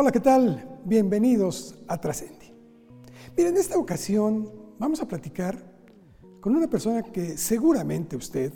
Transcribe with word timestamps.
Hola, 0.00 0.12
¿qué 0.12 0.20
tal? 0.20 0.78
Bienvenidos 0.84 1.74
a 1.88 2.00
Trascendi. 2.00 2.54
Miren, 3.36 3.54
en 3.54 3.60
esta 3.60 3.76
ocasión 3.76 4.48
vamos 4.78 5.02
a 5.02 5.08
platicar 5.08 5.76
con 6.40 6.54
una 6.54 6.70
persona 6.70 7.02
que 7.02 7.36
seguramente 7.36 8.14
usted 8.14 8.52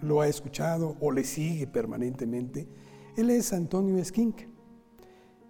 lo 0.00 0.22
ha 0.22 0.28
escuchado 0.28 0.96
o 0.98 1.12
le 1.12 1.24
sigue 1.24 1.66
permanentemente. 1.66 2.66
Él 3.18 3.28
es 3.28 3.52
Antonio 3.52 3.98
Esquinca. 3.98 4.46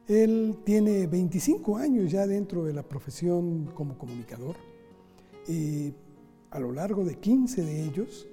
Él 0.09 0.59
tiene 0.65 1.07
25 1.07 1.77
años 1.77 2.11
ya 2.11 2.27
dentro 2.27 2.65
de 2.65 2.73
la 2.73 2.83
profesión 2.83 3.67
como 3.67 3.97
comunicador 3.97 4.57
y 5.47 5.95
a 6.51 6.59
lo 6.59 6.73
largo 6.73 7.05
de 7.05 7.15
15 7.15 7.63
de 7.63 7.85
ellos 7.85 8.29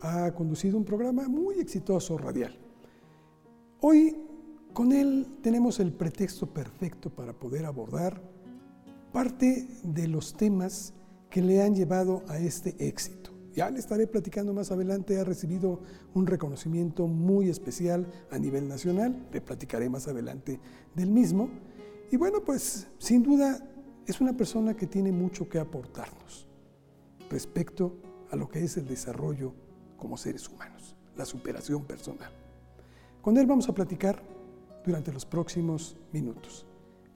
ha 0.00 0.34
conducido 0.34 0.76
un 0.76 0.84
programa 0.84 1.28
muy 1.28 1.60
exitoso 1.60 2.18
radial. 2.18 2.58
Hoy 3.80 4.23
con 4.74 4.92
él 4.92 5.38
tenemos 5.40 5.78
el 5.78 5.92
pretexto 5.92 6.52
perfecto 6.52 7.08
para 7.08 7.32
poder 7.32 7.64
abordar 7.64 8.20
parte 9.12 9.68
de 9.84 10.08
los 10.08 10.34
temas 10.36 10.92
que 11.30 11.40
le 11.40 11.62
han 11.62 11.76
llevado 11.76 12.24
a 12.26 12.38
este 12.38 12.74
éxito. 12.84 13.30
Ya 13.54 13.70
le 13.70 13.78
estaré 13.78 14.08
platicando 14.08 14.52
más 14.52 14.72
adelante, 14.72 15.18
ha 15.18 15.22
recibido 15.22 15.80
un 16.12 16.26
reconocimiento 16.26 17.06
muy 17.06 17.48
especial 17.48 18.08
a 18.32 18.38
nivel 18.38 18.66
nacional, 18.66 19.28
le 19.32 19.40
platicaré 19.40 19.88
más 19.88 20.08
adelante 20.08 20.58
del 20.96 21.08
mismo. 21.08 21.48
Y 22.10 22.16
bueno, 22.16 22.42
pues 22.44 22.88
sin 22.98 23.22
duda 23.22 23.64
es 24.06 24.20
una 24.20 24.36
persona 24.36 24.74
que 24.74 24.88
tiene 24.88 25.12
mucho 25.12 25.48
que 25.48 25.60
aportarnos 25.60 26.48
respecto 27.30 27.96
a 28.32 28.36
lo 28.36 28.48
que 28.48 28.64
es 28.64 28.76
el 28.76 28.88
desarrollo 28.88 29.54
como 29.96 30.16
seres 30.16 30.48
humanos, 30.48 30.96
la 31.16 31.24
superación 31.24 31.84
personal. 31.84 32.32
Con 33.22 33.38
él 33.38 33.46
vamos 33.46 33.68
a 33.68 33.74
platicar 33.74 34.33
durante 34.84 35.12
los 35.12 35.24
próximos 35.26 35.96
minutos. 36.12 36.66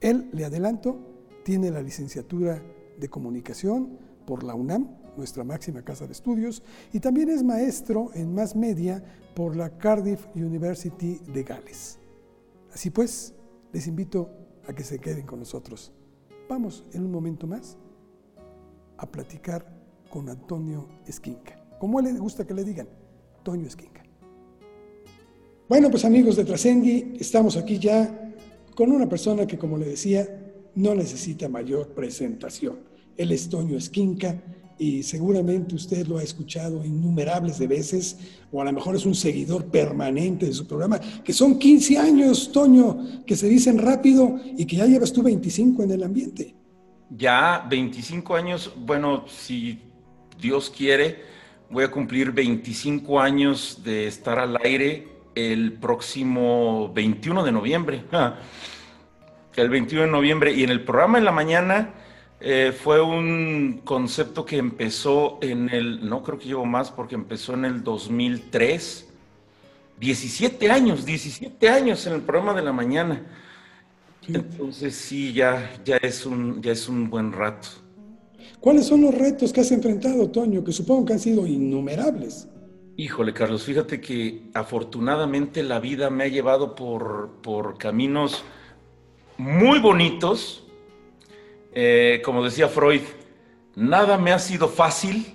Él, 0.01 0.29
le 0.31 0.45
adelanto, 0.45 0.97
tiene 1.43 1.71
la 1.71 1.81
licenciatura 1.81 2.61
de 2.97 3.09
comunicación 3.09 3.97
por 4.25 4.43
la 4.43 4.55
UNAM, 4.55 4.89
nuestra 5.17 5.43
máxima 5.43 5.81
casa 5.81 6.05
de 6.05 6.13
estudios, 6.13 6.63
y 6.93 6.99
también 6.99 7.29
es 7.29 7.43
maestro 7.43 8.11
en 8.13 8.33
más 8.33 8.55
media 8.55 9.03
por 9.35 9.55
la 9.55 9.77
Cardiff 9.77 10.27
University 10.35 11.19
de 11.33 11.43
Gales. 11.43 11.99
Así 12.73 12.89
pues, 12.89 13.33
les 13.73 13.87
invito 13.87 14.29
a 14.67 14.73
que 14.73 14.83
se 14.83 14.99
queden 14.99 15.25
con 15.25 15.39
nosotros. 15.39 15.91
Vamos 16.47 16.85
en 16.93 17.05
un 17.05 17.11
momento 17.11 17.47
más 17.47 17.77
a 18.97 19.05
platicar 19.09 19.65
con 20.09 20.29
Antonio 20.29 20.87
Esquinca. 21.05 21.55
¿Cómo 21.79 22.01
le 22.01 22.13
gusta 22.13 22.45
que 22.45 22.53
le 22.53 22.63
digan? 22.63 22.87
Antonio 23.37 23.67
Esquinca. 23.67 24.03
Bueno, 25.69 25.91
pues 25.91 26.03
amigos 26.03 26.35
de 26.35 26.45
Trascendi, 26.45 27.13
estamos 27.19 27.55
aquí 27.55 27.77
ya 27.77 28.33
con 28.73 28.91
una 28.91 29.07
persona 29.07 29.45
que, 29.45 29.59
como 29.59 29.77
le 29.77 29.85
decía, 29.85 30.27
no 30.73 30.95
necesita 30.95 31.47
mayor 31.47 31.89
presentación. 31.89 32.79
Él 33.15 33.31
es 33.31 33.47
Toño 33.47 33.77
Esquinca 33.77 34.41
y 34.79 35.03
seguramente 35.03 35.75
usted 35.75 36.07
lo 36.07 36.17
ha 36.17 36.23
escuchado 36.23 36.83
innumerables 36.83 37.59
de 37.59 37.67
veces, 37.67 38.17
o 38.51 38.63
a 38.63 38.65
lo 38.65 38.73
mejor 38.73 38.95
es 38.95 39.05
un 39.05 39.13
seguidor 39.13 39.65
permanente 39.65 40.47
de 40.47 40.53
su 40.53 40.65
programa, 40.65 40.99
que 41.23 41.33
son 41.33 41.59
15 41.59 41.99
años, 41.99 42.51
Toño, 42.51 43.23
que 43.23 43.35
se 43.35 43.47
dicen 43.47 43.77
rápido 43.77 44.39
y 44.57 44.65
que 44.65 44.77
ya 44.77 44.87
llevas 44.87 45.13
tú 45.13 45.21
25 45.21 45.83
en 45.83 45.91
el 45.91 46.01
ambiente. 46.01 46.55
Ya 47.11 47.63
25 47.69 48.35
años, 48.35 48.73
bueno, 48.75 49.25
si 49.27 49.77
Dios 50.41 50.73
quiere, 50.75 51.17
voy 51.69 51.83
a 51.83 51.91
cumplir 51.91 52.31
25 52.31 53.19
años 53.19 53.81
de 53.83 54.07
estar 54.07 54.39
al 54.39 54.57
aire 54.63 55.18
el 55.39 55.73
próximo 55.73 56.91
21 56.93 57.43
de 57.43 57.51
noviembre. 57.51 58.03
Ah, 58.11 58.35
el 59.55 59.69
21 59.69 60.05
de 60.05 60.11
noviembre. 60.11 60.53
Y 60.53 60.63
en 60.63 60.69
el 60.69 60.83
programa 60.83 61.17
en 61.17 61.25
la 61.25 61.31
mañana 61.31 61.93
eh, 62.39 62.73
fue 62.77 63.01
un 63.01 63.81
concepto 63.83 64.45
que 64.45 64.57
empezó 64.57 65.37
en 65.41 65.69
el, 65.69 66.07
no 66.07 66.23
creo 66.23 66.39
que 66.39 66.47
llevo 66.47 66.65
más 66.65 66.91
porque 66.91 67.15
empezó 67.15 67.53
en 67.53 67.65
el 67.65 67.83
2003. 67.83 69.07
17 69.99 70.71
años, 70.71 71.05
17 71.05 71.69
años 71.69 72.07
en 72.07 72.13
el 72.13 72.21
programa 72.21 72.53
de 72.53 72.61
la 72.61 72.71
mañana. 72.71 73.21
Entonces 74.27 74.95
sí, 74.95 75.33
ya, 75.33 75.73
ya, 75.83 75.97
es 75.97 76.25
un, 76.25 76.61
ya 76.61 76.71
es 76.71 76.87
un 76.87 77.09
buen 77.09 77.33
rato. 77.33 77.67
¿Cuáles 78.61 78.85
son 78.85 79.01
los 79.01 79.13
retos 79.13 79.51
que 79.51 79.61
has 79.61 79.71
enfrentado, 79.71 80.29
Toño? 80.29 80.63
Que 80.63 80.71
supongo 80.71 81.05
que 81.05 81.13
han 81.13 81.19
sido 81.19 81.45
innumerables. 81.45 82.47
Híjole, 82.99 83.31
Carlos, 83.31 83.63
fíjate 83.63 84.01
que 84.01 84.41
afortunadamente 84.53 85.63
la 85.63 85.79
vida 85.79 86.09
me 86.09 86.25
ha 86.25 86.27
llevado 86.27 86.75
por, 86.75 87.29
por 87.41 87.77
caminos 87.77 88.43
muy 89.37 89.79
bonitos. 89.79 90.67
Eh, 91.71 92.21
como 92.25 92.43
decía 92.43 92.67
Freud, 92.67 92.99
nada 93.77 94.17
me 94.17 94.33
ha 94.33 94.39
sido 94.39 94.67
fácil, 94.67 95.33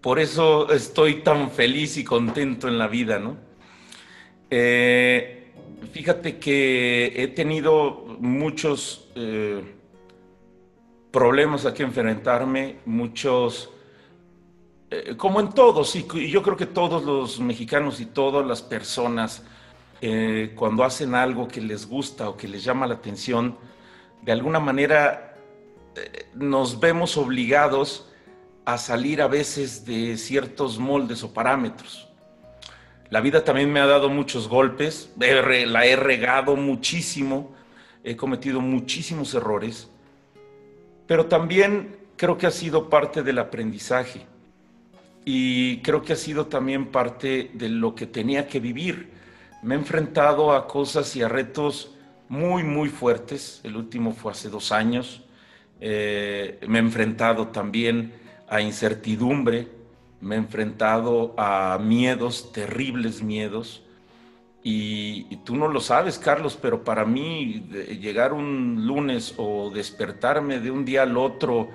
por 0.00 0.18
eso 0.18 0.72
estoy 0.72 1.16
tan 1.16 1.50
feliz 1.50 1.98
y 1.98 2.04
contento 2.04 2.68
en 2.68 2.78
la 2.78 2.88
vida, 2.88 3.18
¿no? 3.18 3.36
Eh, 4.48 5.52
fíjate 5.92 6.38
que 6.38 7.12
he 7.22 7.28
tenido 7.28 8.16
muchos 8.18 9.10
eh, 9.14 9.62
problemas 11.10 11.66
a 11.66 11.74
que 11.74 11.82
enfrentarme, 11.82 12.76
muchos 12.86 13.73
eh, 14.94 15.16
como 15.16 15.40
en 15.40 15.50
todos, 15.50 15.96
y 15.96 16.06
yo 16.30 16.40
creo 16.42 16.56
que 16.56 16.66
todos 16.66 17.02
los 17.02 17.40
mexicanos 17.40 17.98
y 17.98 18.06
todas 18.06 18.46
las 18.46 18.62
personas, 18.62 19.42
eh, 20.00 20.52
cuando 20.54 20.84
hacen 20.84 21.16
algo 21.16 21.48
que 21.48 21.60
les 21.60 21.88
gusta 21.88 22.28
o 22.28 22.36
que 22.36 22.46
les 22.46 22.62
llama 22.62 22.86
la 22.86 22.94
atención, 22.94 23.58
de 24.22 24.30
alguna 24.30 24.60
manera 24.60 25.34
eh, 25.96 26.26
nos 26.34 26.78
vemos 26.78 27.16
obligados 27.16 28.08
a 28.64 28.78
salir 28.78 29.20
a 29.20 29.26
veces 29.26 29.84
de 29.84 30.16
ciertos 30.16 30.78
moldes 30.78 31.24
o 31.24 31.34
parámetros. 31.34 32.08
La 33.10 33.20
vida 33.20 33.42
también 33.42 33.72
me 33.72 33.80
ha 33.80 33.86
dado 33.86 34.08
muchos 34.08 34.48
golpes, 34.48 35.10
la 35.18 35.86
he 35.86 35.96
regado 35.96 36.54
muchísimo, 36.54 37.52
he 38.04 38.14
cometido 38.14 38.60
muchísimos 38.60 39.34
errores, 39.34 39.90
pero 41.08 41.26
también 41.26 41.96
creo 42.16 42.38
que 42.38 42.46
ha 42.46 42.52
sido 42.52 42.88
parte 42.88 43.24
del 43.24 43.40
aprendizaje 43.40 44.26
y 45.24 45.78
creo 45.78 46.02
que 46.02 46.12
ha 46.12 46.16
sido 46.16 46.46
también 46.46 46.86
parte 46.90 47.50
de 47.54 47.68
lo 47.68 47.94
que 47.94 48.06
tenía 48.06 48.46
que 48.46 48.60
vivir. 48.60 49.10
Me 49.62 49.74
he 49.74 49.78
enfrentado 49.78 50.52
a 50.52 50.66
cosas 50.66 51.16
y 51.16 51.22
a 51.22 51.28
retos 51.28 51.94
muy, 52.28 52.62
muy 52.62 52.90
fuertes. 52.90 53.60
El 53.64 53.76
último 53.76 54.12
fue 54.12 54.32
hace 54.32 54.50
dos 54.50 54.72
años. 54.72 55.22
Eh, 55.80 56.60
me 56.68 56.78
he 56.78 56.82
enfrentado 56.82 57.48
también 57.48 58.12
a 58.48 58.60
incertidumbre, 58.60 59.68
me 60.20 60.34
he 60.34 60.38
enfrentado 60.38 61.34
a 61.38 61.78
miedos, 61.78 62.52
terribles 62.52 63.22
miedos. 63.22 63.82
Y, 64.62 65.26
y, 65.28 65.36
tú 65.44 65.56
no 65.56 65.68
lo 65.68 65.80
sabes, 65.80 66.18
Carlos, 66.18 66.58
pero 66.60 66.84
para 66.84 67.04
mí 67.04 67.66
llegar 68.00 68.32
un 68.32 68.86
lunes 68.86 69.34
o 69.36 69.70
despertarme 69.70 70.58
de 70.58 70.70
un 70.70 70.86
día 70.86 71.02
al 71.02 71.18
otro 71.18 71.68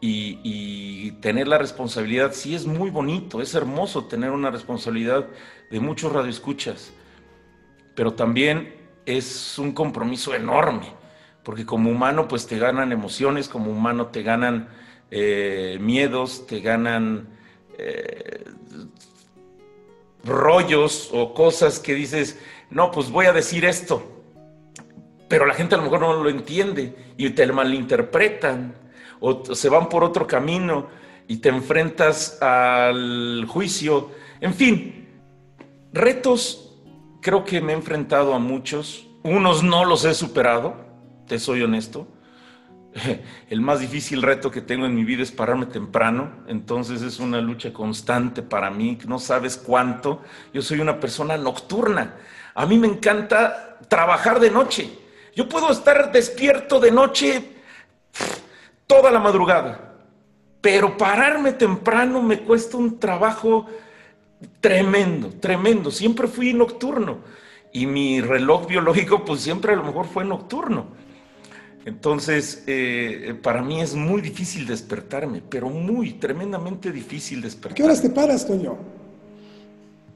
y, 0.00 1.12
tener 1.20 1.48
la 1.48 1.58
responsabilidad, 1.58 2.32
sí 2.32 2.54
es 2.54 2.66
muy 2.66 2.90
bonito, 2.90 3.42
es 3.42 3.54
hermoso 3.54 4.06
tener 4.06 4.30
una 4.30 4.50
responsabilidad 4.50 5.26
de 5.70 5.80
muchos 5.80 6.12
radioescuchas, 6.12 6.92
pero 7.94 8.14
también 8.14 8.74
es 9.04 9.58
un 9.58 9.72
compromiso 9.72 10.34
enorme, 10.34 10.86
porque 11.42 11.66
como 11.66 11.90
humano 11.90 12.26
pues 12.26 12.46
te 12.46 12.58
ganan 12.58 12.92
emociones, 12.92 13.48
como 13.48 13.70
humano 13.70 14.06
te 14.06 14.22
ganan 14.22 14.68
eh, 15.10 15.78
miedos, 15.80 16.46
te 16.46 16.60
ganan 16.60 17.28
eh, 17.76 18.44
rollos 20.24 21.10
o 21.12 21.34
cosas 21.34 21.80
que 21.80 21.94
dices, 21.94 22.38
no, 22.70 22.90
pues 22.90 23.10
voy 23.10 23.26
a 23.26 23.32
decir 23.32 23.66
esto, 23.66 24.22
pero 25.28 25.44
la 25.44 25.54
gente 25.54 25.74
a 25.74 25.78
lo 25.78 25.84
mejor 25.84 26.00
no 26.00 26.22
lo 26.22 26.30
entiende 26.30 26.94
y 27.18 27.28
te 27.30 27.46
malinterpretan 27.46 28.79
o 29.20 29.54
se 29.54 29.68
van 29.68 29.88
por 29.88 30.02
otro 30.02 30.26
camino 30.26 30.88
y 31.28 31.36
te 31.36 31.48
enfrentas 31.48 32.42
al 32.42 33.44
juicio. 33.46 34.10
En 34.40 34.54
fin, 34.54 35.08
retos, 35.92 36.76
creo 37.20 37.44
que 37.44 37.60
me 37.60 37.72
he 37.72 37.76
enfrentado 37.76 38.34
a 38.34 38.38
muchos, 38.38 39.06
unos 39.22 39.62
no 39.62 39.84
los 39.84 40.04
he 40.04 40.14
superado, 40.14 40.74
te 41.26 41.38
soy 41.38 41.62
honesto. 41.62 42.08
El 43.48 43.60
más 43.60 43.80
difícil 43.80 44.22
reto 44.22 44.50
que 44.50 44.60
tengo 44.62 44.86
en 44.86 44.94
mi 44.94 45.04
vida 45.04 45.22
es 45.22 45.30
pararme 45.30 45.66
temprano, 45.66 46.32
entonces 46.48 47.02
es 47.02 47.20
una 47.20 47.40
lucha 47.40 47.72
constante 47.72 48.42
para 48.42 48.70
mí, 48.70 48.98
no 49.06 49.18
sabes 49.18 49.56
cuánto. 49.56 50.22
Yo 50.52 50.62
soy 50.62 50.80
una 50.80 50.98
persona 50.98 51.36
nocturna, 51.36 52.16
a 52.54 52.66
mí 52.66 52.78
me 52.78 52.88
encanta 52.88 53.78
trabajar 53.88 54.40
de 54.40 54.50
noche. 54.50 54.90
Yo 55.36 55.48
puedo 55.48 55.70
estar 55.70 56.10
despierto 56.10 56.80
de 56.80 56.90
noche 56.90 57.44
toda 58.90 59.10
la 59.10 59.20
madrugada. 59.20 59.94
Pero 60.60 60.98
pararme 60.98 61.52
temprano 61.52 62.20
me 62.20 62.40
cuesta 62.40 62.76
un 62.76 62.98
trabajo 62.98 63.66
tremendo, 64.60 65.30
tremendo. 65.40 65.90
Siempre 65.90 66.26
fui 66.26 66.52
nocturno. 66.52 67.18
y 67.72 67.86
mi 67.86 68.20
reloj 68.20 68.66
biológico 68.66 69.24
pues 69.24 69.42
siempre 69.42 69.72
a 69.72 69.76
lo 69.76 69.84
mejor 69.84 70.06
fue 70.06 70.24
nocturno. 70.24 70.86
Entonces, 71.84 72.64
eh, 72.66 73.34
para 73.42 73.62
mí 73.62 73.80
es 73.80 73.94
muy 73.94 74.20
difícil 74.20 74.66
despertarme, 74.66 75.40
pero 75.48 75.70
muy, 75.70 76.14
tremendamente 76.14 76.90
difícil 76.90 77.40
despertarme. 77.40 77.76
¿Qué 77.76 77.84
horas 77.84 78.02
te 78.02 78.10
paras, 78.10 78.46
Toño? 78.46 78.76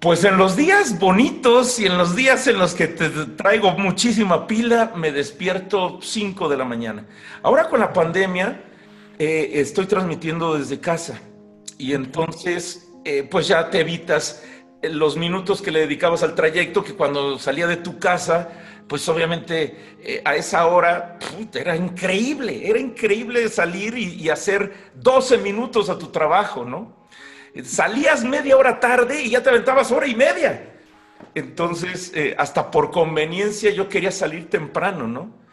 Pues 0.04 0.22
en 0.24 0.36
los 0.36 0.54
días 0.54 0.98
bonitos 0.98 1.78
y 1.78 1.86
en 1.86 1.96
los 1.96 2.14
días 2.14 2.46
en 2.46 2.58
los 2.58 2.74
que 2.74 2.88
te 2.88 3.08
traigo 3.08 3.70
muchísima 3.70 4.46
pila, 4.46 4.92
me 4.94 5.10
despierto 5.10 5.98
5 6.02 6.46
de 6.50 6.58
la 6.58 6.66
mañana. 6.66 7.06
Ahora 7.42 7.70
con 7.70 7.80
la 7.80 7.90
pandemia, 7.90 8.64
eh, 9.18 9.52
estoy 9.54 9.86
transmitiendo 9.86 10.58
desde 10.58 10.78
casa 10.78 11.22
y 11.78 11.94
entonces, 11.94 12.92
eh, 13.06 13.26
pues 13.30 13.48
ya 13.48 13.70
te 13.70 13.80
evitas 13.80 14.44
los 14.82 15.16
minutos 15.16 15.62
que 15.62 15.70
le 15.70 15.80
dedicabas 15.80 16.22
al 16.22 16.34
trayecto, 16.34 16.84
que 16.84 16.92
cuando 16.92 17.38
salía 17.38 17.66
de 17.66 17.78
tu 17.78 17.98
casa, 17.98 18.50
pues 18.86 19.08
obviamente 19.08 19.96
eh, 20.02 20.20
a 20.26 20.36
esa 20.36 20.66
hora 20.66 21.18
era 21.54 21.76
increíble, 21.76 22.68
era 22.68 22.78
increíble 22.78 23.48
salir 23.48 23.96
y, 23.96 24.22
y 24.22 24.28
hacer 24.28 24.92
12 24.96 25.38
minutos 25.38 25.88
a 25.88 25.98
tu 25.98 26.08
trabajo, 26.08 26.62
¿no? 26.62 27.03
Salías 27.62 28.24
media 28.24 28.56
hora 28.56 28.80
tarde 28.80 29.22
y 29.22 29.30
ya 29.30 29.42
te 29.42 29.50
aventabas 29.50 29.92
hora 29.92 30.06
y 30.06 30.14
media. 30.14 30.72
Entonces, 31.34 32.12
eh, 32.14 32.34
hasta 32.38 32.70
por 32.70 32.90
conveniencia 32.90 33.70
yo 33.70 33.88
quería 33.88 34.10
salir 34.10 34.50
temprano, 34.50 35.06
¿no? 35.06 35.44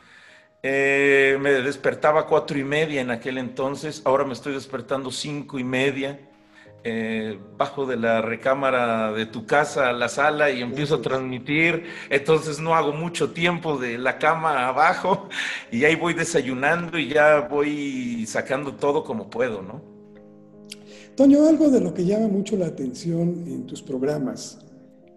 Eh, 0.63 1.37
me 1.41 1.51
despertaba 1.51 2.27
cuatro 2.27 2.57
y 2.57 2.63
media 2.63 3.01
en 3.01 3.09
aquel 3.09 3.39
entonces, 3.39 4.01
ahora 4.05 4.25
me 4.25 4.33
estoy 4.33 4.53
despertando 4.53 5.11
cinco 5.11 5.57
y 5.59 5.63
media. 5.63 6.19
Eh, 6.83 7.39
bajo 7.57 7.85
de 7.85 7.95
la 7.95 8.21
recámara 8.21 9.11
de 9.11 9.27
tu 9.27 9.45
casa 9.45 9.89
a 9.89 9.93
la 9.93 10.09
sala 10.09 10.49
y 10.49 10.63
empiezo 10.63 10.95
a 10.95 11.01
transmitir, 11.03 11.85
entonces 12.09 12.59
no 12.59 12.73
hago 12.73 12.91
mucho 12.91 13.33
tiempo 13.33 13.77
de 13.77 13.99
la 13.99 14.17
cama 14.17 14.67
abajo 14.67 15.29
y 15.71 15.85
ahí 15.85 15.95
voy 15.95 16.15
desayunando 16.15 16.97
y 16.97 17.09
ya 17.09 17.41
voy 17.41 18.25
sacando 18.25 18.73
todo 18.73 19.03
como 19.03 19.29
puedo, 19.29 19.61
¿no? 19.61 19.90
Toño, 21.21 21.45
algo 21.45 21.69
de 21.69 21.79
lo 21.79 21.93
que 21.93 22.03
llama 22.03 22.27
mucho 22.27 22.57
la 22.57 22.65
atención 22.65 23.43
en 23.45 23.67
tus 23.67 23.83
programas 23.83 24.57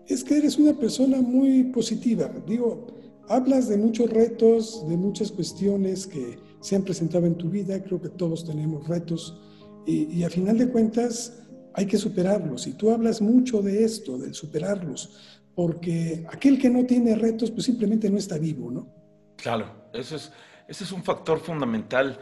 es 0.07 0.23
que 0.23 0.37
eres 0.37 0.59
una 0.59 0.75
persona 0.75 1.23
muy 1.23 1.63
positiva. 1.63 2.31
Digo, 2.47 2.89
hablas 3.27 3.71
de 3.71 3.79
muchos 3.79 4.11
retos, 4.11 4.87
de 4.87 4.99
muchas 4.99 5.33
cuestiones 5.33 6.07
que 6.07 6.39
se 6.61 6.77
han 6.77 6.83
presentado 6.83 7.25
en 7.25 7.37
tu 7.37 7.49
vida. 7.49 7.83
Creo 7.83 8.03
que 8.03 8.11
todos 8.11 8.45
tenemos 8.45 8.87
retos 8.87 9.41
y, 9.87 10.23
a 10.25 10.29
final 10.29 10.59
de 10.59 10.69
cuentas 10.69 11.43
hay 11.73 11.87
que 11.87 11.97
superarlos. 11.97 12.67
Y 12.67 12.75
tú 12.75 12.91
hablas 12.91 13.23
mucho 13.23 13.63
de 13.63 13.83
esto, 13.83 14.19
del 14.19 14.35
superarlos, 14.35 15.41
porque 15.55 16.27
aquel 16.31 16.59
que 16.59 16.69
no 16.69 16.85
tiene 16.85 17.15
retos, 17.15 17.51
pues 17.51 17.65
simplemente 17.65 18.11
no 18.11 18.19
está 18.19 18.37
vivo, 18.37 18.71
¿no? 18.71 18.93
Claro, 19.37 19.89
eso 19.95 20.17
es, 20.17 20.31
ese 20.69 20.85
es 20.85 20.93
un 20.93 21.03
factor 21.03 21.41
fundamental. 21.41 22.19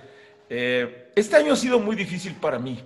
Eh, 0.49 1.11
este 1.17 1.35
año 1.35 1.55
ha 1.55 1.57
sido 1.57 1.81
muy 1.81 1.97
difícil 1.97 2.37
para 2.37 2.61
mí. 2.61 2.79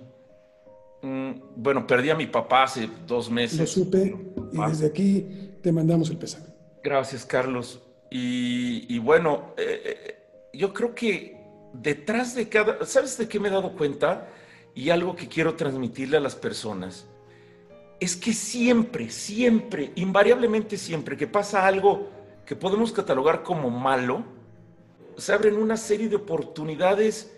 Mm, 1.01 1.31
bueno, 1.55 1.85
perdí 1.85 2.09
a 2.09 2.15
mi 2.15 2.27
papá 2.27 2.63
hace 2.63 2.89
dos 3.05 3.29
meses. 3.29 3.59
Lo 3.59 3.67
supe 3.67 4.15
y 4.51 4.57
desde 4.69 4.87
aquí 4.87 5.51
te 5.61 5.71
mandamos 5.71 6.09
el 6.09 6.17
pésame. 6.17 6.47
Gracias, 6.83 7.25
Carlos. 7.25 7.81
Y, 8.09 8.97
bueno, 8.99 9.53
eh, 9.57 9.81
eh, 9.83 10.49
yo 10.53 10.73
creo 10.73 10.95
que 10.95 11.37
detrás 11.73 12.35
de 12.35 12.47
cada... 12.47 12.85
¿Sabes 12.85 13.17
de 13.17 13.27
qué 13.27 13.39
me 13.39 13.49
he 13.49 13.51
dado 13.51 13.73
cuenta? 13.73 14.29
Y 14.73 14.89
algo 14.89 15.15
que 15.15 15.27
quiero 15.27 15.55
transmitirle 15.55 16.17
a 16.17 16.21
las 16.21 16.35
personas. 16.35 17.05
Es 17.99 18.15
que 18.15 18.31
siempre, 18.31 19.09
siempre, 19.09 19.91
invariablemente 19.95 20.77
siempre 20.77 21.17
que 21.17 21.27
pasa 21.27 21.65
algo 21.65 22.09
que 22.45 22.55
podemos 22.55 22.93
catalogar 22.93 23.43
como 23.43 23.69
malo, 23.69 24.23
se 25.17 25.33
abren 25.33 25.57
una 25.57 25.77
serie 25.77 26.07
de 26.07 26.15
oportunidades 26.15 27.35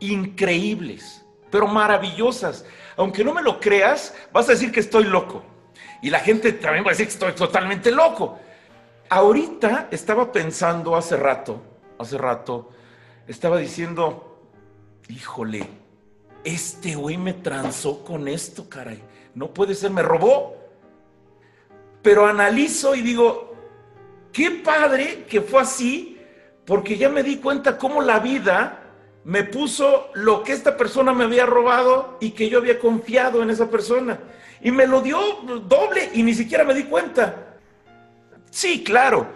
increíbles, 0.00 1.24
pero 1.50 1.66
maravillosas 1.66 2.64
aunque 2.98 3.22
no 3.22 3.32
me 3.32 3.42
lo 3.42 3.60
creas, 3.60 4.12
vas 4.32 4.48
a 4.48 4.52
decir 4.52 4.72
que 4.72 4.80
estoy 4.80 5.04
loco. 5.04 5.44
Y 6.02 6.10
la 6.10 6.18
gente 6.18 6.52
también 6.52 6.84
va 6.84 6.88
a 6.88 6.90
decir 6.90 7.06
que 7.06 7.12
estoy 7.12 7.32
totalmente 7.32 7.92
loco. 7.92 8.40
Ahorita 9.08 9.86
estaba 9.92 10.32
pensando 10.32 10.96
hace 10.96 11.16
rato, 11.16 11.62
hace 11.96 12.18
rato, 12.18 12.70
estaba 13.28 13.58
diciendo, 13.58 14.42
híjole, 15.08 15.64
este 16.42 16.96
güey 16.96 17.16
me 17.16 17.34
transó 17.34 18.04
con 18.04 18.26
esto, 18.26 18.68
caray. 18.68 19.00
No 19.34 19.54
puede 19.54 19.76
ser, 19.76 19.92
me 19.92 20.02
robó. 20.02 20.56
Pero 22.02 22.26
analizo 22.26 22.96
y 22.96 23.02
digo, 23.02 23.54
qué 24.32 24.50
padre 24.50 25.24
que 25.28 25.40
fue 25.40 25.62
así, 25.62 26.20
porque 26.66 26.98
ya 26.98 27.08
me 27.08 27.22
di 27.22 27.36
cuenta 27.36 27.78
cómo 27.78 28.02
la 28.02 28.18
vida 28.18 28.77
me 29.28 29.44
puso 29.44 30.08
lo 30.14 30.42
que 30.42 30.54
esta 30.54 30.74
persona 30.78 31.12
me 31.12 31.24
había 31.24 31.44
robado 31.44 32.16
y 32.18 32.30
que 32.30 32.48
yo 32.48 32.56
había 32.56 32.78
confiado 32.78 33.42
en 33.42 33.50
esa 33.50 33.68
persona. 33.68 34.18
Y 34.62 34.70
me 34.70 34.86
lo 34.86 35.02
dio 35.02 35.20
doble 35.68 36.08
y 36.14 36.22
ni 36.22 36.32
siquiera 36.32 36.64
me 36.64 36.72
di 36.72 36.84
cuenta. 36.84 37.58
Sí, 38.50 38.82
claro, 38.82 39.26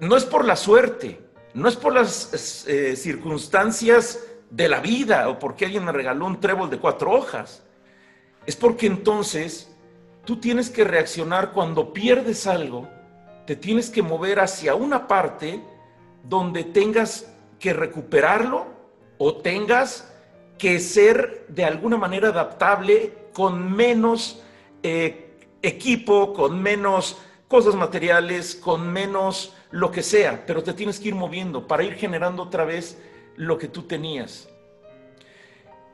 no 0.00 0.16
es 0.16 0.24
por 0.24 0.44
la 0.44 0.56
suerte, 0.56 1.20
no 1.54 1.68
es 1.68 1.76
por 1.76 1.94
las 1.94 2.64
eh, 2.66 2.96
circunstancias 2.96 4.18
de 4.50 4.68
la 4.68 4.80
vida 4.80 5.28
o 5.28 5.38
porque 5.38 5.66
alguien 5.66 5.84
me 5.84 5.92
regaló 5.92 6.26
un 6.26 6.40
trébol 6.40 6.68
de 6.68 6.80
cuatro 6.80 7.12
hojas. 7.12 7.62
Es 8.46 8.56
porque 8.56 8.88
entonces 8.88 9.70
tú 10.24 10.40
tienes 10.40 10.70
que 10.70 10.82
reaccionar 10.82 11.52
cuando 11.52 11.92
pierdes 11.92 12.48
algo, 12.48 12.88
te 13.46 13.54
tienes 13.54 13.90
que 13.90 14.02
mover 14.02 14.40
hacia 14.40 14.74
una 14.74 15.06
parte 15.06 15.62
donde 16.24 16.64
tengas 16.64 17.30
que 17.60 17.72
recuperarlo 17.72 18.73
o 19.18 19.36
tengas 19.36 20.10
que 20.58 20.78
ser 20.80 21.46
de 21.48 21.64
alguna 21.64 21.96
manera 21.96 22.28
adaptable 22.28 23.12
con 23.32 23.74
menos 23.74 24.42
eh, 24.82 25.36
equipo, 25.62 26.32
con 26.32 26.62
menos 26.62 27.18
cosas 27.48 27.74
materiales, 27.74 28.54
con 28.54 28.92
menos 28.92 29.54
lo 29.70 29.90
que 29.90 30.02
sea, 30.02 30.44
pero 30.46 30.62
te 30.62 30.72
tienes 30.72 31.00
que 31.00 31.08
ir 31.08 31.14
moviendo 31.14 31.66
para 31.66 31.82
ir 31.82 31.94
generando 31.94 32.42
otra 32.42 32.64
vez 32.64 32.98
lo 33.36 33.58
que 33.58 33.68
tú 33.68 33.82
tenías. 33.82 34.48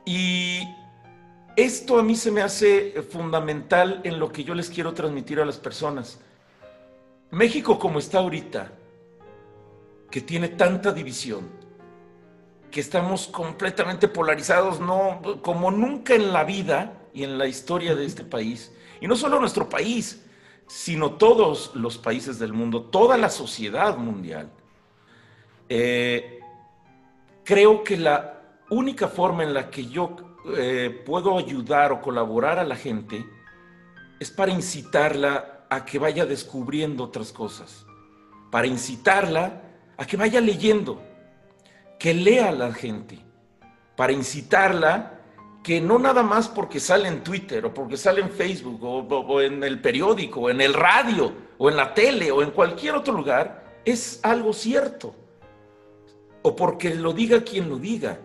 Y 0.04 0.60
esto 1.56 1.98
a 1.98 2.02
mí 2.02 2.16
se 2.16 2.30
me 2.30 2.42
hace 2.42 3.02
fundamental 3.10 4.00
en 4.04 4.18
lo 4.18 4.30
que 4.30 4.44
yo 4.44 4.54
les 4.54 4.70
quiero 4.70 4.92
transmitir 4.94 5.40
a 5.40 5.44
las 5.44 5.58
personas. 5.58 6.20
México 7.30 7.78
como 7.78 7.98
está 7.98 8.18
ahorita, 8.18 8.72
que 10.10 10.20
tiene 10.20 10.48
tanta 10.48 10.92
división, 10.92 11.48
que 12.70 12.80
estamos 12.80 13.26
completamente 13.26 14.08
polarizados, 14.08 14.80
no, 14.80 15.20
como 15.42 15.70
nunca 15.70 16.14
en 16.14 16.32
la 16.32 16.44
vida 16.44 17.08
y 17.12 17.24
en 17.24 17.38
la 17.38 17.46
historia 17.46 17.94
de 17.94 18.06
este 18.06 18.24
país. 18.24 18.72
Y 19.00 19.06
no 19.06 19.16
solo 19.16 19.40
nuestro 19.40 19.68
país, 19.68 20.24
sino 20.66 21.14
todos 21.14 21.72
los 21.74 21.98
países 21.98 22.38
del 22.38 22.52
mundo, 22.52 22.82
toda 22.82 23.16
la 23.16 23.28
sociedad 23.28 23.96
mundial. 23.96 24.50
Eh, 25.68 26.40
creo 27.44 27.82
que 27.82 27.96
la 27.96 28.40
única 28.70 29.08
forma 29.08 29.42
en 29.42 29.52
la 29.52 29.68
que 29.68 29.86
yo 29.86 30.16
eh, 30.56 31.02
puedo 31.04 31.38
ayudar 31.38 31.92
o 31.92 32.00
colaborar 32.00 32.58
a 32.58 32.64
la 32.64 32.76
gente 32.76 33.26
es 34.20 34.30
para 34.30 34.52
incitarla 34.52 35.66
a 35.68 35.84
que 35.84 35.98
vaya 35.98 36.26
descubriendo 36.26 37.04
otras 37.04 37.32
cosas, 37.32 37.84
para 38.50 38.66
incitarla 38.66 39.62
a 39.96 40.06
que 40.06 40.16
vaya 40.16 40.40
leyendo, 40.40 41.02
que 42.00 42.14
lea 42.14 42.48
a 42.48 42.52
la 42.52 42.72
gente, 42.72 43.18
para 43.94 44.14
incitarla, 44.14 45.20
que 45.62 45.82
no 45.82 45.98
nada 45.98 46.22
más 46.22 46.48
porque 46.48 46.80
sale 46.80 47.06
en 47.06 47.22
Twitter 47.22 47.66
o 47.66 47.74
porque 47.74 47.98
sale 47.98 48.22
en 48.22 48.30
Facebook 48.30 48.82
o, 48.82 49.42
en 49.42 49.62
el 49.62 49.82
periódico, 49.82 50.40
o 50.40 50.50
en 50.50 50.62
el 50.62 50.72
radio 50.72 51.30
o 51.58 51.68
en 51.68 51.76
la 51.76 51.92
tele 51.92 52.32
o 52.32 52.42
en 52.42 52.52
cualquier 52.52 52.94
otro 52.94 53.12
lugar, 53.12 53.82
es 53.84 54.18
algo 54.22 54.54
cierto. 54.54 55.14
O 56.40 56.56
porque 56.56 56.94
lo 56.94 57.12
diga 57.12 57.42
quien 57.42 57.68
lo 57.68 57.76
diga. 57.76 58.18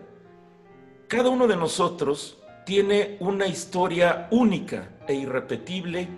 Cada 1.06 1.28
uno 1.28 1.46
de 1.46 1.56
nosotros 1.56 2.38
tiene 2.64 3.18
una 3.20 3.46
historia 3.46 4.26
única 4.30 4.88
e 5.06 5.12
irrepetible 5.12 6.08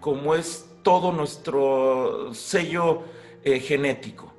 como 0.00 0.34
es 0.34 0.68
todo 0.82 1.12
nuestro 1.12 2.34
sello 2.34 3.04
eh, 3.44 3.60
genético. 3.60 4.33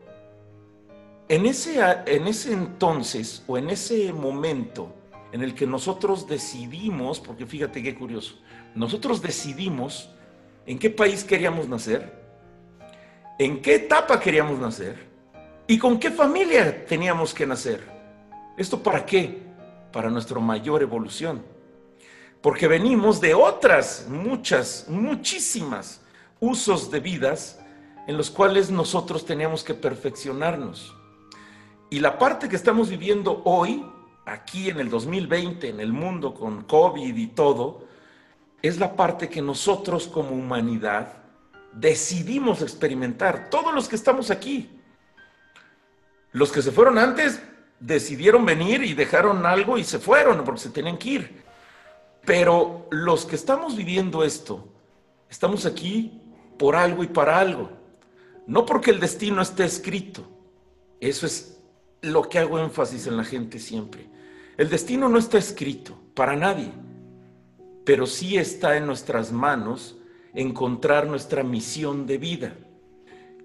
En 1.27 1.45
ese, 1.47 1.79
en 2.05 2.27
ese 2.27 2.53
entonces 2.53 3.43
o 3.47 3.57
en 3.57 3.69
ese 3.71 4.13
momento 4.13 4.93
en 5.31 5.41
el 5.41 5.55
que 5.55 5.65
nosotros 5.65 6.27
decidimos, 6.27 7.19
porque 7.19 7.45
fíjate 7.47 7.81
qué 7.81 7.95
curioso, 7.95 8.35
nosotros 8.75 9.21
decidimos 9.21 10.09
en 10.67 10.77
qué 10.77 10.89
país 10.89 11.23
queríamos 11.23 11.67
nacer, 11.67 12.13
en 13.39 13.61
qué 13.61 13.75
etapa 13.75 14.19
queríamos 14.19 14.59
nacer 14.59 14.97
y 15.67 15.79
con 15.79 15.99
qué 15.99 16.11
familia 16.11 16.85
teníamos 16.85 17.33
que 17.33 17.47
nacer. 17.47 17.83
¿Esto 18.55 18.81
para 18.81 19.05
qué? 19.05 19.41
Para 19.91 20.09
nuestra 20.09 20.39
mayor 20.39 20.81
evolución. 20.83 21.43
Porque 22.41 22.67
venimos 22.67 23.19
de 23.19 23.33
otras, 23.33 24.05
muchas, 24.07 24.85
muchísimas 24.87 26.01
usos 26.39 26.91
de 26.91 26.99
vidas 26.99 27.59
en 28.07 28.15
los 28.15 28.29
cuales 28.29 28.69
nosotros 28.69 29.25
teníamos 29.25 29.63
que 29.63 29.73
perfeccionarnos. 29.73 30.95
Y 31.95 32.01
la 32.01 32.19
parte 32.19 32.49
que 32.49 32.57
estamos 32.57 32.89
viviendo 32.89 33.41
hoy, 33.45 33.85
aquí 34.25 34.69
en 34.69 34.81
el 34.81 34.89
2020, 34.89 35.69
en 35.69 35.79
el 35.79 35.93
mundo 35.93 36.33
con 36.33 36.63
COVID 36.63 37.15
y 37.15 37.27
todo, 37.27 37.87
es 38.61 38.79
la 38.79 38.97
parte 38.97 39.29
que 39.29 39.41
nosotros 39.41 40.05
como 40.05 40.31
humanidad 40.31 41.13
decidimos 41.71 42.61
experimentar. 42.61 43.49
Todos 43.49 43.73
los 43.73 43.87
que 43.87 43.95
estamos 43.95 44.29
aquí. 44.29 44.77
Los 46.33 46.51
que 46.51 46.61
se 46.61 46.73
fueron 46.73 46.97
antes 46.97 47.41
decidieron 47.79 48.45
venir 48.45 48.83
y 48.83 48.93
dejaron 48.93 49.45
algo 49.45 49.77
y 49.77 49.85
se 49.85 49.97
fueron 49.97 50.43
porque 50.43 50.59
se 50.59 50.71
tenían 50.71 50.97
que 50.97 51.09
ir. 51.09 51.43
Pero 52.25 52.89
los 52.91 53.23
que 53.23 53.37
estamos 53.37 53.73
viviendo 53.73 54.25
esto, 54.25 54.67
estamos 55.29 55.65
aquí 55.65 56.21
por 56.59 56.75
algo 56.75 57.05
y 57.05 57.07
para 57.07 57.39
algo. 57.39 57.69
No 58.47 58.65
porque 58.65 58.91
el 58.91 58.99
destino 58.99 59.41
esté 59.41 59.63
escrito. 59.63 60.27
Eso 60.99 61.25
es 61.25 61.54
lo 62.05 62.29
que 62.29 62.39
hago 62.39 62.59
énfasis 62.59 63.07
en 63.07 63.17
la 63.17 63.23
gente 63.23 63.59
siempre. 63.59 64.07
El 64.57 64.69
destino 64.69 65.09
no 65.09 65.17
está 65.17 65.37
escrito 65.37 65.97
para 66.13 66.35
nadie, 66.35 66.71
pero 67.83 68.05
sí 68.05 68.37
está 68.37 68.77
en 68.77 68.85
nuestras 68.85 69.31
manos 69.31 69.97
encontrar 70.33 71.07
nuestra 71.07 71.43
misión 71.43 72.05
de 72.05 72.17
vida. 72.17 72.53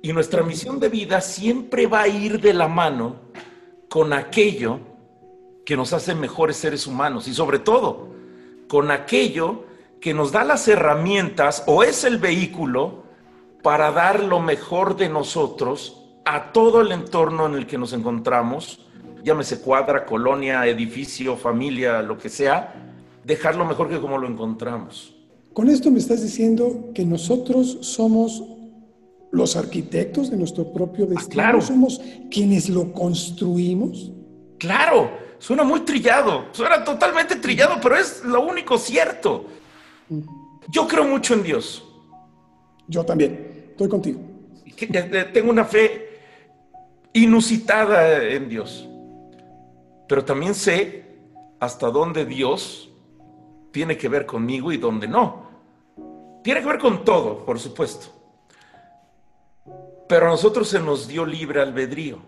Y 0.03 0.13
nuestra 0.13 0.43
misión 0.43 0.81
de 0.81 0.89
vida 0.89 1.21
siempre 1.21 1.87
va 1.87 2.03
a 2.03 2.09
ir 2.09 2.41
de 2.41 2.55
la 2.55 2.69
mano 2.69 3.17
con 3.89 4.13
aquello 4.13 4.81
que 5.65 5.77
nos 5.77 5.93
hace 5.93 6.15
mejores 6.15 6.57
seres 6.57 6.87
humanos 6.87 7.29
y 7.29 7.35
sobre 7.35 7.59
todo 7.59 8.09
con 8.69 8.91
aquello 8.91 9.65
que 10.01 10.15
nos 10.15 10.33
da 10.33 10.45
las 10.45 10.67
herramientas 10.69 11.65
o 11.67 11.83
es 11.83 12.05
el 12.05 12.19
vehículo 12.19 13.05
para 13.63 13.91
dar 13.93 14.23
lo 14.23 14.41
mejor 14.41 14.97
de 14.97 15.09
nosotros 15.09 16.00
a 16.25 16.53
todo 16.53 16.81
el 16.81 16.93
entorno 16.93 17.47
en 17.47 17.55
el 17.55 17.67
que 17.67 17.79
nos 17.79 17.93
encontramos, 17.93 18.87
llámese 19.25 19.61
cuadra, 19.61 20.05
colonia, 20.05 20.67
edificio, 20.67 21.37
familia, 21.37 22.03
lo 22.03 22.19
que 22.19 22.29
sea, 22.29 22.75
dejar 23.25 23.57
lo 23.57 23.65
mejor 23.65 23.89
que 23.89 24.01
como 24.01 24.19
lo 24.19 24.27
encontramos. 24.27 25.15
Con 25.53 25.69
esto 25.69 25.91
me 25.91 25.99
estás 25.99 26.23
diciendo 26.23 26.91
que 26.95 27.05
nosotros 27.05 27.79
somos 27.81 28.45
los 29.33 29.57
arquitectos 29.57 30.31
de 30.31 30.37
nuestro 30.37 30.73
propio 30.73 31.07
ah, 31.07 31.11
destino. 31.11 31.31
claro. 31.31 31.61
Somos 31.61 32.01
quienes 32.31 32.69
lo 32.69 32.93
construimos. 32.93 34.13
Claro, 34.59 35.11
suena 35.39 35.65
muy 35.65 35.81
trillado, 35.81 36.47
suena 36.53 36.85
totalmente 36.85 37.37
trillado, 37.37 37.77
pero 37.83 37.97
es 37.97 38.23
lo 38.25 38.43
único 38.43 38.79
cierto. 38.79 39.47
Mm. 40.09 40.21
Yo 40.69 40.87
creo 40.87 41.05
mucho 41.05 41.35
en 41.35 41.43
Dios. 41.43 41.85
Yo 42.87 43.05
también, 43.05 43.67
estoy 43.71 43.89
contigo. 43.89 44.21
Tengo 45.33 45.51
una 45.51 45.65
fe 45.65 46.10
inusitada 47.13 48.23
en 48.25 48.49
Dios, 48.49 48.89
pero 50.09 50.25
también 50.25 50.55
sé 50.55 51.19
hasta 51.59 51.91
dónde 51.91 52.25
Dios 52.25 52.91
tiene 53.71 53.97
que 53.97 54.09
ver 54.09 54.27
conmigo 54.27 54.73
y 54.73 54.77
dónde 54.77 55.07
no. 55.07 55.49
Tiene 56.43 56.61
que 56.61 56.67
ver 56.67 56.79
con 56.79 57.05
todo, 57.05 57.45
por 57.45 57.59
supuesto. 57.59 58.07
Pero 60.09 60.27
a 60.27 60.31
nosotros 60.31 60.69
se 60.69 60.81
nos 60.81 61.07
dio 61.07 61.25
libre 61.25 61.61
albedrío. 61.61 62.19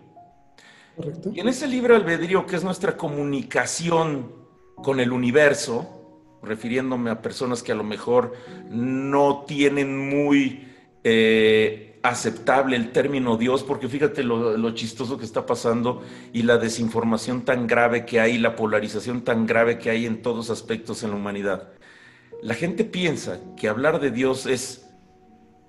Y 1.33 1.39
en 1.39 1.47
ese 1.47 1.67
libre 1.67 1.95
albedrío, 1.95 2.45
que 2.45 2.55
es 2.55 2.63
nuestra 2.63 2.95
comunicación 2.95 4.31
con 4.75 4.99
el 4.99 5.11
universo, 5.11 6.37
refiriéndome 6.43 7.09
a 7.09 7.21
personas 7.21 7.63
que 7.63 7.71
a 7.71 7.75
lo 7.75 7.83
mejor 7.83 8.33
no 8.69 9.45
tienen 9.47 10.09
muy 10.09 10.71
eh, 11.03 11.92
aceptable 12.03 12.75
el 12.75 12.91
término 12.91 13.37
Dios, 13.37 13.63
porque 13.63 13.87
fíjate 13.87 14.23
lo, 14.23 14.57
lo, 14.57 14.71
chistoso 14.71 15.17
que 15.17 15.25
está 15.25 15.45
pasando 15.45 16.03
y 16.33 16.43
la 16.43 16.57
desinformación 16.57 17.43
tan 17.43 17.65
grave 17.65 18.05
que 18.05 18.19
hay, 18.19 18.37
la 18.37 18.55
polarización 18.55 19.21
tan 19.23 19.45
grave 19.47 19.79
que 19.79 19.89
hay 19.89 20.05
en 20.05 20.21
todos 20.21 20.49
aspectos 20.49 21.01
en 21.03 21.11
la 21.11 21.15
humanidad 21.15 21.69
la 22.43 22.53
gente 22.53 22.83
piensa 22.83 23.39
que 23.55 23.69
hablar 23.69 24.01
de 24.01 24.11
Dios 24.11 24.45
es 24.45 24.85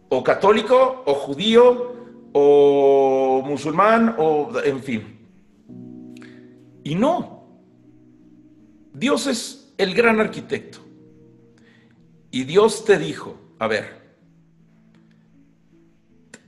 o 0.09 0.25
católico, 0.25 1.05
o 1.07 1.15
judío, 1.15 1.95
o 2.33 3.43
musulmán, 3.47 4.17
o 4.19 4.51
en 4.63 4.83
fin. 4.83 5.19
Y 6.83 6.97
no. 6.97 7.49
Dios 8.93 9.29
es 9.29 9.73
el 9.79 9.95
gran 9.95 10.21
arquitecto. 10.21 10.81
Y 12.33 12.43
Dios 12.43 12.85
te 12.85 12.99
dijo, 12.99 13.37
a 13.61 13.69
ver, 13.69 14.04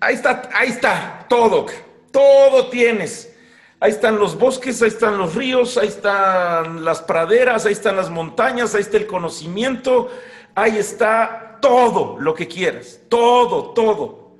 ahí 0.01 0.15
está, 0.15 0.49
ahí 0.55 0.69
está, 0.69 1.27
todo, 1.29 1.67
todo 2.11 2.69
tienes. 2.69 3.33
Ahí 3.79 3.91
están 3.91 4.19
los 4.19 4.39
bosques, 4.39 4.81
ahí 4.81 4.89
están 4.89 5.19
los 5.19 5.35
ríos, 5.35 5.77
ahí 5.77 5.89
están 5.89 6.83
las 6.83 7.03
praderas, 7.03 7.67
ahí 7.67 7.73
están 7.73 7.97
las 7.97 8.09
montañas, 8.09 8.75
ahí 8.75 8.81
está 8.81 8.97
el 8.97 9.07
conocimiento, 9.07 10.09
ahí 10.55 10.79
está 10.79 11.59
todo 11.61 12.17
lo 12.19 12.35
que 12.35 12.49
quieras, 12.49 13.01
todo, 13.11 13.71
todo. 13.75 14.37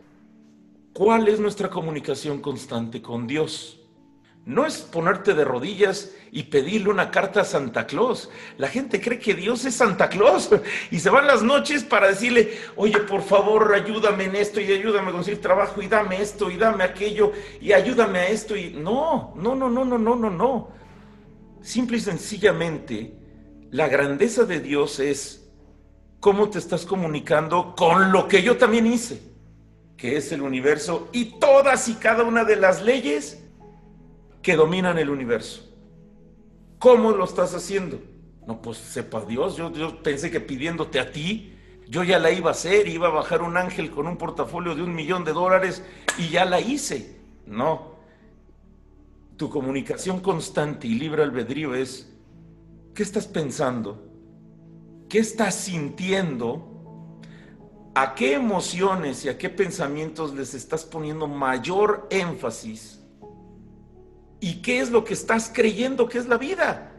¿Cuál 0.95 1.29
es 1.29 1.39
nuestra 1.39 1.69
comunicación 1.69 2.41
constante 2.41 3.03
con 3.03 3.27
Dios? 3.27 3.76
No 4.47 4.65
es 4.65 4.79
ponerte 4.79 5.35
de 5.35 5.45
rodillas 5.45 6.13
y 6.31 6.45
pedirle 6.45 6.89
una 6.89 7.11
carta 7.11 7.41
a 7.41 7.45
Santa 7.45 7.85
Claus. 7.85 8.31
La 8.59 8.69
gente 8.69 9.01
cree 9.01 9.19
que 9.19 9.35
Dios 9.35 9.65
es 9.65 9.75
Santa 9.75 10.09
Claus 10.09 10.51
y 10.93 11.01
se 11.01 11.11
van 11.11 11.27
las 11.27 11.43
noches 11.43 11.83
para 11.83 12.07
decirle, 12.07 12.57
oye, 12.77 13.01
por 13.01 13.23
favor, 13.23 13.75
ayúdame 13.75 14.27
en 14.27 14.37
esto 14.37 14.61
y 14.61 14.73
ayúdame 14.73 15.09
a 15.09 15.13
conseguir 15.13 15.41
trabajo 15.41 15.83
y 15.83 15.89
dame 15.89 16.23
esto 16.23 16.49
y 16.49 16.57
dame 16.57 16.85
aquello 16.85 17.33
y 17.61 17.73
ayúdame 17.73 18.21
a 18.21 18.29
esto. 18.29 18.57
Y 18.57 18.71
no, 18.71 19.35
no, 19.35 19.57
no, 19.57 19.69
no, 19.69 19.85
no, 19.85 19.99
no, 19.99 20.15
no, 20.15 20.31
no. 20.31 20.69
Simple 21.61 21.97
y 21.97 22.01
sencillamente, 22.01 23.19
la 23.73 23.89
grandeza 23.89 24.45
de 24.45 24.61
Dios 24.61 25.01
es 25.01 25.51
cómo 26.21 26.51
te 26.51 26.61
estás 26.61 26.87
comunicando 26.87 27.75
con 27.75 28.13
lo 28.13 28.29
que 28.29 28.45
yo 28.45 28.57
también 28.57 28.87
hice, 28.87 29.21
que 29.97 30.17
es 30.17 30.31
el 30.31 30.43
universo 30.43 31.09
y 31.13 31.41
todas 31.41 31.89
y 31.89 31.95
cada 31.95 32.23
una 32.23 32.45
de 32.45 32.55
las 32.55 32.83
leyes 32.83 33.43
que 34.47 34.55
dominan 34.55 34.97
el 34.97 35.11
universo. 35.11 35.69
¿Cómo 36.79 37.11
lo 37.11 37.25
estás 37.25 37.53
haciendo? 37.53 37.99
No, 38.47 38.63
pues 38.63 38.79
sepa 38.79 39.23
Dios, 39.23 39.57
yo, 39.57 39.73
yo 39.73 40.01
pensé 40.05 40.31
que 40.31 40.39
pidiéndote 40.39 41.01
a 41.01 41.11
ti, 41.11 41.57
yo 41.89 42.05
ya 42.05 42.21
la 42.21 42.31
iba 42.31 42.51
a 42.51 42.53
hacer, 42.53 42.87
iba 42.87 43.09
a 43.09 43.11
bajar 43.11 43.43
un 43.43 43.57
ángel 43.57 43.91
con 43.91 44.07
un 44.07 44.17
portafolio 44.17 44.77
de 44.77 44.85
un 44.85 44.95
millón 44.95 45.25
de 45.25 45.33
dólares 45.33 45.83
y 46.17 46.29
ya 46.29 46.45
la 46.45 46.61
hice. 46.61 47.19
No, 47.45 47.97
tu 49.37 49.51
comunicación 49.51 50.21
constante 50.21 50.87
y 50.87 50.95
libre 50.95 51.25
albedrío 51.25 51.75
es, 51.75 52.09
¿qué 52.95 53.03
estás 53.03 53.27
pensando? 53.27 54.01
¿Qué 55.09 55.19
estás 55.19 55.57
sintiendo? 55.57 57.19
¿A 57.97 58.15
qué 58.15 58.35
emociones 58.35 59.25
y 59.25 59.29
a 59.29 59.39
qué 59.39 59.51
pensamientos 59.51 60.35
les 60.35 60.55
estás 60.55 60.85
poniendo 60.85 61.27
mayor 61.27 62.07
énfasis? 62.11 62.96
¿Y 64.41 64.63
qué 64.63 64.81
es 64.81 64.91
lo 64.91 65.05
que 65.05 65.15
estás 65.15 65.51
creyendo 65.53 66.09
que 66.09 66.19
es 66.19 66.27
la 66.27 66.37
vida? 66.37 66.93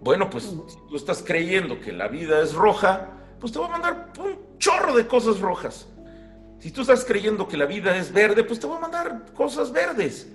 Bueno, 0.00 0.28
pues 0.30 0.44
si 0.44 0.78
tú 0.88 0.96
estás 0.96 1.22
creyendo 1.22 1.80
que 1.80 1.92
la 1.92 2.08
vida 2.08 2.42
es 2.42 2.54
roja, 2.54 3.10
pues 3.40 3.52
te 3.52 3.58
voy 3.58 3.68
a 3.68 3.72
mandar 3.72 4.12
un 4.18 4.38
chorro 4.58 4.94
de 4.94 5.06
cosas 5.06 5.40
rojas. 5.40 5.86
Si 6.58 6.70
tú 6.70 6.82
estás 6.82 7.04
creyendo 7.04 7.46
que 7.46 7.56
la 7.56 7.66
vida 7.66 7.96
es 7.96 8.12
verde, 8.12 8.44
pues 8.44 8.58
te 8.60 8.66
voy 8.66 8.78
a 8.78 8.80
mandar 8.80 9.26
cosas 9.34 9.72
verdes. 9.72 10.28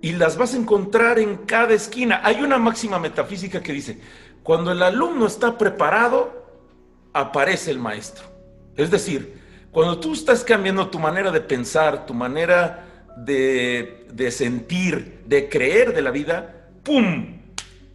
Y 0.00 0.12
las 0.12 0.36
vas 0.36 0.54
a 0.54 0.58
encontrar 0.58 1.18
en 1.18 1.38
cada 1.38 1.74
esquina. 1.74 2.20
Hay 2.22 2.40
una 2.40 2.58
máxima 2.58 3.00
metafísica 3.00 3.60
que 3.60 3.72
dice, 3.72 4.00
cuando 4.44 4.70
el 4.70 4.82
alumno 4.82 5.26
está 5.26 5.58
preparado, 5.58 6.46
aparece 7.12 7.70
el 7.70 7.80
maestro. 7.80 8.24
Es 8.76 8.90
decir, 8.90 9.40
cuando 9.72 9.98
tú 9.98 10.12
estás 10.12 10.44
cambiando 10.44 10.88
tu 10.88 10.98
manera 10.98 11.30
de 11.30 11.40
pensar, 11.40 12.06
tu 12.06 12.14
manera 12.14 12.87
de, 13.24 14.30
sentir, 14.30 15.22
de 15.26 15.48
creer 15.48 15.94
de 15.94 16.02
la 16.02 16.10
vida, 16.10 16.68
¡pum! 16.82 17.40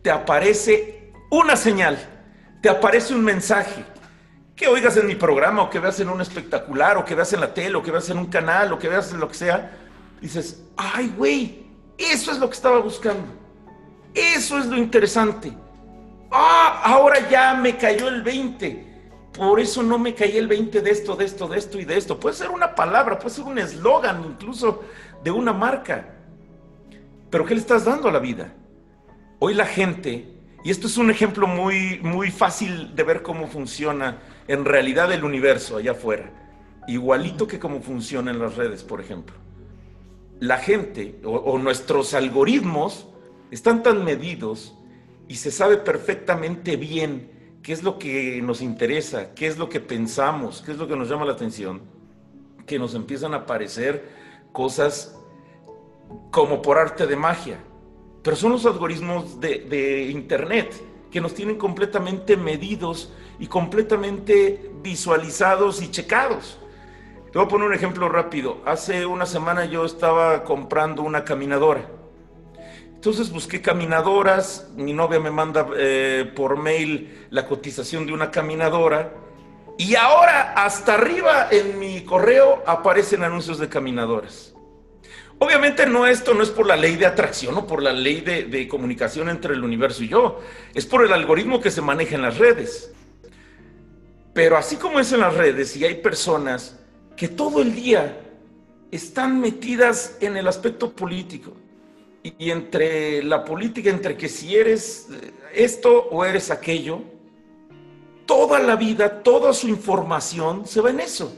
Te 0.02 0.12
aparece 0.12 1.12
una 1.30 1.56
señal, 1.56 1.98
te 2.62 2.70
aparece 2.70 3.14
un 3.14 3.24
mensaje. 3.24 3.84
Que 4.56 4.68
oigas 4.68 4.96
en 4.98 5.08
mi 5.08 5.16
programa, 5.16 5.64
o 5.64 5.70
que 5.70 5.80
veas 5.80 6.00
en 6.00 6.10
un 6.10 6.22
espectacular, 6.22 6.98
o 6.98 7.06
que 7.06 7.16
veas 7.16 7.34
en 7.34 7.42
la 7.42 7.54
tele, 7.54 7.76
o 7.76 7.84
que 7.84 7.92
veas 7.92 8.10
en 8.10 8.18
un 8.20 8.28
canal, 8.28 8.72
o 8.72 8.80
que 8.80 8.88
veas 8.88 9.12
en 9.12 9.20
lo 9.20 9.28
que 9.28 9.34
sea, 9.34 9.72
dices, 10.22 10.64
ay, 10.78 11.12
güey, 11.18 11.66
eso 11.98 12.32
es 12.32 12.38
lo 12.38 12.48
que 12.48 12.56
estaba 12.56 12.80
buscando. 12.80 13.26
Eso 14.14 14.60
es 14.60 14.68
lo 14.68 14.78
interesante. 14.78 15.52
Ah, 16.32 16.82
ahora 16.86 17.28
ya 17.30 17.56
me 17.56 17.78
cayó 17.78 18.08
el 18.08 18.22
20 18.22 18.94
por 19.34 19.60
eso 19.60 19.82
no 19.82 19.98
me 19.98 20.14
caí 20.14 20.38
el 20.38 20.48
20 20.48 20.82
de 20.82 20.92
esto, 20.92 21.16
de 21.16 21.26
esto, 21.26 21.48
de 21.48 21.58
esto 21.58 21.80
y 21.80 21.86
de 21.86 21.98
esto. 21.98 22.20
Puede 22.20 22.36
ser 22.36 22.52
una 22.52 22.76
palabra, 22.76 23.18
puede 23.18 23.36
ser 23.36 23.46
un 23.46 23.58
eslogan 23.58 24.24
incluso 24.24 24.84
de 25.24 25.32
una 25.32 25.54
marca. 25.54 26.10
Pero 27.30 27.46
¿qué 27.46 27.54
le 27.54 27.62
estás 27.62 27.86
dando 27.86 28.10
a 28.10 28.12
la 28.12 28.20
vida? 28.20 28.54
Hoy 29.40 29.54
la 29.54 29.66
gente, 29.66 30.28
y 30.64 30.72
esto 30.72 30.88
es 30.88 30.98
un 30.98 31.10
ejemplo 31.10 31.48
muy, 31.48 32.00
muy 32.02 32.32
fácil 32.32 32.96
de 32.96 33.04
ver 33.04 33.22
cómo 33.24 33.48
funciona 33.48 34.20
en 34.48 34.66
realidad 34.66 35.12
el 35.12 35.24
universo 35.24 35.78
allá 35.78 35.92
afuera. 35.92 36.32
igualito 36.88 37.48
que 37.48 37.60
como 37.60 37.82
funcionan 37.82 38.40
las 38.40 38.56
redes, 38.56 38.84
por 38.84 39.00
ejemplo. 39.00 39.36
La 40.40 40.58
gente 40.58 41.20
o, 41.24 41.58
nuestros 41.58 42.14
algoritmos 42.14 43.08
están 43.52 43.84
tan 43.84 44.04
medidos 44.04 44.76
y 45.30 45.36
se 45.36 45.52
sabe 45.52 45.78
perfectamente 45.78 46.76
bien 46.76 47.32
qué 47.64 47.72
es 47.72 47.84
lo 47.84 47.98
que 47.98 48.42
nos 48.42 48.62
interesa, 48.62 49.34
qué 49.34 49.48
es 49.48 49.58
lo 49.58 49.70
que 49.70 49.80
pensamos, 49.80 50.62
qué 50.66 50.74
es 50.74 50.78
lo 50.78 50.88
que 50.88 50.98
nos 50.98 51.08
llama 51.08 51.24
la 51.24 51.34
atención, 51.34 51.82
que 52.66 52.78
nos 52.78 52.94
empiezan 52.96 53.34
a 53.34 53.38
aparecer 53.38 54.23
cosas 54.54 55.20
como 56.32 56.62
por 56.62 56.78
arte 56.78 57.06
de 57.06 57.18
magia. 57.18 57.60
Pero 58.22 58.38
son 58.38 58.54
los 58.54 58.66
algoritmos 58.66 59.42
de, 59.42 59.60
de 59.60 60.04
Internet 60.04 60.74
que 61.12 61.20
nos 61.20 61.34
tienen 61.34 61.58
completamente 61.58 62.38
medidos 62.38 63.12
y 63.38 63.48
completamente 63.48 64.72
visualizados 64.82 65.82
y 65.82 65.92
checados. 65.92 66.58
Te 67.32 67.40
voy 67.40 67.46
a 67.46 67.50
poner 67.50 67.68
un 67.68 67.74
ejemplo 67.74 68.08
rápido. 68.10 68.62
Hace 68.66 69.06
una 69.06 69.26
semana 69.26 69.66
yo 69.66 69.86
estaba 69.86 70.44
comprando 70.44 71.02
una 71.02 71.26
caminadora. 71.26 71.90
Entonces 72.94 73.32
busqué 73.32 73.62
caminadoras, 73.62 74.70
mi 74.76 74.94
novia 74.94 75.20
me 75.20 75.30
manda 75.30 75.68
eh, 75.76 76.32
por 76.36 76.58
mail 76.58 77.28
la 77.32 77.46
cotización 77.46 78.06
de 78.06 78.14
una 78.14 78.32
caminadora 78.32 79.12
y 79.78 79.96
ahora 79.96 80.54
hasta 80.54 80.96
arriba 80.96 81.48
en 81.52 81.80
mi 81.80 82.04
correo 82.04 82.64
aparecen 82.66 83.24
anuncios 83.24 83.60
de 83.60 83.70
caminadoras. 83.70 84.54
Obviamente 85.40 85.86
no 85.86 86.06
esto 86.06 86.34
no 86.34 86.44
es 86.44 86.50
por 86.50 86.68
la 86.68 86.76
ley 86.76 86.96
de 86.96 87.06
atracción 87.06 87.58
o 87.58 87.68
por 87.68 87.82
la 87.82 87.92
ley 87.92 88.22
de, 88.22 88.44
de 88.44 88.68
comunicación 88.68 89.30
entre 89.30 89.54
el 89.54 89.64
universo 89.64 90.04
y 90.04 90.10
yo, 90.10 90.40
es 90.74 90.86
por 90.86 91.04
el 91.04 91.12
algoritmo 91.12 91.60
que 91.60 91.72
se 91.72 91.82
maneja 91.82 92.16
en 92.16 92.22
las 92.22 92.38
redes. 92.38 92.94
Pero 94.34 94.58
así 94.58 94.78
como 94.78 95.00
es 95.00 95.12
en 95.12 95.20
las 95.20 95.34
redes 95.34 95.76
y 95.76 95.86
hay 95.86 95.96
personas 95.96 96.80
que 97.16 97.28
todo 97.28 97.62
el 97.62 97.76
día 97.76 98.20
están 98.92 99.40
metidas 99.40 100.18
en 100.22 100.38
el 100.38 100.48
aspecto 100.48 100.92
político. 100.92 101.54
Y 102.22 102.52
entre 102.52 103.22
la 103.24 103.44
política, 103.44 103.90
entre 103.90 104.16
que 104.16 104.30
si 104.30 104.56
eres 104.56 105.08
esto 105.54 106.08
o 106.10 106.24
eres 106.24 106.52
aquello, 106.52 107.02
toda 108.26 108.60
la 108.60 108.76
vida, 108.76 109.24
toda 109.24 109.54
su 109.54 109.68
información 109.68 110.66
se 110.66 110.82
va 110.82 110.90
en 110.90 111.00
eso. 111.00 111.36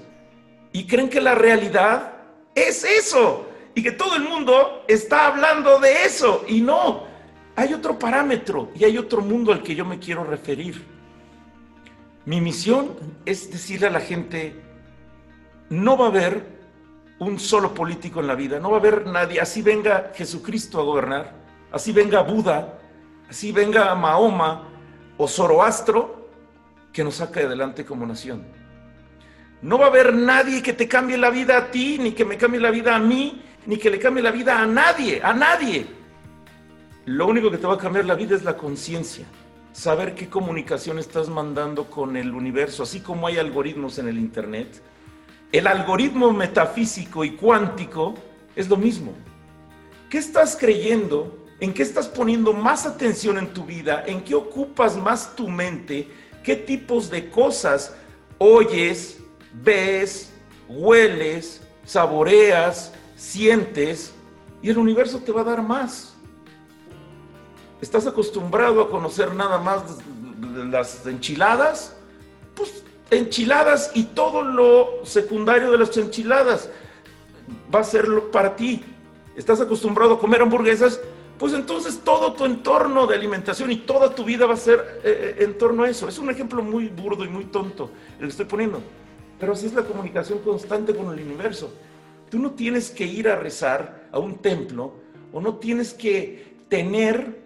Y 0.72 0.86
creen 0.88 1.10
que 1.10 1.22
la 1.22 1.36
realidad 1.36 2.14
es 2.54 2.84
eso. 2.84 3.48
Y 3.74 3.84
que 3.84 3.92
todo 3.92 4.16
el 4.16 4.24
mundo 4.24 4.84
está 4.88 5.28
hablando 5.28 5.80
de 5.80 6.06
eso. 6.06 6.44
Y 6.48 6.62
no, 6.62 7.04
hay 7.56 7.74
otro 7.74 7.98
parámetro 7.98 8.72
y 8.76 8.84
hay 8.84 8.98
otro 8.98 9.22
mundo 9.22 9.52
al 9.52 9.64
que 9.64 9.76
yo 9.76 9.86
me 9.86 10.00
quiero 10.00 10.24
referir. 10.24 10.86
Mi 12.26 12.42
misión 12.42 12.96
es 13.26 13.52
decirle 13.52 13.88
a 13.88 13.92
la 13.92 14.00
gente, 14.00 14.56
no 15.70 15.98
va 15.98 16.06
a 16.06 16.10
haber 16.10 16.56
un 17.20 17.40
solo 17.40 17.74
político 17.74 18.20
en 18.20 18.28
la 18.28 18.36
vida, 18.36 18.60
no 18.60 18.72
va 18.72 18.78
a 18.78 18.80
haber 18.80 19.06
nadie, 19.08 19.40
así 19.40 19.62
venga 19.62 20.12
Jesucristo 20.16 20.80
a 20.80 20.84
gobernar, 20.84 21.34
así 21.72 21.92
venga 21.92 22.22
Buda, 22.22 22.80
así 23.30 23.52
venga 23.52 23.94
Mahoma 23.96 24.68
o 25.18 25.28
Zoroastro, 25.28 26.15
que 26.96 27.04
nos 27.04 27.16
saque 27.16 27.42
adelante 27.42 27.84
como 27.84 28.06
nación. 28.06 28.46
No 29.62 29.78
va 29.78 29.88
a 29.88 29.90
haber 29.90 30.14
nadie 30.14 30.64
que 30.64 30.72
te 30.72 30.88
cambie 30.88 31.18
la 31.18 31.30
vida 31.30 31.58
a 31.58 31.70
ti, 31.70 31.98
ni 32.00 32.14
que 32.14 32.24
me 32.24 32.38
cambie 32.38 32.62
la 32.62 32.72
vida 32.72 32.96
a 32.96 33.00
mí, 33.00 33.44
ni 33.66 33.78
que 33.78 33.90
le 33.90 34.00
cambie 34.00 34.24
la 34.24 34.32
vida 34.32 34.62
a 34.62 34.66
nadie, 34.66 35.22
a 35.22 35.34
nadie. 35.34 35.86
Lo 37.06 37.28
único 37.28 37.52
que 37.52 37.58
te 37.58 37.68
va 37.68 37.74
a 37.74 37.78
cambiar 37.78 38.06
la 38.06 38.16
vida 38.16 38.34
es 38.34 38.44
la 38.44 38.56
conciencia, 38.56 39.26
saber 39.74 40.16
qué 40.16 40.30
comunicación 40.30 40.98
estás 40.98 41.28
mandando 41.28 41.90
con 41.90 42.16
el 42.16 42.34
universo, 42.34 42.84
así 42.84 43.02
como 43.02 43.28
hay 43.28 43.40
algoritmos 43.40 44.00
en 44.00 44.08
el 44.08 44.18
Internet 44.18 44.82
el 45.52 45.68
algoritmo 45.68 46.34
metafísico 46.34 47.24
y 47.24 47.32
cuántico 47.32 48.16
es 48.56 48.68
lo 48.68 48.78
mismo. 48.78 49.14
¿Qué 50.10 50.18
estás 50.18 50.58
creyendo? 50.60 51.46
¿En 51.60 51.74
qué 51.74 51.84
estás 51.84 52.08
poniendo 52.08 52.52
más 52.52 52.86
atención 52.86 53.38
en 53.38 53.54
tu 53.54 53.64
vida? 53.64 54.04
¿En 54.06 54.22
qué 54.22 54.36
ocupas 54.36 54.98
más 54.98 55.36
tu 55.36 55.48
mente? 55.48 56.10
¿Qué 56.46 56.56
tipos 56.56 57.10
de 57.10 57.32
cosas 57.32 57.96
oyes, 58.38 59.18
ves, 59.52 60.32
hueles, 60.70 61.60
saboreas, 61.84 62.94
sientes? 63.16 64.14
Y 64.62 64.70
el 64.70 64.78
universo 64.78 65.18
te 65.26 65.32
va 65.32 65.42
a 65.42 65.46
dar 65.46 65.64
más. 65.64 66.14
¿Estás 67.82 68.06
acostumbrado 68.06 68.80
a 68.80 68.92
conocer 68.92 69.34
nada 69.34 69.58
más 69.58 69.82
las 70.70 71.04
enchiladas? 71.08 71.96
Pues 72.54 72.84
enchiladas 73.10 73.90
y 73.96 74.04
todo 74.04 74.44
lo 74.44 75.04
secundario 75.04 75.72
de 75.72 75.80
las 75.80 75.98
enchiladas 75.98 76.70
va 77.74 77.80
a 77.80 77.84
ser 77.84 78.06
para 78.32 78.56
ti. 78.56 78.84
¿Estás 79.36 79.62
acostumbrado 79.62 80.14
a 80.14 80.20
comer 80.20 80.44
hamburguesas? 80.44 81.00
Pues 81.38 81.54
entonces 81.54 82.00
todo 82.04 82.34
tu 82.34 82.46
entorno 82.46 83.08
de 83.08 83.16
alimentación 83.16 83.72
y 83.72 83.78
toda 83.78 84.16
tu 84.16 84.24
vida 84.24 84.46
va 84.46 84.54
a 84.54 84.58
ser 84.58 85.02
eh, 85.04 85.36
eh, 85.40 85.44
en 85.44 85.58
torno 85.58 85.84
a 85.84 85.90
eso. 85.90 86.08
Es 86.08 86.18
un 86.18 86.30
ejemplo 86.30 86.64
muy 86.64 86.88
burdo 86.88 87.26
y 87.26 87.30
muy 87.30 87.46
tonto 87.46 87.92
el 88.20 88.26
que 88.26 88.32
estoy 88.32 88.46
poniendo. 88.46 88.82
Pero 89.40 89.54
así 89.54 89.66
es 89.66 89.74
la 89.74 89.84
comunicación 89.84 90.40
constante 90.40 90.96
con 90.96 91.14
el 91.14 91.26
universo. 91.26 91.74
Tú 92.30 92.40
no 92.40 92.52
tienes 92.52 92.90
que 92.90 93.06
ir 93.06 93.28
a 93.28 93.36
rezar 93.36 94.08
a 94.12 94.20
un 94.20 94.38
templo 94.38 94.94
o 95.34 95.42
no 95.42 95.56
tienes 95.56 95.94
que 95.94 96.56
tener 96.70 97.44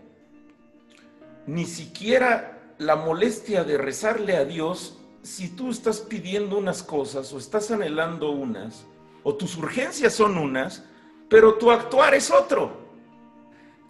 ni 1.48 1.66
siquiera 1.66 2.74
la 2.78 2.96
molestia 2.96 3.64
de 3.64 3.78
rezarle 3.78 4.38
a 4.38 4.46
Dios 4.46 5.00
si 5.24 5.50
tú 5.50 5.72
estás 5.72 6.00
pidiendo 6.00 6.58
unas 6.58 6.84
cosas 6.84 7.34
o 7.34 7.38
estás 7.38 7.72
anhelando 7.72 8.32
unas, 8.32 8.86
o 9.24 9.36
tus 9.36 9.58
urgencias 9.58 10.14
son 10.14 10.38
unas, 10.38 10.86
pero 11.28 11.56
tu 11.56 11.72
actuar 11.72 12.14
es 12.14 12.32
otro. 12.32 12.89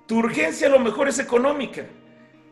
Tu 0.09 0.17
urgencia 0.17 0.65
a 0.65 0.71
lo 0.71 0.79
mejor 0.79 1.07
es 1.07 1.19
económica 1.19 1.85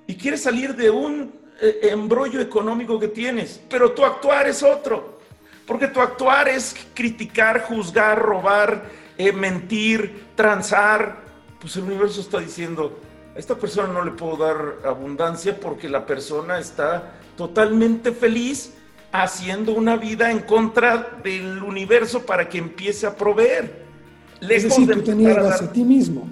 y 0.05 0.13
quieres 0.13 0.43
salir 0.43 0.75
de 0.75 0.91
un 0.91 1.33
eh, 1.59 1.89
embrollo 1.91 2.39
económico 2.39 2.99
que 2.99 3.07
tienes, 3.07 3.59
pero 3.67 3.93
tu 3.93 4.05
actuar 4.05 4.47
es 4.47 4.61
otro. 4.61 5.17
Porque 5.65 5.87
tu 5.87 5.99
actuar 5.99 6.47
es 6.47 6.75
criticar, 6.93 7.63
juzgar, 7.63 8.21
robar, 8.21 8.83
eh, 9.17 9.31
mentir, 9.31 10.27
transar. 10.35 11.23
Pues 11.59 11.75
el 11.77 11.85
universo 11.85 12.21
está 12.21 12.37
diciendo, 12.37 12.99
a 13.35 13.39
esta 13.39 13.55
persona 13.55 13.91
no 13.91 14.05
le 14.05 14.11
puedo 14.11 14.37
dar 14.37 14.75
abundancia 14.85 15.59
porque 15.59 15.89
la 15.89 16.05
persona 16.05 16.59
está 16.59 17.15
totalmente 17.35 18.11
feliz 18.11 18.75
haciendo 19.11 19.71
una 19.71 19.97
vida 19.97 20.29
en 20.29 20.41
contra 20.41 21.17
del 21.23 21.63
universo 21.63 22.23
para 22.23 22.47
que 22.47 22.59
empiece 22.59 23.07
a 23.07 23.15
proveer. 23.15 23.83
es 24.41 24.61
decir, 24.61 24.87
tú 24.87 25.01
te 25.01 25.15
niegas 25.15 25.59
a, 25.59 25.71
ti 25.71 25.83
mismo, 25.83 26.29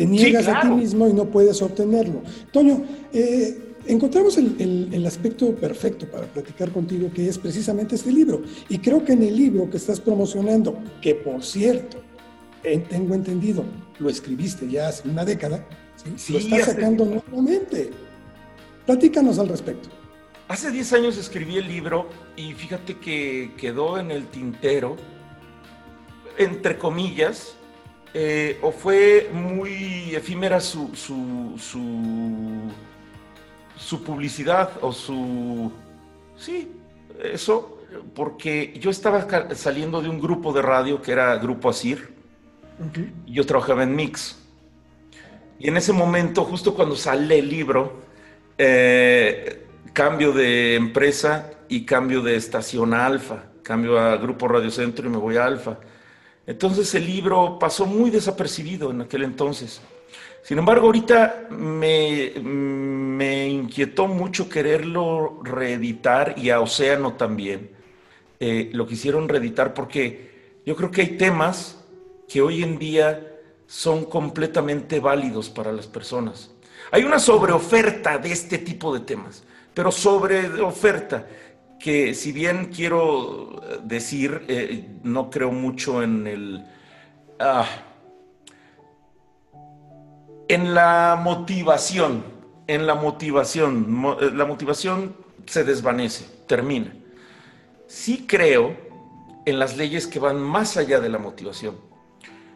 te 0.00 0.06
niegas 0.06 0.48
a 0.48 0.62
ti 0.62 0.68
mismo 0.68 1.06
y 1.08 1.12
no 1.12 1.26
puedes 1.26 1.60
obtenerlo. 1.60 2.22
Toño, 2.52 2.82
eh, 3.12 3.76
encontramos 3.86 4.38
el, 4.38 4.88
el, 4.90 5.06
aspecto 5.06 5.54
perfecto 5.54 6.10
para 6.10 6.26
platicar 6.26 6.70
contigo, 6.70 7.10
que 7.12 7.28
es 7.28 7.36
precisamente 7.36 7.96
este 7.96 8.10
libro. 8.10 8.40
Y 8.70 8.78
creo 8.78 9.04
que 9.04 9.12
en 9.12 9.24
el 9.24 9.36
libro 9.36 9.68
que 9.68 9.76
estás 9.76 10.00
promocionando, 10.00 10.78
que 11.02 11.16
por 11.16 11.44
cierto, 11.44 11.98
tengo 12.88 13.14
entendido, 13.14 13.62
lo 13.98 14.08
escribiste 14.08 14.66
ya 14.70 14.88
hace 14.88 15.06
una 15.06 15.22
década, 15.22 15.66
lo 16.30 16.38
estás 16.38 16.64
sacando 16.64 17.04
nuevamente. 17.04 17.90
Platícanos 18.86 19.38
al 19.38 19.48
respecto. 19.48 19.90
Hace 20.48 20.70
10 20.70 20.94
años 20.94 21.18
escribí 21.18 21.58
el 21.58 21.68
libro 21.68 22.08
y 22.36 22.54
fíjate 22.54 22.96
que 22.96 23.52
quedó 23.58 23.98
en 23.98 24.10
el 24.10 24.28
tintero, 24.28 24.96
entre 26.38 26.78
comillas, 26.78 27.59
eh, 28.12 28.58
o 28.62 28.72
fue 28.72 29.30
muy 29.32 30.14
efímera 30.14 30.60
su, 30.60 30.94
su, 30.94 31.56
su, 33.76 34.02
publicidad 34.02 34.70
o 34.80 34.92
su... 34.92 35.70
Sí, 36.36 36.72
eso, 37.22 37.78
porque 38.14 38.74
yo 38.80 38.90
estaba 38.90 39.26
saliendo 39.54 40.02
de 40.02 40.08
un 40.08 40.20
grupo 40.20 40.52
de 40.52 40.62
radio 40.62 41.00
que 41.00 41.12
era 41.12 41.36
Grupo 41.36 41.70
Asir, 41.70 42.14
y 43.26 43.32
yo 43.32 43.44
trabajaba 43.44 43.82
en 43.82 43.94
Mix. 43.94 44.38
Y 45.58 45.68
en 45.68 45.76
ese 45.76 45.92
momento, 45.92 46.44
justo 46.44 46.74
cuando 46.74 46.96
sale 46.96 47.38
el 47.38 47.48
libro, 47.48 48.00
eh, 48.56 49.66
cambio 49.92 50.32
de 50.32 50.74
empresa 50.74 51.50
y 51.68 51.84
cambio 51.84 52.22
de 52.22 52.36
estación 52.36 52.94
a 52.94 53.06
Alfa, 53.06 53.44
cambio 53.62 54.00
a 54.00 54.16
Grupo 54.16 54.48
Radio 54.48 54.70
Centro 54.70 55.06
y 55.06 55.10
me 55.10 55.18
voy 55.18 55.36
a 55.36 55.44
Alfa. 55.44 55.78
Entonces 56.46 56.94
el 56.94 57.06
libro 57.06 57.58
pasó 57.58 57.86
muy 57.86 58.10
desapercibido 58.10 58.90
en 58.90 59.02
aquel 59.02 59.22
entonces. 59.22 59.80
Sin 60.42 60.58
embargo, 60.58 60.86
ahorita 60.86 61.48
me, 61.50 62.32
me 62.40 63.48
inquietó 63.48 64.06
mucho 64.06 64.48
quererlo 64.48 65.40
reeditar 65.42 66.34
y 66.36 66.50
a 66.50 66.60
Océano 66.60 67.14
también. 67.14 67.70
Eh, 68.40 68.70
lo 68.72 68.86
quisieron 68.86 69.28
reeditar 69.28 69.74
porque 69.74 70.60
yo 70.64 70.74
creo 70.74 70.90
que 70.90 71.02
hay 71.02 71.16
temas 71.18 71.84
que 72.26 72.40
hoy 72.40 72.62
en 72.62 72.78
día 72.78 73.26
son 73.66 74.06
completamente 74.06 74.98
válidos 74.98 75.50
para 75.50 75.72
las 75.72 75.86
personas. 75.86 76.50
Hay 76.90 77.04
una 77.04 77.18
sobreoferta 77.18 78.18
de 78.18 78.32
este 78.32 78.58
tipo 78.58 78.92
de 78.94 79.00
temas 79.00 79.44
pero 79.74 79.90
sobre 79.90 80.60
oferta. 80.60 81.26
Que 81.80 82.14
si 82.14 82.30
bien 82.30 82.66
quiero 82.66 83.60
decir, 83.82 84.44
eh, 84.48 84.86
no 85.02 85.30
creo 85.30 85.50
mucho 85.50 86.02
en 86.02 86.26
el... 86.26 86.64
Ah, 87.38 87.66
en 90.46 90.74
la 90.74 91.18
motivación, 91.22 92.24
en 92.66 92.86
la 92.86 92.94
motivación, 92.94 94.04
eh, 94.20 94.30
la 94.34 94.44
motivación 94.44 95.16
se 95.46 95.64
desvanece, 95.64 96.26
termina. 96.46 96.92
Sí 97.86 98.26
creo 98.28 98.76
en 99.46 99.58
las 99.58 99.76
leyes 99.76 100.06
que 100.06 100.18
van 100.18 100.40
más 100.40 100.76
allá 100.76 101.00
de 101.00 101.08
la 101.08 101.18
motivación. 101.18 101.76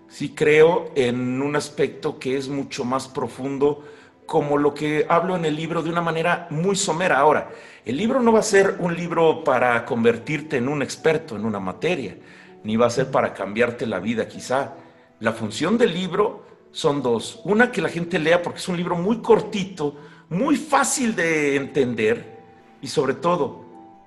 Sí 0.09 0.35
creo 0.35 0.93
en 0.95 1.41
un 1.41 1.57
aspecto 1.57 2.19
que 2.19 2.37
es 2.37 2.49
mucho 2.49 2.85
más 2.85 3.09
profundo, 3.09 3.85
como 4.27 4.57
lo 4.57 4.73
que 4.73 5.07
hablo 5.09 5.37
en 5.37 5.45
el 5.45 5.55
libro 5.55 5.83
de 5.83 5.91
una 5.91 6.01
manera 6.01 6.47
muy 6.51 6.77
somera. 6.77 7.19
Ahora, 7.19 7.51
el 7.85 7.97
libro 7.97 8.21
no 8.21 8.33
va 8.33 8.41
a 8.41 8.43
ser 8.43 8.77
un 8.79 8.97
libro 8.97 9.45
para 9.45 9.85
convertirte 9.85 10.57
en 10.57 10.69
un 10.69 10.83
experto 10.83 11.37
en 11.37 11.45
una 11.45 11.61
materia, 11.61 12.17
ni 12.63 12.77
va 12.77 12.87
a 12.87 12.91
ser 12.91 13.11
para 13.11 13.35
cambiarte 13.35 13.87
la 13.87 14.01
vida 14.01 14.27
quizá. 14.27 14.75
La 15.21 15.33
función 15.33 15.77
del 15.77 15.93
libro 15.93 16.45
son 16.73 17.03
dos. 17.03 17.41
Una, 17.45 17.71
que 17.71 17.83
la 17.83 17.89
gente 17.89 18.19
lea 18.19 18.43
porque 18.43 18.59
es 18.59 18.69
un 18.69 18.77
libro 18.77 18.97
muy 18.97 19.19
cortito, 19.19 19.97
muy 20.31 20.57
fácil 20.57 21.15
de 21.15 21.57
entender 21.57 22.39
y 22.81 22.89
sobre 22.89 23.15
todo 23.15 23.65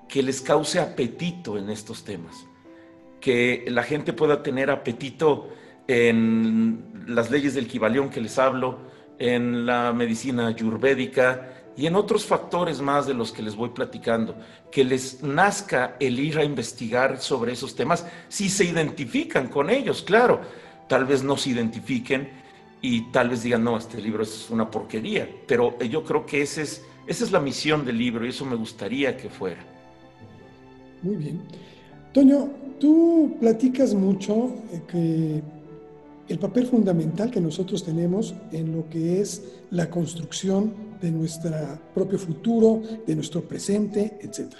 que 0.07 0.23
les 0.23 0.41
cause 0.41 0.79
apetito 0.79 1.57
en 1.57 1.69
estos 1.69 2.03
temas. 2.03 2.35
Que 3.19 3.65
la 3.69 3.83
gente 3.83 4.13
pueda 4.13 4.41
tener 4.41 4.69
apetito 4.69 5.49
en 5.87 7.05
las 7.07 7.31
leyes 7.31 7.53
del 7.55 7.67
Kibalión 7.67 8.09
que 8.09 8.21
les 8.21 8.37
hablo, 8.37 8.79
en 9.19 9.65
la 9.65 9.93
medicina 9.93 10.47
ayurvédica 10.47 11.53
y 11.75 11.85
en 11.85 11.95
otros 11.95 12.25
factores 12.25 12.81
más 12.81 13.05
de 13.05 13.13
los 13.13 13.31
que 13.31 13.43
les 13.43 13.55
voy 13.55 13.69
platicando, 13.69 14.35
que 14.71 14.83
les 14.83 15.21
nazca 15.21 15.95
el 15.99 16.19
ir 16.19 16.39
a 16.39 16.43
investigar 16.43 17.19
sobre 17.21 17.53
esos 17.53 17.75
temas, 17.75 18.05
si 18.29 18.49
se 18.49 18.65
identifican 18.65 19.47
con 19.47 19.69
ellos, 19.69 20.01
claro, 20.01 20.41
tal 20.87 21.05
vez 21.05 21.23
no 21.23 21.37
se 21.37 21.51
identifiquen 21.51 22.29
y 22.81 23.11
tal 23.11 23.29
vez 23.29 23.43
digan, 23.43 23.63
no, 23.63 23.77
este 23.77 24.01
libro 24.01 24.23
es 24.23 24.49
una 24.49 24.69
porquería, 24.69 25.29
pero 25.45 25.77
yo 25.79 26.03
creo 26.03 26.25
que 26.25 26.41
ese 26.41 26.63
es, 26.63 26.83
esa 27.05 27.23
es 27.23 27.31
la 27.31 27.39
misión 27.39 27.85
del 27.85 27.97
libro 27.97 28.25
y 28.25 28.29
eso 28.29 28.45
me 28.45 28.55
gustaría 28.55 29.15
que 29.15 29.29
fuera. 29.29 29.63
Muy 31.03 31.15
bien. 31.15 31.41
Toño, 32.11 32.49
tú 32.79 33.37
platicas 33.39 33.93
mucho 33.93 34.55
eh, 34.71 34.81
que 34.87 35.56
el 36.29 36.39
papel 36.39 36.67
fundamental 36.67 37.31
que 37.31 37.39
nosotros 37.39 37.83
tenemos 37.83 38.35
en 38.51 38.75
lo 38.75 38.89
que 38.89 39.21
es 39.21 39.43
la 39.71 39.89
construcción 39.89 40.73
de 41.01 41.11
nuestro 41.11 41.51
propio 41.93 42.19
futuro, 42.19 42.81
de 43.05 43.15
nuestro 43.15 43.41
presente, 43.41 44.17
etc. 44.21 44.53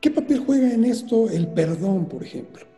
¿Qué 0.00 0.10
papel 0.10 0.42
juega 0.46 0.72
en 0.72 0.84
esto 0.84 1.28
el 1.28 1.48
perdón, 1.48 2.06
por 2.06 2.22
ejemplo? 2.22 2.70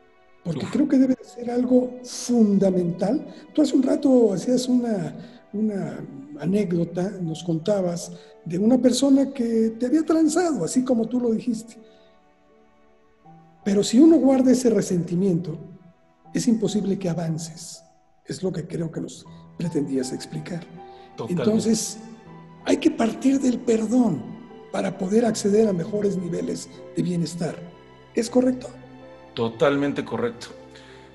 porque 0.44 0.66
creo 0.66 0.88
que 0.88 0.98
debe 0.98 1.16
ser 1.22 1.50
algo 1.50 1.98
fundamental. 2.02 3.26
Tú 3.52 3.62
hace 3.62 3.76
un 3.76 3.82
rato 3.82 4.32
hacías 4.32 4.68
una, 4.68 5.14
una 5.52 6.04
anécdota, 6.40 7.10
nos 7.20 7.44
contabas 7.44 8.12
de 8.44 8.58
una 8.58 8.78
persona 8.78 9.32
que 9.32 9.74
te 9.78 9.86
había 9.86 10.02
transado, 10.02 10.64
así 10.64 10.84
como 10.84 11.06
tú 11.06 11.20
lo 11.20 11.30
dijiste. 11.30 11.76
Pero 13.64 13.84
si 13.84 14.00
uno 14.00 14.16
guarda 14.16 14.50
ese 14.50 14.70
resentimiento, 14.70 15.56
es 16.34 16.48
imposible 16.48 16.98
que 16.98 17.08
avances. 17.08 17.82
Es 18.24 18.42
lo 18.42 18.52
que 18.52 18.66
creo 18.66 18.90
que 18.90 19.00
nos 19.00 19.26
pretendías 19.58 20.12
explicar. 20.12 20.64
Entonces, 21.28 21.98
hay 22.64 22.76
que 22.78 22.90
partir 22.90 23.40
del 23.40 23.58
perdón 23.58 24.22
para 24.70 24.96
poder 24.96 25.24
acceder 25.24 25.68
a 25.68 25.72
mejores 25.72 26.16
niveles 26.16 26.68
de 26.96 27.02
bienestar. 27.02 27.56
¿Es 28.14 28.30
correcto? 28.30 28.68
Totalmente 29.34 30.04
correcto. 30.04 30.48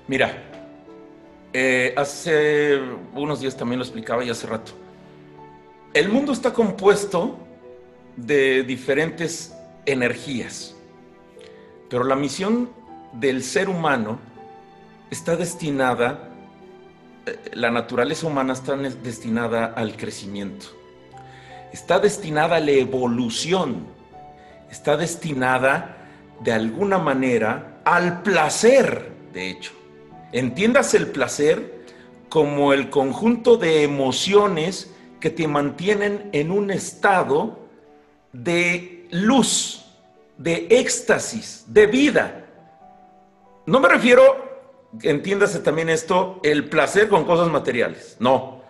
Mira, 0.06 0.32
eh, 1.52 1.94
hace 1.96 2.78
unos 3.14 3.40
días 3.40 3.56
también 3.56 3.78
lo 3.78 3.84
explicaba 3.84 4.24
y 4.24 4.30
hace 4.30 4.46
rato. 4.46 4.72
El 5.94 6.08
mundo 6.08 6.32
está 6.32 6.52
compuesto 6.52 7.38
de 8.16 8.62
diferentes 8.62 9.54
energías, 9.86 10.74
pero 11.88 12.04
la 12.04 12.14
misión 12.14 12.70
del 13.14 13.42
ser 13.42 13.68
humano 13.68 14.18
está 15.10 15.36
destinada, 15.36 16.28
eh, 17.26 17.38
la 17.54 17.70
naturaleza 17.70 18.26
humana 18.26 18.52
está 18.52 18.76
destinada 18.76 19.66
al 19.66 19.96
crecimiento, 19.96 20.66
está 21.72 21.98
destinada 21.98 22.56
a 22.56 22.60
la 22.60 22.72
evolución, 22.72 23.86
está 24.70 24.96
destinada 24.96 25.96
de 26.40 26.52
alguna 26.52 26.98
manera 26.98 27.80
al 27.84 28.22
placer, 28.22 29.12
de 29.32 29.50
hecho. 29.50 29.72
Entiendas 30.32 30.92
el 30.94 31.06
placer 31.08 31.84
como 32.28 32.72
el 32.72 32.90
conjunto 32.90 33.56
de 33.56 33.82
emociones 33.82 34.94
que 35.20 35.30
te 35.30 35.48
mantienen 35.48 36.28
en 36.32 36.50
un 36.50 36.70
estado 36.70 37.58
de 38.32 39.08
luz, 39.10 39.86
de 40.36 40.66
éxtasis, 40.70 41.64
de 41.66 41.86
vida. 41.86 42.44
No 43.66 43.80
me 43.80 43.88
refiero, 43.88 44.47
entiéndase 45.02 45.60
también 45.60 45.88
esto, 45.88 46.40
el 46.42 46.68
placer 46.68 47.08
con 47.08 47.24
cosas 47.24 47.48
materiales. 47.48 48.16
No, 48.20 48.62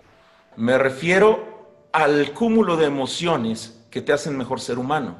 me 0.57 0.79
refiero 0.79 1.89
al 1.93 2.33
cúmulo 2.33 2.77
de 2.77 2.87
emociones 2.87 3.81
que 3.91 4.03
te 4.03 4.13
hacen 4.13 4.37
mejor 4.37 4.61
ser 4.61 4.79
humano. 4.79 5.17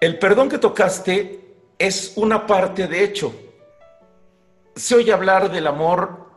El 0.00 0.18
perdón 0.18 0.48
que 0.48 0.58
tocaste 0.58 1.56
es 1.78 2.12
una 2.16 2.46
parte 2.46 2.86
de 2.86 3.04
hecho. 3.04 3.34
Se 4.74 4.94
oye 4.94 5.12
hablar 5.12 5.50
del 5.50 5.66
amor 5.66 6.30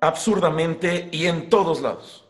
absurdamente 0.00 1.08
y 1.12 1.26
en 1.26 1.48
todos 1.48 1.80
lados. 1.80 2.24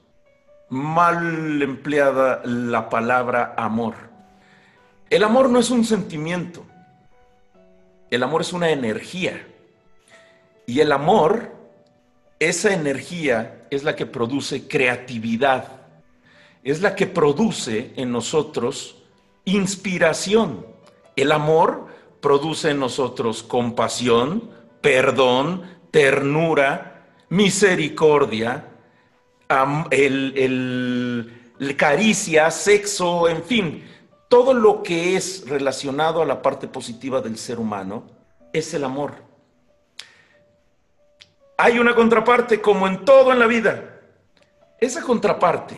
Mal 0.69 1.63
empleada 1.63 2.43
la 2.45 2.89
palabra 2.89 3.55
amor. 3.57 3.95
El 5.09 5.23
amor 5.23 5.51
no 5.51 5.61
es 5.61 5.71
un 5.71 5.85
sentimiento. 5.85 6.65
El 8.11 8.23
amor 8.23 8.43
es 8.43 8.53
una 8.53 8.71
energía. 8.71 9.47
Y 10.67 10.81
el 10.81 10.93
amor, 10.93 11.53
esa 12.39 12.73
energía 12.73 13.67
es 13.71 13.85
la 13.85 13.97
que 13.97 14.07
produce 14.07 14.67
creatividad. 14.69 15.83
Es 16.63 16.81
la 16.81 16.95
que 16.95 17.07
produce 17.07 17.93
en 17.97 18.13
nosotros 18.13 18.97
inspiración. 19.45 20.67
El 21.15 21.33
amor 21.33 21.87
produce 22.21 22.71
en 22.71 22.81
nosotros 22.81 23.43
compasión, 23.43 24.51
perdón, 24.81 25.63
ternura, 25.91 27.07
misericordia, 27.29 28.69
el, 29.91 31.33
caricia, 31.77 32.51
sexo, 32.51 33.29
en 33.29 33.43
fin, 33.43 33.85
todo 34.29 34.55
lo 34.55 34.83
que 34.83 35.17
es 35.17 35.49
relacionado 35.49 36.23
a 36.23 36.27
la 36.27 36.43
parte 36.43 36.69
positiva 36.69 37.21
del 37.21 37.39
ser 37.39 37.59
humano 37.59 38.05
es 38.53 38.75
el 38.75 38.85
amor. 38.85 39.15
Hay 41.59 41.79
una 41.79 41.95
contraparte, 41.95 42.61
como 42.61 42.87
en 42.87 43.05
todo 43.05 43.33
en 43.33 43.39
la 43.39 43.47
vida. 43.47 44.01
Esa 44.79 45.03
contraparte 45.03 45.77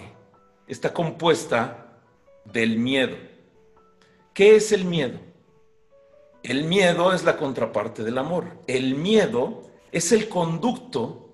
está 0.67 0.93
compuesta 0.93 1.87
del 2.45 2.79
miedo. 2.79 3.17
¿Qué 4.35 4.57
es 4.57 4.73
el 4.73 4.85
miedo? 4.85 5.19
El 6.43 6.65
miedo 6.65 7.13
es 7.13 7.25
la 7.25 7.37
contraparte 7.37 8.03
del 8.03 8.19
amor. 8.19 8.47
El 8.67 8.95
miedo 8.95 9.63
es 9.93 10.13
el 10.13 10.29
conducto 10.29 11.33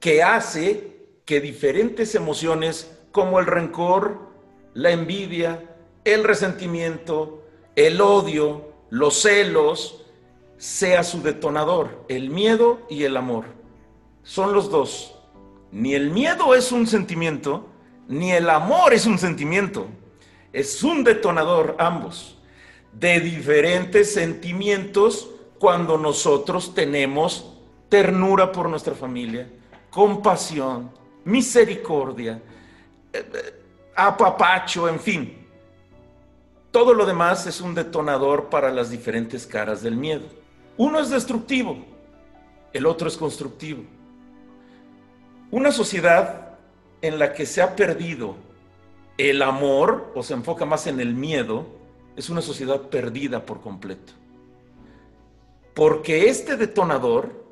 que 0.00 0.22
hace 0.22 0.96
que 1.24 1.40
diferentes 1.40 2.14
emociones 2.14 2.96
como 3.12 3.40
el 3.40 3.46
rencor, 3.46 4.30
la 4.74 4.90
envidia, 4.90 5.75
el 6.06 6.22
resentimiento, 6.22 7.42
el 7.74 8.00
odio, 8.00 8.72
los 8.90 9.22
celos, 9.22 10.04
sea 10.56 11.02
su 11.02 11.20
detonador. 11.20 12.04
El 12.08 12.30
miedo 12.30 12.78
y 12.88 13.02
el 13.02 13.16
amor 13.16 13.46
son 14.22 14.52
los 14.52 14.70
dos. 14.70 15.18
Ni 15.72 15.94
el 15.94 16.10
miedo 16.10 16.54
es 16.54 16.70
un 16.70 16.86
sentimiento, 16.86 17.66
ni 18.06 18.30
el 18.30 18.48
amor 18.48 18.94
es 18.94 19.04
un 19.04 19.18
sentimiento. 19.18 19.88
Es 20.52 20.84
un 20.84 21.02
detonador 21.02 21.74
ambos 21.78 22.38
de 22.92 23.18
diferentes 23.18 24.14
sentimientos 24.14 25.28
cuando 25.58 25.98
nosotros 25.98 26.72
tenemos 26.72 27.52
ternura 27.88 28.52
por 28.52 28.68
nuestra 28.68 28.94
familia, 28.94 29.50
compasión, 29.90 30.92
misericordia, 31.24 32.40
eh, 33.12 33.28
eh, 33.34 33.62
apapacho, 33.96 34.88
en 34.88 35.00
fin. 35.00 35.45
Todo 36.76 36.92
lo 36.92 37.06
demás 37.06 37.46
es 37.46 37.62
un 37.62 37.74
detonador 37.74 38.50
para 38.50 38.70
las 38.70 38.90
diferentes 38.90 39.46
caras 39.46 39.80
del 39.80 39.96
miedo. 39.96 40.26
Uno 40.76 41.00
es 41.00 41.08
destructivo, 41.08 41.78
el 42.74 42.84
otro 42.84 43.08
es 43.08 43.16
constructivo. 43.16 43.82
Una 45.50 45.72
sociedad 45.72 46.58
en 47.00 47.18
la 47.18 47.32
que 47.32 47.46
se 47.46 47.62
ha 47.62 47.74
perdido 47.74 48.36
el 49.16 49.40
amor, 49.40 50.12
o 50.14 50.22
se 50.22 50.34
enfoca 50.34 50.66
más 50.66 50.86
en 50.86 51.00
el 51.00 51.14
miedo, 51.14 51.66
es 52.14 52.28
una 52.28 52.42
sociedad 52.42 52.82
perdida 52.90 53.46
por 53.46 53.62
completo. 53.62 54.12
Porque 55.72 56.28
este 56.28 56.58
detonador 56.58 57.42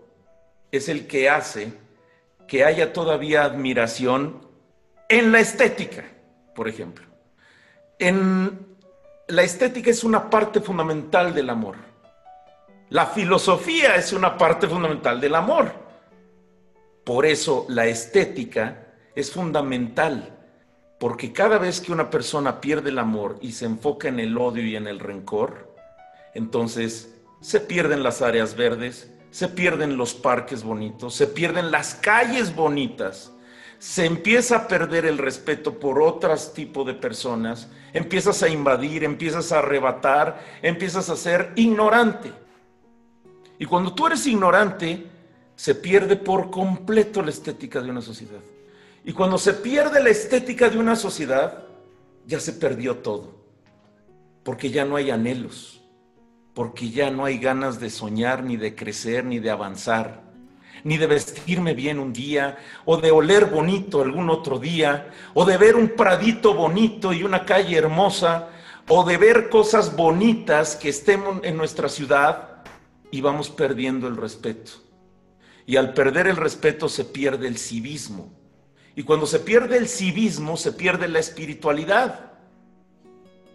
es 0.70 0.90
el 0.90 1.06
que 1.06 1.30
hace 1.30 1.72
que 2.46 2.62
haya 2.62 2.92
todavía 2.92 3.44
admiración 3.44 4.46
en 5.08 5.32
la 5.32 5.40
estética, 5.40 6.04
por 6.54 6.68
ejemplo. 6.68 7.06
En 7.98 8.73
la 9.28 9.42
estética 9.42 9.90
es 9.90 10.04
una 10.04 10.28
parte 10.28 10.60
fundamental 10.60 11.34
del 11.34 11.50
amor. 11.50 11.76
La 12.90 13.06
filosofía 13.06 13.96
es 13.96 14.12
una 14.12 14.36
parte 14.36 14.68
fundamental 14.68 15.20
del 15.20 15.34
amor. 15.34 15.72
Por 17.04 17.26
eso 17.26 17.66
la 17.68 17.86
estética 17.86 18.86
es 19.14 19.30
fundamental, 19.30 20.38
porque 20.98 21.32
cada 21.32 21.58
vez 21.58 21.80
que 21.80 21.92
una 21.92 22.10
persona 22.10 22.60
pierde 22.60 22.90
el 22.90 22.98
amor 22.98 23.38
y 23.40 23.52
se 23.52 23.66
enfoca 23.66 24.08
en 24.08 24.20
el 24.20 24.36
odio 24.36 24.64
y 24.64 24.76
en 24.76 24.86
el 24.86 25.00
rencor, 25.00 25.74
entonces 26.34 27.14
se 27.40 27.60
pierden 27.60 28.02
las 28.02 28.22
áreas 28.22 28.56
verdes, 28.56 29.10
se 29.30 29.48
pierden 29.48 29.96
los 29.96 30.14
parques 30.14 30.62
bonitos, 30.62 31.14
se 31.14 31.26
pierden 31.26 31.70
las 31.70 31.94
calles 31.94 32.54
bonitas, 32.54 33.33
se 33.84 34.06
empieza 34.06 34.56
a 34.56 34.66
perder 34.66 35.04
el 35.04 35.18
respeto 35.18 35.78
por 35.78 36.00
otros 36.00 36.54
tipos 36.54 36.86
de 36.86 36.94
personas, 36.94 37.68
empiezas 37.92 38.42
a 38.42 38.48
invadir, 38.48 39.04
empiezas 39.04 39.52
a 39.52 39.58
arrebatar, 39.58 40.42
empiezas 40.62 41.10
a 41.10 41.16
ser 41.16 41.52
ignorante. 41.54 42.32
Y 43.58 43.66
cuando 43.66 43.94
tú 43.94 44.06
eres 44.06 44.26
ignorante, 44.26 45.06
se 45.54 45.74
pierde 45.74 46.16
por 46.16 46.50
completo 46.50 47.20
la 47.20 47.28
estética 47.28 47.82
de 47.82 47.90
una 47.90 48.00
sociedad. 48.00 48.40
Y 49.04 49.12
cuando 49.12 49.36
se 49.36 49.52
pierde 49.52 50.02
la 50.02 50.08
estética 50.08 50.70
de 50.70 50.78
una 50.78 50.96
sociedad, 50.96 51.64
ya 52.26 52.40
se 52.40 52.54
perdió 52.54 52.96
todo. 52.96 53.34
Porque 54.44 54.70
ya 54.70 54.86
no 54.86 54.96
hay 54.96 55.10
anhelos, 55.10 55.82
porque 56.54 56.88
ya 56.88 57.10
no 57.10 57.26
hay 57.26 57.36
ganas 57.36 57.80
de 57.80 57.90
soñar, 57.90 58.44
ni 58.44 58.56
de 58.56 58.74
crecer, 58.74 59.26
ni 59.26 59.40
de 59.40 59.50
avanzar 59.50 60.23
ni 60.84 60.98
de 60.98 61.06
vestirme 61.06 61.74
bien 61.74 61.98
un 61.98 62.12
día, 62.12 62.58
o 62.84 62.98
de 62.98 63.10
oler 63.10 63.46
bonito 63.46 64.02
algún 64.02 64.30
otro 64.30 64.58
día, 64.58 65.10
o 65.32 65.44
de 65.44 65.56
ver 65.56 65.76
un 65.76 65.88
pradito 65.88 66.54
bonito 66.54 67.12
y 67.12 67.24
una 67.24 67.44
calle 67.44 67.76
hermosa, 67.76 68.50
o 68.88 69.02
de 69.04 69.16
ver 69.16 69.48
cosas 69.48 69.96
bonitas 69.96 70.76
que 70.76 70.90
estén 70.90 71.22
en 71.42 71.56
nuestra 71.56 71.88
ciudad 71.88 72.62
y 73.10 73.22
vamos 73.22 73.48
perdiendo 73.48 74.06
el 74.06 74.16
respeto. 74.16 74.72
Y 75.66 75.76
al 75.76 75.94
perder 75.94 76.26
el 76.26 76.36
respeto 76.36 76.90
se 76.90 77.06
pierde 77.06 77.48
el 77.48 77.56
civismo. 77.56 78.30
Y 78.94 79.04
cuando 79.04 79.26
se 79.26 79.40
pierde 79.40 79.78
el 79.78 79.88
civismo, 79.88 80.58
se 80.58 80.72
pierde 80.72 81.08
la 81.08 81.18
espiritualidad. 81.18 82.32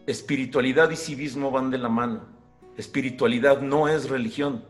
Espiritualidad 0.08 0.90
y 0.90 0.96
civismo 0.96 1.52
van 1.52 1.70
de 1.70 1.78
la 1.78 1.90
mano. 1.90 2.26
Espiritualidad 2.76 3.62
no 3.62 3.88
es 3.88 4.10
religión. 4.10 4.66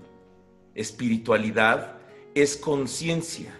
Espiritualidad 0.75 1.98
es 2.35 2.57
conciencia 2.57 3.59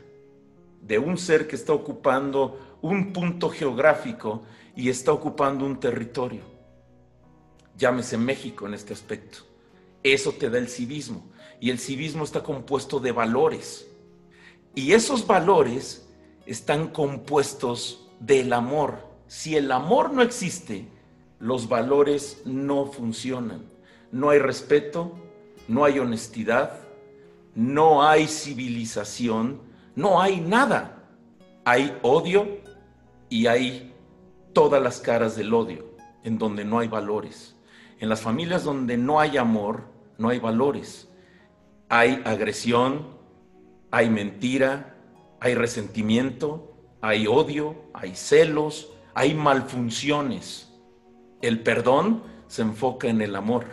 de 0.82 1.00
un 1.00 1.18
ser 1.18 1.48
que 1.48 1.56
está 1.56 1.74
ocupando 1.74 2.78
un 2.82 3.12
punto 3.14 3.50
geográfico 3.50 4.44
y 4.76 4.90
está 4.90 5.12
ocupando 5.12 5.66
un 5.66 5.80
territorio. 5.80 6.42
Llámese 7.78 8.18
México 8.18 8.68
en 8.68 8.74
este 8.74 8.94
aspecto. 8.94 9.40
Eso 10.04 10.32
te 10.32 10.50
da 10.50 10.58
el 10.58 10.70
civismo. 10.70 11.30
Y 11.60 11.70
el 11.70 11.80
civismo 11.80 12.24
está 12.24 12.42
compuesto 12.42 13.00
de 13.00 13.12
valores. 13.12 13.88
Y 14.76 14.94
esos 14.94 15.28
valores 15.28 16.08
están 16.46 16.88
compuestos 16.88 18.10
del 18.20 18.54
amor. 18.54 19.00
Si 19.28 19.56
el 19.56 19.72
amor 19.72 20.14
no 20.14 20.22
existe, 20.22 20.88
los 21.40 21.68
valores 21.68 22.42
no 22.46 22.86
funcionan. 22.86 23.70
No 24.12 24.30
hay 24.30 24.40
respeto, 24.40 25.18
no 25.68 25.86
hay 25.86 26.00
honestidad, 26.00 26.80
no 27.56 28.04
hay 28.08 28.28
civilización, 28.28 29.62
no 29.96 30.22
hay 30.22 30.40
nada. 30.40 31.04
Hay 31.66 31.98
odio 32.02 32.48
y 33.30 33.48
hay 33.48 33.94
todas 34.54 34.82
las 34.82 35.00
caras 35.00 35.36
del 35.36 35.54
odio, 35.54 35.86
en 36.24 36.38
donde 36.38 36.66
no 36.66 36.80
hay 36.80 36.88
valores. 36.88 37.56
En 38.00 38.10
las 38.10 38.22
familias 38.22 38.64
donde 38.64 38.98
no 38.98 39.20
hay 39.20 39.38
amor, 39.38 39.84
no 40.18 40.30
hay 40.30 40.40
valores. 40.40 41.10
Hay 41.90 42.22
agresión, 42.26 43.08
hay 43.92 44.10
mentira, 44.10 44.96
hay 45.40 45.56
resentimiento, 45.56 46.74
hay 47.02 47.28
odio, 47.28 47.76
hay 47.94 48.16
celos, 48.16 48.92
hay 49.14 49.34
malfunciones. 49.34 50.72
El 51.42 51.62
perdón 51.64 52.24
se 52.48 52.62
enfoca 52.62 53.08
en 53.08 53.22
el 53.22 53.36
amor. 53.36 53.66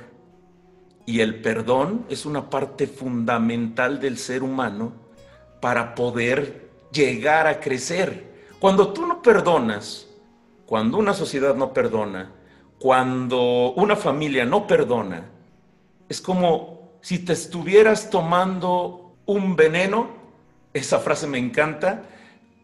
Y 1.07 1.21
el 1.21 1.41
perdón 1.41 2.05
es 2.09 2.27
una 2.27 2.51
parte 2.51 2.89
fundamental 2.89 4.01
del 4.01 4.19
ser 4.19 4.43
humano 4.43 4.93
para 5.61 5.95
poder 5.95 6.69
llegar 6.93 7.47
a 7.47 7.61
crecer. 7.61 8.27
Cuando 8.59 8.93
tú 8.93 9.07
no 9.07 9.23
perdonas, 9.23 10.09
cuando 10.67 10.99
una 10.99 11.15
sociedad 11.15 11.55
no 11.55 11.73
perdona, 11.73 12.33
cuando 12.79 13.73
una 13.77 13.95
familia 13.95 14.45
no 14.45 14.67
perdona, 14.67 15.31
es 16.09 16.21
como 16.21 16.99
si 17.01 17.21
te 17.21 17.35
estuvieras 17.35 18.11
tomando 18.11 19.17
un 19.27 19.55
veneno, 19.55 20.09
esa 20.73 20.99
frase 20.99 21.29
me 21.29 21.39
encanta, 21.39 22.03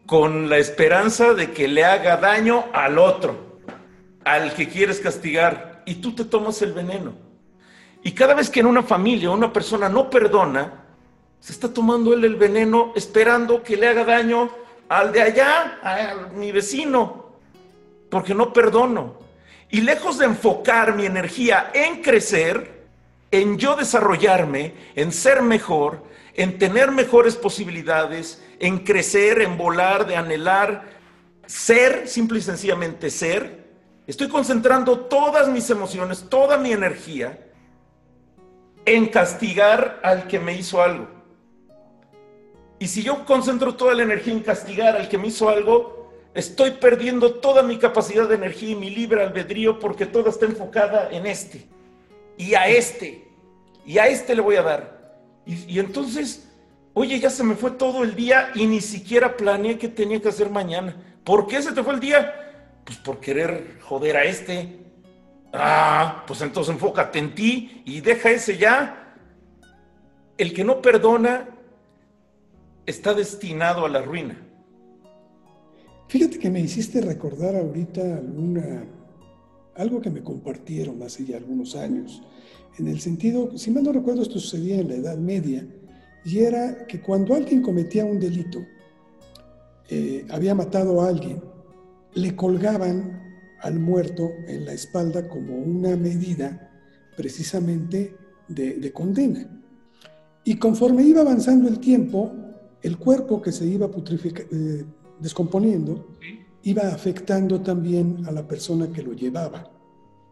con 0.05 0.49
la 0.49 0.57
esperanza 0.57 1.33
de 1.33 1.51
que 1.51 1.69
le 1.69 1.85
haga 1.85 2.17
daño 2.17 2.65
al 2.73 2.99
otro, 2.99 3.59
al 4.25 4.53
que 4.53 4.67
quieres 4.67 4.99
castigar, 4.99 5.81
y 5.85 5.95
tú 5.95 6.13
te 6.13 6.25
tomas 6.25 6.61
el 6.61 6.73
veneno. 6.73 7.13
Y 8.03 8.11
cada 8.11 8.33
vez 8.33 8.49
que 8.49 8.59
en 8.59 8.65
una 8.65 8.83
familia 8.83 9.31
una 9.31 9.51
persona 9.51 9.87
no 9.87 10.09
perdona, 10.09 10.83
se 11.39 11.53
está 11.53 11.73
tomando 11.73 12.13
él 12.13 12.23
el 12.25 12.35
veneno 12.35 12.91
esperando 12.95 13.63
que 13.63 13.77
le 13.77 13.87
haga 13.87 14.03
daño 14.03 14.49
al 14.89 15.11
de 15.13 15.21
allá, 15.21 15.79
a 15.81 16.27
mi 16.33 16.51
vecino, 16.51 17.37
porque 18.09 18.35
no 18.35 18.51
perdono. 18.51 19.15
Y 19.69 19.81
lejos 19.81 20.17
de 20.17 20.25
enfocar 20.25 20.95
mi 20.95 21.05
energía 21.05 21.71
en 21.73 22.01
crecer, 22.01 22.83
en 23.31 23.57
yo 23.57 23.75
desarrollarme, 23.75 24.73
en 24.95 25.11
ser 25.11 25.41
mejor, 25.41 26.03
en 26.35 26.59
tener 26.59 26.91
mejores 26.91 27.35
posibilidades, 27.35 28.43
en 28.59 28.79
crecer, 28.79 29.41
en 29.41 29.57
volar, 29.57 30.05
de 30.05 30.17
anhelar, 30.17 30.83
ser, 31.45 32.07
simple 32.07 32.39
y 32.39 32.41
sencillamente 32.41 33.09
ser, 33.09 33.63
estoy 34.07 34.27
concentrando 34.27 34.99
todas 34.99 35.47
mis 35.47 35.69
emociones, 35.69 36.25
toda 36.29 36.57
mi 36.57 36.71
energía 36.71 37.39
en 38.85 39.07
castigar 39.07 39.99
al 40.03 40.27
que 40.27 40.39
me 40.39 40.55
hizo 40.55 40.81
algo. 40.81 41.07
Y 42.79 42.87
si 42.87 43.01
yo 43.01 43.25
concentro 43.25 43.75
toda 43.75 43.93
la 43.93 44.03
energía 44.03 44.33
en 44.33 44.41
castigar 44.41 44.95
al 44.97 45.07
que 45.07 45.17
me 45.17 45.27
hizo 45.27 45.47
algo, 45.49 46.11
estoy 46.33 46.71
perdiendo 46.71 47.35
toda 47.35 47.63
mi 47.63 47.77
capacidad 47.77 48.27
de 48.27 48.35
energía 48.35 48.71
y 48.71 48.75
mi 48.75 48.89
libre 48.89 49.23
albedrío 49.23 49.79
porque 49.79 50.05
toda 50.05 50.29
está 50.29 50.45
enfocada 50.45 51.09
en 51.11 51.25
este. 51.25 51.65
Y 52.37 52.55
a 52.55 52.67
este. 52.67 53.27
Y 53.85 53.99
a 53.99 54.07
este 54.07 54.35
le 54.35 54.41
voy 54.41 54.57
a 54.57 54.63
dar. 54.63 55.17
Y, 55.45 55.75
y 55.75 55.79
entonces, 55.79 56.49
oye, 56.93 57.19
ya 57.19 57.29
se 57.29 57.43
me 57.43 57.55
fue 57.55 57.71
todo 57.71 58.03
el 58.03 58.15
día 58.15 58.51
y 58.55 58.65
ni 58.65 58.81
siquiera 58.81 59.37
planeé 59.37 59.77
qué 59.77 59.87
tenía 59.87 60.21
que 60.21 60.29
hacer 60.29 60.49
mañana. 60.49 60.95
¿Por 61.23 61.47
qué 61.47 61.61
se 61.61 61.71
te 61.71 61.83
fue 61.83 61.93
el 61.93 61.99
día? 62.01 62.33
Pues 62.83 62.97
por 62.97 63.21
querer 63.21 63.79
joder 63.81 64.17
a 64.17 64.25
este. 64.25 64.82
Ah, 65.53 66.23
pues 66.25 66.41
entonces 66.41 66.73
enfócate 66.73 67.19
en 67.19 67.35
ti 67.35 67.83
y 67.85 68.01
deja 68.01 68.31
ese 68.31 68.57
ya. 68.57 69.15
El 70.35 70.51
que 70.51 70.63
no 70.63 70.81
perdona 70.81 71.47
está 72.87 73.13
destinado 73.13 73.85
a 73.85 73.89
la 73.89 74.01
ruina. 74.01 74.35
Fíjate 76.07 76.39
que 76.39 76.49
me 76.49 76.59
hiciste 76.59 77.01
recordar 77.01 77.55
ahorita 77.55 78.01
alguna, 78.01 78.83
algo 79.75 80.01
que 80.01 80.09
me 80.09 80.23
compartieron 80.23 81.01
hace 81.03 81.25
ya 81.25 81.37
algunos 81.37 81.75
años, 81.75 82.23
en 82.79 82.87
el 82.87 82.99
sentido, 82.99 83.55
si 83.57 83.69
mal 83.71 83.83
no 83.83 83.91
recuerdo, 83.91 84.23
esto 84.23 84.39
sucedía 84.39 84.79
en 84.79 84.89
la 84.89 84.95
Edad 84.95 85.17
Media, 85.17 85.65
y 86.25 86.39
era 86.39 86.85
que 86.87 87.01
cuando 87.01 87.35
alguien 87.35 87.61
cometía 87.61 88.05
un 88.05 88.19
delito, 88.19 88.65
eh, 89.89 90.25
había 90.29 90.55
matado 90.55 91.01
a 91.01 91.07
alguien, 91.07 91.41
le 92.13 92.35
colgaban 92.35 93.22
al 93.63 93.79
muerto 93.79 94.31
en 94.47 94.65
la 94.65 94.73
espalda 94.73 95.27
como 95.27 95.55
una 95.55 95.95
medida 95.95 96.69
precisamente 97.15 98.15
de, 98.47 98.91
condena. 98.91 99.49
Y 100.43 100.55
conforme 100.55 101.03
iba 101.03 101.21
avanzando 101.21 101.69
el 101.69 101.79
tiempo, 101.79 102.31
el 102.81 102.97
cuerpo 102.97 103.41
que 103.41 103.51
se 103.51 103.65
iba 103.65 103.89
eh, 103.89 104.85
descomponiendo 105.19 106.17
iba 106.63 106.83
afectando 106.89 107.61
también 107.61 108.25
a 108.25 108.31
la 108.31 108.47
persona 108.47 108.91
que 108.91 109.01
lo 109.01 109.13
llevaba, 109.13 109.71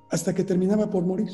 hasta 0.10 0.34
que 0.36 0.44
terminaba 0.44 0.90
por 0.90 1.06
morir. 1.06 1.30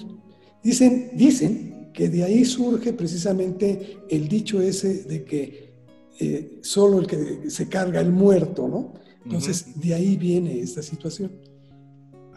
Dicen, 0.64 1.12
dicen 1.16 1.92
que 1.94 2.10
de 2.10 2.24
ahí 2.24 2.46
surge 2.46 2.94
precisamente 2.94 3.98
el 4.10 4.28
dicho 4.28 4.62
ese 4.62 5.04
de 5.04 5.24
que 5.24 5.74
eh, 6.20 6.60
solo 6.62 7.00
el 7.00 7.08
que 7.08 7.50
se 7.50 7.68
carga 7.68 8.02
el 8.02 8.12
muerto, 8.12 8.68
¿no? 8.68 8.94
Entonces, 9.24 9.80
de 9.80 9.94
ahí 9.94 10.16
viene 10.16 10.60
esta 10.60 10.82
situación. 10.82 11.32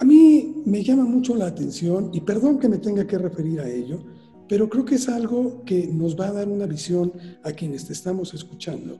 A 0.00 0.04
mí 0.04 0.62
me 0.64 0.82
llama 0.82 1.04
mucho 1.04 1.36
la 1.36 1.46
atención, 1.46 2.10
y 2.14 2.22
perdón 2.22 2.58
que 2.58 2.70
me 2.70 2.78
tenga 2.78 3.06
que 3.06 3.18
referir 3.18 3.60
a 3.60 3.68
ello, 3.68 4.02
pero 4.48 4.66
creo 4.66 4.82
que 4.82 4.94
es 4.94 5.10
algo 5.10 5.62
que 5.66 5.86
nos 5.88 6.18
va 6.18 6.28
a 6.28 6.32
dar 6.32 6.48
una 6.48 6.64
visión 6.64 7.12
a 7.42 7.52
quienes 7.52 7.86
te 7.86 7.92
estamos 7.92 8.32
escuchando, 8.32 8.98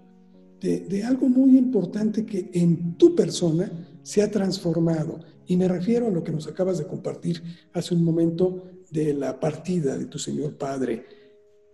de, 0.61 1.03
algo 1.03 1.27
muy 1.27 1.57
importante 1.57 2.27
que 2.27 2.51
en 2.53 2.99
tu 2.99 3.15
persona 3.15 3.73
se 4.03 4.23
ha 4.23 4.31
transformado. 4.31 5.21
Y 5.47 5.57
me 5.57 5.69
refiero 5.69 6.07
a 6.07 6.11
lo 6.11 6.23
que 6.23 6.33
nos 6.33 6.47
acabas 6.47 6.77
de 6.77 6.87
compartir 6.87 7.43
hace 7.73 7.95
un 7.95 8.05
momento 8.05 8.65
de 8.91 9.15
la 9.15 9.41
partida 9.41 9.97
de 9.97 10.05
tu 10.05 10.19
Señor 10.19 10.59
Padre. 10.59 11.07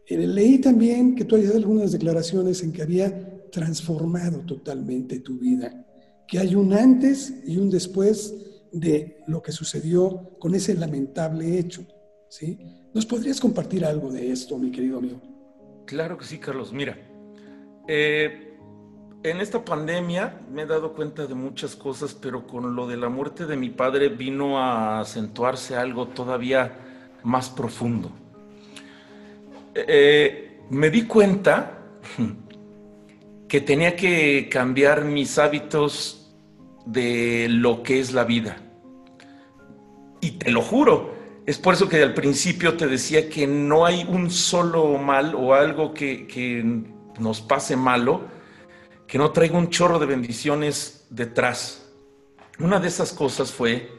Eh, 0.06 0.24
leí 0.24 0.58
también 0.58 1.16
que 1.16 1.24
tú 1.24 1.34
habías 1.34 1.56
algunas 1.56 1.90
declaraciones 1.90 2.62
en 2.62 2.70
que 2.70 2.82
había 2.82 3.50
transformado 3.50 4.38
totalmente 4.46 5.18
tu 5.18 5.36
vida, 5.36 5.84
que 6.28 6.38
hay 6.38 6.54
un 6.54 6.72
antes 6.72 7.34
y 7.44 7.56
un 7.56 7.70
después 7.70 8.45
de 8.72 9.22
lo 9.26 9.42
que 9.42 9.52
sucedió 9.52 10.36
con 10.38 10.54
ese 10.54 10.74
lamentable 10.74 11.58
hecho. 11.58 11.86
¿sí? 12.28 12.58
¿Nos 12.92 13.06
podrías 13.06 13.40
compartir 13.40 13.84
algo 13.84 14.10
de 14.10 14.30
esto, 14.30 14.58
mi 14.58 14.70
querido 14.70 14.98
amigo? 14.98 15.20
Claro 15.86 16.18
que 16.18 16.24
sí, 16.24 16.38
Carlos. 16.38 16.72
Mira, 16.72 16.96
eh, 17.86 18.56
en 19.22 19.40
esta 19.40 19.64
pandemia 19.64 20.40
me 20.52 20.62
he 20.62 20.66
dado 20.66 20.92
cuenta 20.92 21.26
de 21.26 21.34
muchas 21.34 21.76
cosas, 21.76 22.14
pero 22.14 22.46
con 22.46 22.74
lo 22.74 22.86
de 22.86 22.96
la 22.96 23.08
muerte 23.08 23.46
de 23.46 23.56
mi 23.56 23.70
padre 23.70 24.08
vino 24.08 24.58
a 24.58 25.00
acentuarse 25.00 25.76
algo 25.76 26.08
todavía 26.08 26.78
más 27.22 27.50
profundo. 27.50 28.10
Eh, 29.74 30.60
me 30.70 30.90
di 30.90 31.02
cuenta 31.02 31.78
que 33.48 33.60
tenía 33.60 33.94
que 33.94 34.48
cambiar 34.50 35.04
mis 35.04 35.38
hábitos 35.38 36.25
de 36.86 37.48
lo 37.50 37.82
que 37.82 38.00
es 38.00 38.12
la 38.12 38.24
vida. 38.24 38.56
Y 40.22 40.32
te 40.32 40.50
lo 40.50 40.62
juro, 40.62 41.14
es 41.44 41.58
por 41.58 41.74
eso 41.74 41.88
que 41.88 42.02
al 42.02 42.14
principio 42.14 42.76
te 42.76 42.86
decía 42.86 43.28
que 43.28 43.46
no 43.46 43.84
hay 43.84 44.04
un 44.08 44.30
solo 44.30 44.96
mal 44.96 45.34
o 45.34 45.52
algo 45.52 45.92
que, 45.92 46.26
que 46.26 46.64
nos 47.18 47.42
pase 47.42 47.76
malo 47.76 48.34
que 49.06 49.18
no 49.18 49.30
traiga 49.30 49.56
un 49.56 49.70
chorro 49.70 49.98
de 49.98 50.06
bendiciones 50.06 51.06
detrás. 51.10 51.88
Una 52.58 52.80
de 52.80 52.88
esas 52.88 53.12
cosas 53.12 53.52
fue 53.52 53.90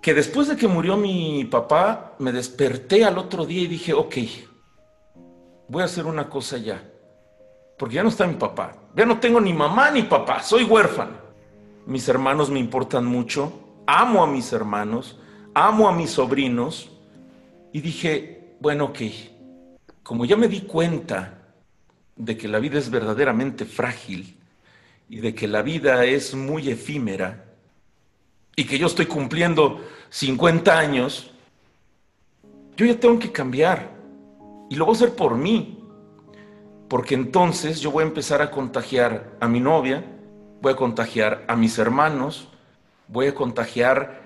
que 0.00 0.14
después 0.14 0.48
de 0.48 0.56
que 0.56 0.66
murió 0.66 0.96
mi 0.96 1.44
papá, 1.44 2.16
me 2.18 2.32
desperté 2.32 3.04
al 3.04 3.18
otro 3.18 3.46
día 3.46 3.62
y 3.62 3.68
dije, 3.68 3.92
ok, 3.92 4.16
voy 5.68 5.82
a 5.82 5.84
hacer 5.84 6.06
una 6.06 6.28
cosa 6.28 6.58
ya, 6.58 6.82
porque 7.78 7.96
ya 7.96 8.02
no 8.02 8.08
está 8.08 8.26
mi 8.26 8.34
papá, 8.34 8.74
ya 8.96 9.06
no 9.06 9.20
tengo 9.20 9.40
ni 9.40 9.52
mamá 9.52 9.90
ni 9.92 10.02
papá, 10.02 10.42
soy 10.42 10.64
huérfano. 10.64 11.22
Mis 11.86 12.08
hermanos 12.08 12.50
me 12.50 12.58
importan 12.58 13.04
mucho, 13.04 13.52
amo 13.86 14.22
a 14.22 14.26
mis 14.26 14.52
hermanos, 14.52 15.18
amo 15.54 15.88
a 15.88 15.92
mis 15.92 16.10
sobrinos, 16.10 16.90
y 17.72 17.80
dije, 17.80 18.56
bueno, 18.60 18.86
ok, 18.86 18.98
como 20.02 20.24
ya 20.24 20.36
me 20.36 20.48
di 20.48 20.62
cuenta 20.62 21.54
de 22.16 22.36
que 22.36 22.48
la 22.48 22.58
vida 22.58 22.78
es 22.78 22.90
verdaderamente 22.90 23.64
frágil 23.64 24.38
y 25.08 25.20
de 25.20 25.34
que 25.34 25.48
la 25.48 25.62
vida 25.62 26.04
es 26.04 26.34
muy 26.34 26.68
efímera, 26.68 27.52
y 28.54 28.64
que 28.64 28.78
yo 28.78 28.86
estoy 28.86 29.06
cumpliendo 29.06 29.80
50 30.10 30.78
años, 30.78 31.30
yo 32.76 32.86
ya 32.86 32.98
tengo 32.98 33.18
que 33.18 33.32
cambiar. 33.32 33.90
Y 34.68 34.76
lo 34.76 34.84
voy 34.84 34.94
a 34.94 34.96
hacer 34.96 35.14
por 35.14 35.36
mí. 35.36 35.78
Porque 36.88 37.14
entonces 37.14 37.80
yo 37.80 37.90
voy 37.90 38.04
a 38.04 38.06
empezar 38.06 38.42
a 38.42 38.50
contagiar 38.50 39.36
a 39.40 39.48
mi 39.48 39.60
novia, 39.60 40.04
voy 40.62 40.72
a 40.72 40.76
contagiar 40.76 41.44
a 41.48 41.56
mis 41.56 41.76
hermanos, 41.78 42.48
voy 43.08 43.26
a 43.26 43.34
contagiar 43.34 44.22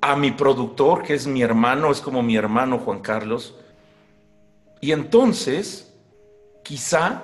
a 0.00 0.16
mi 0.16 0.32
productor, 0.32 1.02
que 1.04 1.14
es 1.14 1.26
mi 1.26 1.42
hermano, 1.42 1.92
es 1.92 2.00
como 2.00 2.22
mi 2.22 2.36
hermano 2.36 2.78
Juan 2.78 3.00
Carlos. 3.00 3.54
Y 4.80 4.90
entonces, 4.90 5.94
quizá 6.64 7.22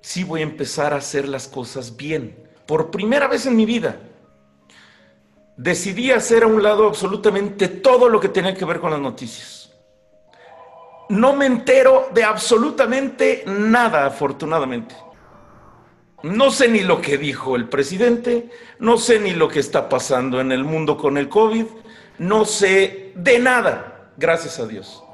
sí 0.00 0.22
voy 0.22 0.40
a 0.40 0.44
empezar 0.44 0.92
a 0.92 0.98
hacer 0.98 1.28
las 1.28 1.48
cosas 1.48 1.96
bien, 1.96 2.36
por 2.66 2.90
primera 2.92 3.26
vez 3.26 3.46
en 3.46 3.56
mi 3.56 3.66
vida 3.66 3.98
decidí 5.56 6.10
hacer 6.10 6.42
a 6.42 6.46
un 6.46 6.62
lado 6.62 6.86
absolutamente 6.86 7.68
todo 7.68 8.08
lo 8.08 8.20
que 8.20 8.28
tenía 8.28 8.54
que 8.54 8.64
ver 8.64 8.78
con 8.78 8.90
las 8.90 9.00
noticias. 9.00 9.72
No 11.08 11.34
me 11.34 11.46
entero 11.46 12.10
de 12.12 12.24
absolutamente 12.24 13.44
nada, 13.46 14.06
afortunadamente. 14.06 14.94
No 16.26 16.50
sé 16.50 16.66
ni 16.68 16.80
lo 16.80 17.00
que 17.00 17.18
dijo 17.18 17.54
el 17.54 17.68
presidente, 17.68 18.50
no 18.80 18.98
sé 18.98 19.20
ni 19.20 19.30
lo 19.30 19.46
que 19.46 19.60
está 19.60 19.88
pasando 19.88 20.40
en 20.40 20.50
el 20.50 20.64
mundo 20.64 20.96
con 20.96 21.18
el 21.18 21.28
COVID, 21.28 21.66
no 22.18 22.44
sé 22.44 23.12
de 23.14 23.38
nada, 23.38 24.10
gracias 24.16 24.58
a 24.58 24.66
Dios. 24.66 25.04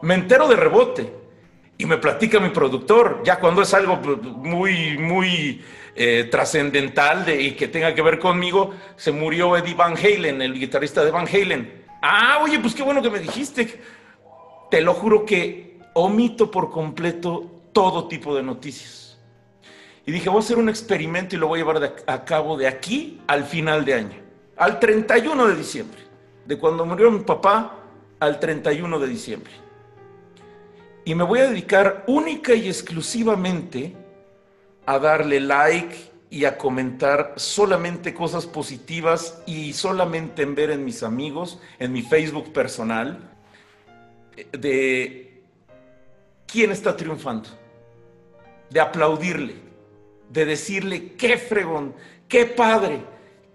Me 0.00 0.14
entero 0.14 0.48
de 0.48 0.56
rebote 0.56 1.12
y 1.76 1.84
me 1.84 1.98
platica 1.98 2.40
mi 2.40 2.48
productor, 2.48 3.20
ya 3.22 3.38
cuando 3.38 3.60
es 3.60 3.74
algo 3.74 3.96
muy, 3.96 4.96
muy 4.96 5.62
eh, 5.94 6.28
trascendental 6.30 7.28
y 7.38 7.52
que 7.52 7.68
tenga 7.68 7.94
que 7.94 8.00
ver 8.00 8.18
conmigo, 8.18 8.72
se 8.96 9.12
murió 9.12 9.58
Eddie 9.58 9.74
Van 9.74 9.94
Halen, 9.94 10.40
el 10.40 10.54
guitarrista 10.54 11.04
de 11.04 11.10
Van 11.10 11.28
Halen. 11.28 11.84
Ah, 12.00 12.38
oye, 12.42 12.58
pues 12.58 12.74
qué 12.74 12.82
bueno 12.82 13.02
que 13.02 13.10
me 13.10 13.18
dijiste. 13.18 13.78
Te 14.70 14.80
lo 14.80 14.94
juro 14.94 15.26
que 15.26 15.76
omito 15.92 16.50
por 16.50 16.70
completo 16.70 17.60
todo 17.74 18.08
tipo 18.08 18.34
de 18.34 18.42
noticias. 18.42 19.01
Y 20.04 20.12
dije, 20.12 20.28
voy 20.28 20.38
a 20.38 20.40
hacer 20.40 20.58
un 20.58 20.68
experimento 20.68 21.36
y 21.36 21.38
lo 21.38 21.48
voy 21.48 21.60
a 21.60 21.64
llevar 21.64 21.94
a 22.06 22.24
cabo 22.24 22.56
de 22.56 22.66
aquí 22.66 23.20
al 23.26 23.44
final 23.44 23.84
de 23.84 23.94
año, 23.94 24.18
al 24.56 24.80
31 24.80 25.46
de 25.46 25.56
diciembre, 25.56 26.00
de 26.44 26.58
cuando 26.58 26.84
murió 26.84 27.10
mi 27.10 27.20
papá 27.20 27.78
al 28.18 28.40
31 28.40 28.98
de 28.98 29.06
diciembre. 29.06 29.52
Y 31.04 31.14
me 31.14 31.24
voy 31.24 31.40
a 31.40 31.48
dedicar 31.48 32.04
única 32.06 32.54
y 32.54 32.68
exclusivamente 32.68 33.94
a 34.86 34.98
darle 34.98 35.40
like 35.40 36.12
y 36.30 36.44
a 36.44 36.56
comentar 36.56 37.34
solamente 37.36 38.14
cosas 38.14 38.46
positivas 38.46 39.42
y 39.46 39.72
solamente 39.72 40.42
en 40.42 40.54
ver 40.54 40.70
en 40.70 40.84
mis 40.84 41.02
amigos, 41.02 41.60
en 41.78 41.92
mi 41.92 42.02
Facebook 42.02 42.52
personal, 42.52 43.18
de 44.52 45.42
quién 46.46 46.72
está 46.72 46.96
triunfando, 46.96 47.50
de 48.70 48.80
aplaudirle, 48.80 49.71
de 50.32 50.46
decirle, 50.46 51.12
qué 51.12 51.36
fregón, 51.36 51.94
qué 52.26 52.46
padre, 52.46 53.02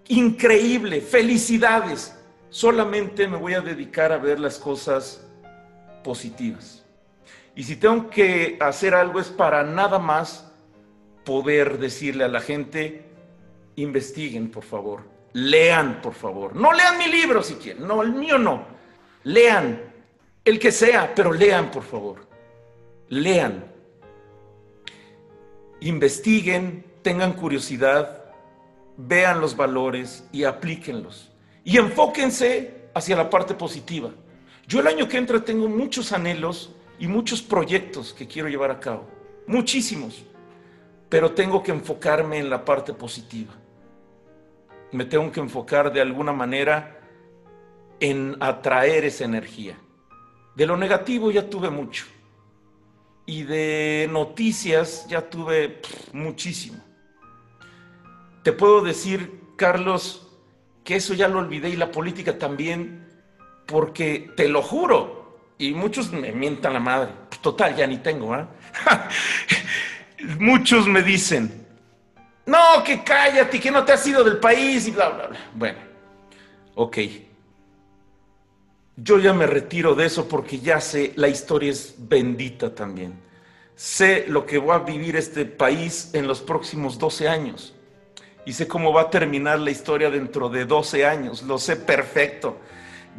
increíble, 0.06 1.00
felicidades. 1.00 2.14
Solamente 2.50 3.26
me 3.26 3.36
voy 3.36 3.54
a 3.54 3.60
dedicar 3.60 4.12
a 4.12 4.18
ver 4.18 4.38
las 4.38 4.58
cosas 4.58 5.26
positivas. 6.04 6.84
Y 7.56 7.64
si 7.64 7.76
tengo 7.76 8.08
que 8.08 8.56
hacer 8.60 8.94
algo 8.94 9.18
es 9.18 9.28
para 9.28 9.64
nada 9.64 9.98
más 9.98 10.52
poder 11.24 11.78
decirle 11.78 12.24
a 12.24 12.28
la 12.28 12.40
gente, 12.40 13.04
investiguen, 13.74 14.50
por 14.50 14.62
favor, 14.62 15.02
lean, 15.32 16.00
por 16.00 16.14
favor. 16.14 16.54
No 16.54 16.72
lean 16.72 16.96
mi 16.96 17.08
libro 17.08 17.42
si 17.42 17.54
quieren, 17.54 17.86
no, 17.86 18.02
el 18.02 18.12
mío 18.12 18.38
no. 18.38 18.64
Lean, 19.24 19.82
el 20.44 20.58
que 20.60 20.70
sea, 20.70 21.12
pero 21.14 21.32
lean, 21.32 21.70
por 21.72 21.82
favor. 21.82 22.26
Lean. 23.08 23.67
Investiguen, 25.80 26.84
tengan 27.02 27.34
curiosidad, 27.34 28.24
vean 28.96 29.40
los 29.40 29.56
valores 29.56 30.24
y 30.32 30.44
aplíquenlos. 30.44 31.30
Y 31.64 31.78
enfóquense 31.78 32.88
hacia 32.94 33.16
la 33.16 33.30
parte 33.30 33.54
positiva. 33.54 34.10
Yo 34.66 34.80
el 34.80 34.86
año 34.86 35.08
que 35.08 35.18
entra 35.18 35.44
tengo 35.44 35.68
muchos 35.68 36.12
anhelos 36.12 36.74
y 36.98 37.06
muchos 37.06 37.42
proyectos 37.42 38.12
que 38.12 38.26
quiero 38.26 38.48
llevar 38.48 38.70
a 38.70 38.80
cabo. 38.80 39.08
Muchísimos 39.46 40.24
pero 41.08 41.32
tengo 41.32 41.62
que 41.62 41.72
enfocarme 41.72 42.38
en 42.38 42.50
la 42.50 42.64
parte 42.64 42.92
positiva. 42.92 43.54
Me 44.92 45.04
tengo 45.04 45.30
que 45.32 45.40
enfocar 45.40 45.92
de 45.92 46.00
alguna 46.00 46.32
manera 46.32 47.00
en 48.00 48.36
atraer 48.40 49.04
esa 49.04 49.24
energía. 49.24 49.78
De 50.54 50.66
lo 50.66 50.76
negativo 50.76 51.30
ya 51.30 51.48
tuve 51.48 51.70
mucho. 51.70 52.06
Y 53.28 53.42
de 53.42 54.08
noticias 54.10 55.06
ya 55.06 55.28
tuve 55.28 55.82
muchísimo. 56.14 56.82
Te 58.42 58.54
puedo 58.54 58.80
decir, 58.80 59.42
Carlos, 59.56 60.26
que 60.82 60.96
eso 60.96 61.12
ya 61.12 61.28
lo 61.28 61.38
olvidé 61.38 61.68
y 61.68 61.76
la 61.76 61.92
política 61.92 62.38
también, 62.38 63.06
porque 63.66 64.30
te 64.34 64.48
lo 64.48 64.62
juro, 64.62 65.52
y 65.58 65.74
muchos 65.74 66.10
me 66.10 66.32
mientan 66.32 66.72
la 66.72 66.80
madre. 66.80 67.12
Total, 67.42 67.76
ya 67.76 67.86
ni 67.86 67.98
tengo, 67.98 68.32
¿ah? 68.32 68.48
muchos 70.38 70.86
me 70.86 71.02
dicen, 71.02 71.66
no, 72.46 72.82
que 72.82 73.04
cállate, 73.04 73.60
que 73.60 73.70
no 73.70 73.84
te 73.84 73.92
has 73.92 74.06
ido 74.06 74.24
del 74.24 74.38
país 74.38 74.88
y 74.88 74.92
bla, 74.92 75.10
bla, 75.10 75.26
bla. 75.26 75.38
Bueno, 75.54 75.78
ok. 76.76 76.96
Yo 79.00 79.20
ya 79.20 79.32
me 79.32 79.46
retiro 79.46 79.94
de 79.94 80.06
eso 80.06 80.26
porque 80.26 80.58
ya 80.58 80.80
sé, 80.80 81.12
la 81.14 81.28
historia 81.28 81.70
es 81.70 81.94
bendita 81.96 82.74
también. 82.74 83.14
Sé 83.76 84.24
lo 84.26 84.44
que 84.44 84.58
va 84.58 84.74
a 84.74 84.78
vivir 84.80 85.14
este 85.14 85.44
país 85.44 86.10
en 86.14 86.26
los 86.26 86.40
próximos 86.40 86.98
12 86.98 87.28
años. 87.28 87.74
y 88.44 88.54
sé 88.54 88.66
cómo 88.66 88.94
va 88.94 89.02
a 89.02 89.10
terminar 89.10 89.60
la 89.60 89.70
historia 89.70 90.08
dentro 90.08 90.48
de 90.48 90.64
12 90.64 91.04
años, 91.04 91.42
lo 91.42 91.58
sé 91.58 91.76
perfecto. 91.76 92.56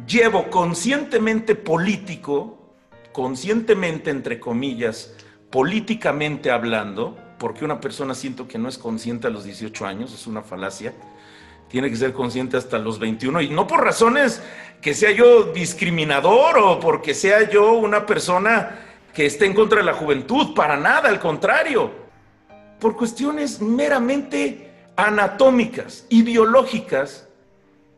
Llevo 0.04 0.50
conscientemente 0.50 1.54
político, 1.54 2.74
conscientemente 3.12 4.10
entre 4.10 4.40
comillas, 4.40 5.14
políticamente 5.50 6.50
hablando, 6.50 7.16
porque 7.38 7.64
una 7.64 7.80
persona 7.80 8.16
siento 8.16 8.48
que 8.48 8.58
no 8.58 8.68
es 8.68 8.76
consciente 8.76 9.28
a 9.28 9.30
los 9.30 9.44
18 9.44 9.86
años, 9.86 10.12
es 10.12 10.26
una 10.26 10.42
falacia, 10.42 10.94
tiene 11.70 11.88
que 11.88 11.96
ser 11.96 12.12
consciente 12.12 12.56
hasta 12.56 12.78
los 12.78 12.98
21 12.98 13.40
y 13.42 13.48
no 13.48 13.66
por 13.66 13.82
razones 13.82 14.42
que 14.82 14.92
sea 14.92 15.12
yo 15.12 15.44
discriminador 15.44 16.58
o 16.58 16.80
porque 16.80 17.14
sea 17.14 17.48
yo 17.48 17.72
una 17.74 18.06
persona 18.06 18.80
que 19.14 19.26
esté 19.26 19.46
en 19.46 19.54
contra 19.54 19.78
de 19.78 19.84
la 19.84 19.94
juventud, 19.94 20.54
para 20.54 20.76
nada, 20.76 21.08
al 21.08 21.20
contrario, 21.20 21.90
por 22.78 22.96
cuestiones 22.96 23.60
meramente 23.60 24.70
anatómicas 24.96 26.06
y 26.08 26.22
biológicas, 26.22 27.28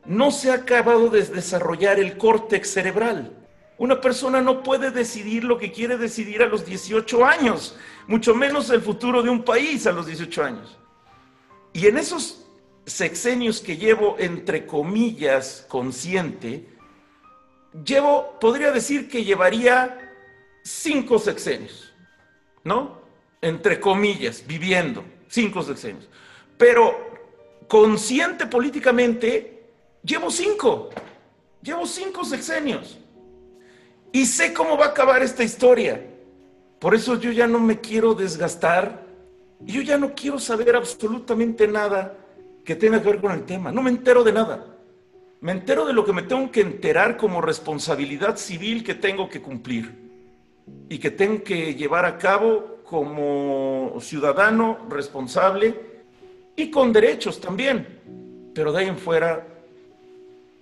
no 0.04 0.30
se 0.30 0.50
ha 0.50 0.54
acabado 0.54 1.08
de 1.08 1.22
desarrollar 1.22 1.98
el 1.98 2.18
córtex 2.18 2.70
cerebral. 2.70 3.32
Una 3.78 4.00
persona 4.00 4.40
no 4.40 4.62
puede 4.62 4.90
decidir 4.90 5.44
lo 5.44 5.58
que 5.58 5.72
quiere 5.72 5.96
decidir 5.96 6.42
a 6.42 6.46
los 6.46 6.66
18 6.66 7.24
años, 7.24 7.76
mucho 8.06 8.34
menos 8.34 8.70
el 8.70 8.80
futuro 8.80 9.22
de 9.22 9.30
un 9.30 9.42
país 9.42 9.86
a 9.86 9.92
los 9.92 10.06
18 10.06 10.44
años. 10.44 10.78
Y 11.72 11.86
en 11.86 11.98
esos 11.98 12.41
sexenios 12.86 13.60
que 13.60 13.76
llevo, 13.76 14.16
entre 14.18 14.66
comillas, 14.66 15.64
consciente, 15.68 16.66
llevo, 17.84 18.38
podría 18.40 18.72
decir 18.72 19.08
que 19.08 19.24
llevaría 19.24 20.12
cinco 20.64 21.18
sexenios, 21.18 21.92
¿no? 22.64 23.00
Entre 23.40 23.80
comillas, 23.80 24.44
viviendo, 24.46 25.04
cinco 25.28 25.62
sexenios. 25.62 26.08
Pero 26.56 27.10
consciente 27.68 28.46
políticamente, 28.46 29.64
llevo 30.02 30.30
cinco, 30.30 30.90
llevo 31.62 31.86
cinco 31.86 32.24
sexenios. 32.24 32.98
Y 34.12 34.26
sé 34.26 34.52
cómo 34.52 34.76
va 34.76 34.86
a 34.86 34.88
acabar 34.88 35.22
esta 35.22 35.42
historia. 35.42 36.04
Por 36.78 36.94
eso 36.94 37.18
yo 37.18 37.32
ya 37.32 37.46
no 37.46 37.58
me 37.58 37.80
quiero 37.80 38.12
desgastar. 38.12 39.06
Yo 39.60 39.80
ya 39.80 39.96
no 39.96 40.14
quiero 40.14 40.38
saber 40.38 40.76
absolutamente 40.76 41.66
nada 41.66 42.21
que 42.64 42.76
tenga 42.76 43.02
que 43.02 43.08
ver 43.08 43.20
con 43.20 43.32
el 43.32 43.44
tema. 43.44 43.72
No 43.72 43.82
me 43.82 43.90
entero 43.90 44.22
de 44.22 44.32
nada. 44.32 44.66
Me 45.40 45.52
entero 45.52 45.84
de 45.84 45.92
lo 45.92 46.04
que 46.04 46.12
me 46.12 46.22
tengo 46.22 46.50
que 46.52 46.60
enterar 46.60 47.16
como 47.16 47.40
responsabilidad 47.40 48.36
civil 48.36 48.84
que 48.84 48.94
tengo 48.94 49.28
que 49.28 49.42
cumplir 49.42 49.92
y 50.88 50.98
que 50.98 51.10
tengo 51.10 51.42
que 51.42 51.74
llevar 51.74 52.04
a 52.04 52.16
cabo 52.16 52.78
como 52.84 53.96
ciudadano 54.00 54.86
responsable 54.88 55.74
y 56.54 56.70
con 56.70 56.92
derechos 56.92 57.40
también. 57.40 58.52
Pero 58.54 58.70
de 58.70 58.80
ahí 58.80 58.86
en 58.86 58.98
fuera, 58.98 59.44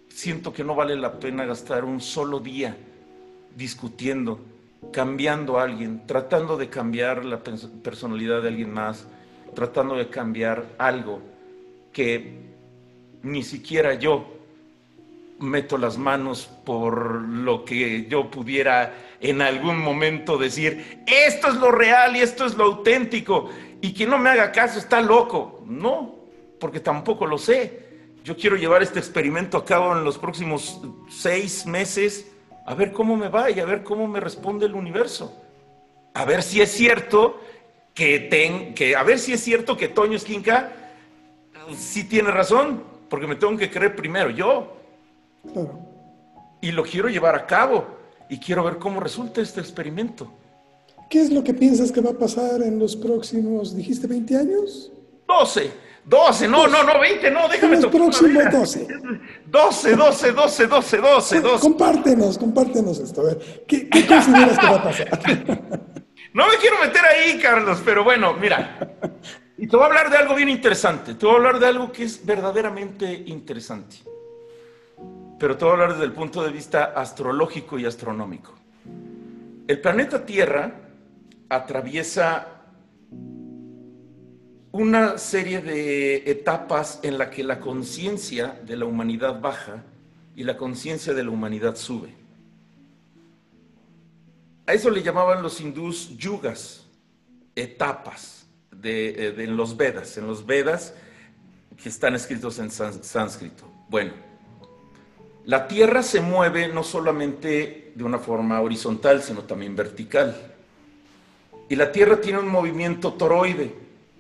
siento 0.08 0.52
que 0.52 0.64
no 0.64 0.74
vale 0.74 0.96
la 0.96 1.18
pena 1.18 1.44
gastar 1.44 1.84
un 1.84 2.00
solo 2.00 2.40
día 2.40 2.76
discutiendo, 3.54 4.40
cambiando 4.92 5.58
a 5.58 5.64
alguien, 5.64 6.06
tratando 6.06 6.56
de 6.56 6.70
cambiar 6.70 7.24
la 7.24 7.42
personalidad 7.42 8.40
de 8.40 8.48
alguien 8.48 8.72
más, 8.72 9.06
tratando 9.54 9.96
de 9.96 10.08
cambiar 10.08 10.64
algo 10.78 11.20
que 11.92 12.50
ni 13.22 13.42
siquiera 13.42 13.94
yo 13.94 14.36
meto 15.40 15.78
las 15.78 15.96
manos 15.96 16.50
por 16.64 17.22
lo 17.22 17.64
que 17.64 18.06
yo 18.08 18.30
pudiera 18.30 18.94
en 19.20 19.42
algún 19.42 19.78
momento 19.78 20.38
decir, 20.38 21.02
esto 21.06 21.48
es 21.48 21.54
lo 21.54 21.70
real 21.70 22.16
y 22.16 22.20
esto 22.20 22.46
es 22.46 22.54
lo 22.54 22.64
auténtico, 22.64 23.50
y 23.80 23.92
quien 23.92 24.10
no 24.10 24.18
me 24.18 24.30
haga 24.30 24.52
caso 24.52 24.78
está 24.78 25.00
loco. 25.00 25.62
No, 25.66 26.16
porque 26.58 26.80
tampoco 26.80 27.26
lo 27.26 27.38
sé. 27.38 27.88
Yo 28.22 28.36
quiero 28.36 28.56
llevar 28.56 28.82
este 28.82 28.98
experimento 28.98 29.56
a 29.56 29.64
cabo 29.64 29.96
en 29.96 30.04
los 30.04 30.18
próximos 30.18 30.80
seis 31.08 31.64
meses, 31.64 32.30
a 32.66 32.74
ver 32.74 32.92
cómo 32.92 33.16
me 33.16 33.28
va 33.28 33.50
y 33.50 33.60
a 33.60 33.64
ver 33.64 33.82
cómo 33.82 34.06
me 34.06 34.20
responde 34.20 34.66
el 34.66 34.74
universo. 34.74 35.34
A 36.12 36.24
ver 36.24 36.42
si 36.42 36.60
es 36.60 36.70
cierto 36.70 37.40
que, 37.94 38.20
ten, 38.20 38.74
que 38.74 38.94
a 38.94 39.02
ver 39.02 39.18
si 39.18 39.32
es 39.32 39.40
cierto 39.40 39.76
que 39.76 39.88
Toño 39.88 40.16
Esquinca 40.16 40.72
sí 41.76 42.04
tiene 42.04 42.30
razón, 42.30 42.82
porque 43.08 43.26
me 43.26 43.36
tengo 43.36 43.56
que 43.56 43.70
creer 43.70 43.96
primero 43.96 44.30
yo. 44.30 44.76
Y 46.60 46.72
lo 46.72 46.82
quiero 46.82 47.08
llevar 47.08 47.34
a 47.34 47.46
cabo 47.46 47.86
y 48.28 48.38
quiero 48.38 48.64
ver 48.64 48.78
cómo 48.78 49.00
resulta 49.00 49.40
este 49.40 49.60
experimento. 49.60 50.30
¿Qué 51.08 51.20
es 51.20 51.30
lo 51.30 51.42
que 51.42 51.52
piensas 51.54 51.90
que 51.90 52.00
va 52.00 52.10
a 52.10 52.18
pasar 52.18 52.62
en 52.62 52.78
los 52.78 52.94
próximos, 52.94 53.74
dijiste, 53.74 54.06
20 54.06 54.36
años? 54.36 54.92
12, 55.26 55.72
12, 56.04 56.48
no, 56.48 56.68
no, 56.68 56.84
no, 56.84 57.00
20, 57.00 57.30
no, 57.30 57.48
déjame 57.48 57.76
En 57.76 57.82
los 57.82 57.90
próximos 57.90 58.44
12. 58.52 58.86
12, 59.46 59.96
12, 59.96 60.32
12, 60.32 60.66
12, 60.66 60.96
12, 60.98 61.40
12. 61.40 61.60
Compártenos, 61.60 62.38
compártenos 62.38 63.00
esto. 63.00 63.22
A 63.22 63.24
ver, 63.24 63.64
¿qué, 63.66 63.88
qué 63.88 64.06
consideras 64.06 64.58
que 64.58 64.66
va 64.66 64.76
a 64.76 64.82
pasar? 64.82 65.20
No 66.32 66.46
me 66.46 66.58
quiero 66.58 66.78
meter 66.78 67.02
ahí, 67.04 67.40
Carlos, 67.40 67.82
pero 67.84 68.04
bueno, 68.04 68.34
mira. 68.34 68.96
Y 69.60 69.68
te 69.68 69.76
voy 69.76 69.84
a 69.84 69.86
hablar 69.88 70.10
de 70.10 70.16
algo 70.16 70.34
bien 70.34 70.48
interesante. 70.48 71.14
Te 71.14 71.26
voy 71.26 71.34
a 71.34 71.38
hablar 71.38 71.58
de 71.60 71.66
algo 71.66 71.92
que 71.92 72.04
es 72.04 72.24
verdaderamente 72.24 73.12
interesante 73.26 73.98
pero 75.40 75.56
te 75.56 75.64
voy 75.64 75.70
a 75.70 75.72
hablar 75.72 75.92
desde 75.92 76.04
el 76.04 76.12
punto 76.12 76.44
de 76.44 76.52
vista 76.52 76.92
astrológico 76.94 77.78
y 77.78 77.86
astronómico. 77.86 78.52
El 79.66 79.80
planeta 79.80 80.26
Tierra 80.26 80.70
atraviesa 81.48 82.46
una 84.70 85.16
serie 85.16 85.62
de 85.62 86.30
etapas 86.30 87.00
en 87.02 87.16
la 87.16 87.30
que 87.30 87.42
la 87.42 87.58
conciencia 87.58 88.60
de 88.66 88.76
la 88.76 88.84
humanidad 88.84 89.40
baja 89.40 89.82
y 90.36 90.44
la 90.44 90.58
conciencia 90.58 91.14
de 91.14 91.24
la 91.24 91.30
humanidad 91.30 91.74
sube. 91.74 92.14
A 94.66 94.74
eso 94.74 94.90
le 94.90 95.02
llamaban 95.02 95.42
los 95.42 95.58
hindús 95.58 96.18
yugas, 96.18 96.86
etapas 97.56 98.39
de, 98.80 99.34
en 99.36 99.56
los 99.56 99.76
Vedas, 99.76 100.16
en 100.16 100.26
los 100.26 100.46
Vedas 100.46 100.94
que 101.82 101.88
están 101.88 102.14
escritos 102.14 102.58
en 102.58 102.70
sánscrito. 102.70 103.64
Bueno, 103.88 104.12
la 105.44 105.66
Tierra 105.66 106.02
se 106.02 106.20
mueve 106.20 106.68
no 106.68 106.82
solamente 106.82 107.92
de 107.94 108.04
una 108.04 108.18
forma 108.18 108.60
horizontal, 108.60 109.22
sino 109.22 109.42
también 109.42 109.74
vertical. 109.74 110.36
Y 111.68 111.76
la 111.76 111.90
Tierra 111.92 112.20
tiene 112.20 112.38
un 112.38 112.48
movimiento 112.48 113.14
toroide. 113.14 113.74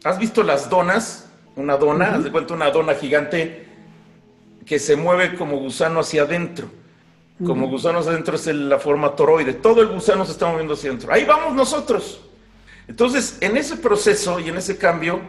¿Has 0.04 0.18
visto 0.18 0.42
las 0.42 0.70
donas? 0.70 1.28
Una 1.56 1.76
dona, 1.76 2.14
haz 2.14 2.24
de 2.24 2.30
cuenta 2.30 2.54
una 2.54 2.70
dona 2.70 2.94
gigante 2.94 3.66
que 4.64 4.78
se 4.78 4.96
mueve 4.96 5.34
como 5.34 5.58
gusano 5.58 6.00
hacia 6.00 6.22
adentro. 6.22 6.70
Como 7.44 7.68
gusano 7.68 8.00
hacia 8.00 8.12
adentro 8.12 8.36
es 8.36 8.46
la 8.46 8.78
forma 8.78 9.16
toroide. 9.16 9.54
Todo 9.54 9.82
el 9.82 9.88
gusano 9.88 10.24
se 10.24 10.32
está 10.32 10.46
moviendo 10.46 10.74
hacia 10.74 10.90
adentro. 10.90 11.12
Ahí 11.12 11.24
vamos 11.24 11.54
nosotros. 11.54 12.20
Entonces, 12.90 13.38
en 13.40 13.56
ese 13.56 13.76
proceso 13.76 14.40
y 14.40 14.48
en 14.48 14.56
ese 14.56 14.76
cambio, 14.76 15.20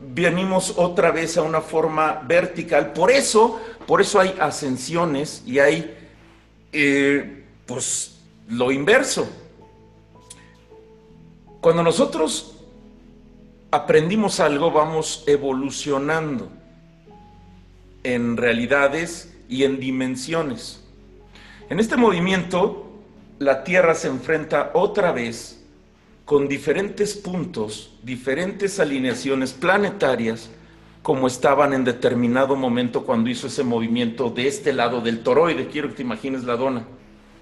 venimos 0.00 0.74
otra 0.76 1.12
vez 1.12 1.36
a 1.36 1.42
una 1.42 1.60
forma 1.60 2.24
vertical. 2.26 2.92
Por 2.92 3.12
eso, 3.12 3.60
por 3.86 4.00
eso 4.00 4.18
hay 4.18 4.34
ascensiones 4.40 5.44
y 5.46 5.60
hay, 5.60 5.96
eh, 6.72 7.44
pues, 7.66 8.18
lo 8.48 8.72
inverso. 8.72 9.28
Cuando 11.60 11.84
nosotros 11.84 12.56
aprendimos 13.70 14.40
algo, 14.40 14.72
vamos 14.72 15.22
evolucionando 15.28 16.50
en 18.02 18.36
realidades 18.36 19.32
y 19.48 19.62
en 19.62 19.78
dimensiones. 19.78 20.82
En 21.70 21.78
este 21.78 21.96
movimiento, 21.96 22.90
la 23.38 23.62
Tierra 23.62 23.94
se 23.94 24.08
enfrenta 24.08 24.72
otra 24.74 25.12
vez 25.12 25.62
con 26.26 26.48
diferentes 26.48 27.14
puntos, 27.14 27.92
diferentes 28.02 28.80
alineaciones 28.80 29.52
planetarias, 29.52 30.50
como 31.00 31.28
estaban 31.28 31.72
en 31.72 31.84
determinado 31.84 32.56
momento 32.56 33.06
cuando 33.06 33.30
hizo 33.30 33.46
ese 33.46 33.62
movimiento 33.62 34.28
de 34.30 34.48
este 34.48 34.72
lado 34.72 35.00
del 35.00 35.22
toroide. 35.22 35.68
Quiero 35.68 35.88
que 35.88 35.94
te 35.94 36.02
imagines 36.02 36.42
la 36.42 36.56
dona. 36.56 36.84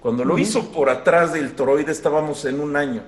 Cuando 0.01 0.23
lo 0.23 0.37
hizo 0.37 0.71
por 0.71 0.91
atrás 0.91 1.33
del 1.33 1.53
toroide 1.53 1.91
estábamos 1.91 2.45
en 2.45 2.59
un 2.59 2.75
año. 2.75 3.01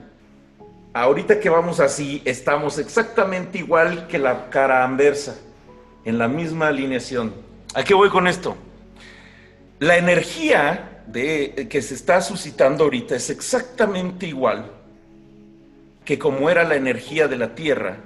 Ahorita 0.94 1.40
que 1.40 1.48
vamos 1.48 1.80
así, 1.80 2.24
estamos 2.26 2.80
exactamente 2.80 3.60
igual 3.60 4.08
que 4.08 4.18
la 4.18 4.50
cara 4.50 4.84
anversa, 4.84 5.38
en 6.06 6.18
la 6.18 6.28
misma 6.28 6.70
alineación. 6.70 7.36
¿A 7.76 7.84
qué 7.84 7.94
voy 7.94 8.10
con 8.10 8.28
esto? 8.28 8.58
La 9.78 9.98
energía 9.98 11.04
de, 11.06 11.68
que 11.70 11.84
se 11.84 11.94
está 11.94 12.20
suscitando 12.22 12.86
ahorita 12.86 13.16
es 13.16 13.30
exactamente 13.30 14.26
igual 14.26 14.72
que 16.08 16.18
como 16.18 16.50
era 16.50 16.64
la 16.64 16.76
energía 16.76 17.28
de 17.28 17.36
la 17.36 17.54
Tierra 17.54 17.98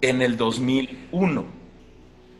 en 0.00 0.22
el 0.22 0.38
2001. 0.38 1.44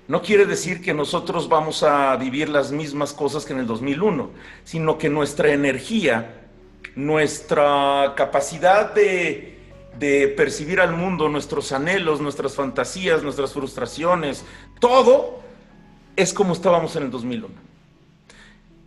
No 0.08 0.22
quiere 0.22 0.46
decir 0.46 0.80
que 0.80 0.94
nosotros 0.94 1.50
vamos 1.50 1.82
a 1.82 2.16
vivir 2.16 2.48
las 2.48 2.72
mismas 2.72 3.12
cosas 3.12 3.44
que 3.44 3.52
en 3.52 3.58
el 3.58 3.66
2001, 3.66 4.30
sino 4.64 4.96
que 4.96 5.10
nuestra 5.10 5.52
energía, 5.52 6.48
nuestra 6.96 8.14
capacidad 8.16 8.94
de 8.94 9.60
de 9.98 10.28
percibir 10.28 10.80
al 10.80 10.96
mundo, 10.96 11.28
nuestros 11.28 11.72
anhelos, 11.72 12.22
nuestras 12.22 12.54
fantasías, 12.54 13.22
nuestras 13.22 13.52
frustraciones, 13.52 14.44
todo 14.78 15.40
es 16.16 16.32
como 16.32 16.54
estábamos 16.54 16.96
en 16.96 17.02
el 17.02 17.10
2001. 17.10 17.48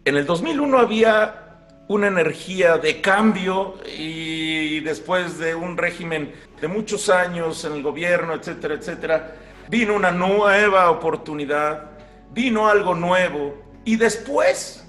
En 0.06 0.18
el 0.18 0.26
2001 0.26 0.80
había 0.80 1.43
una 1.88 2.08
energía 2.08 2.78
de 2.78 3.02
cambio 3.02 3.76
y 3.98 4.80
después 4.82 5.38
de 5.38 5.54
un 5.56 5.78
régimen 5.78 6.34
de 6.62 6.68
muchos 6.68 7.10
años 7.10 7.64
en 7.66 7.74
el 7.74 7.84
gobierno, 7.84 8.34
etcétera, 8.34 8.76
etcétera, 8.76 9.36
vino 9.70 9.96
una 9.96 10.12
nueva 10.12 10.90
oportunidad, 10.90 11.92
vino 12.32 12.68
algo 12.68 12.96
nuevo 12.96 13.56
y 13.84 13.98
después, 13.98 14.86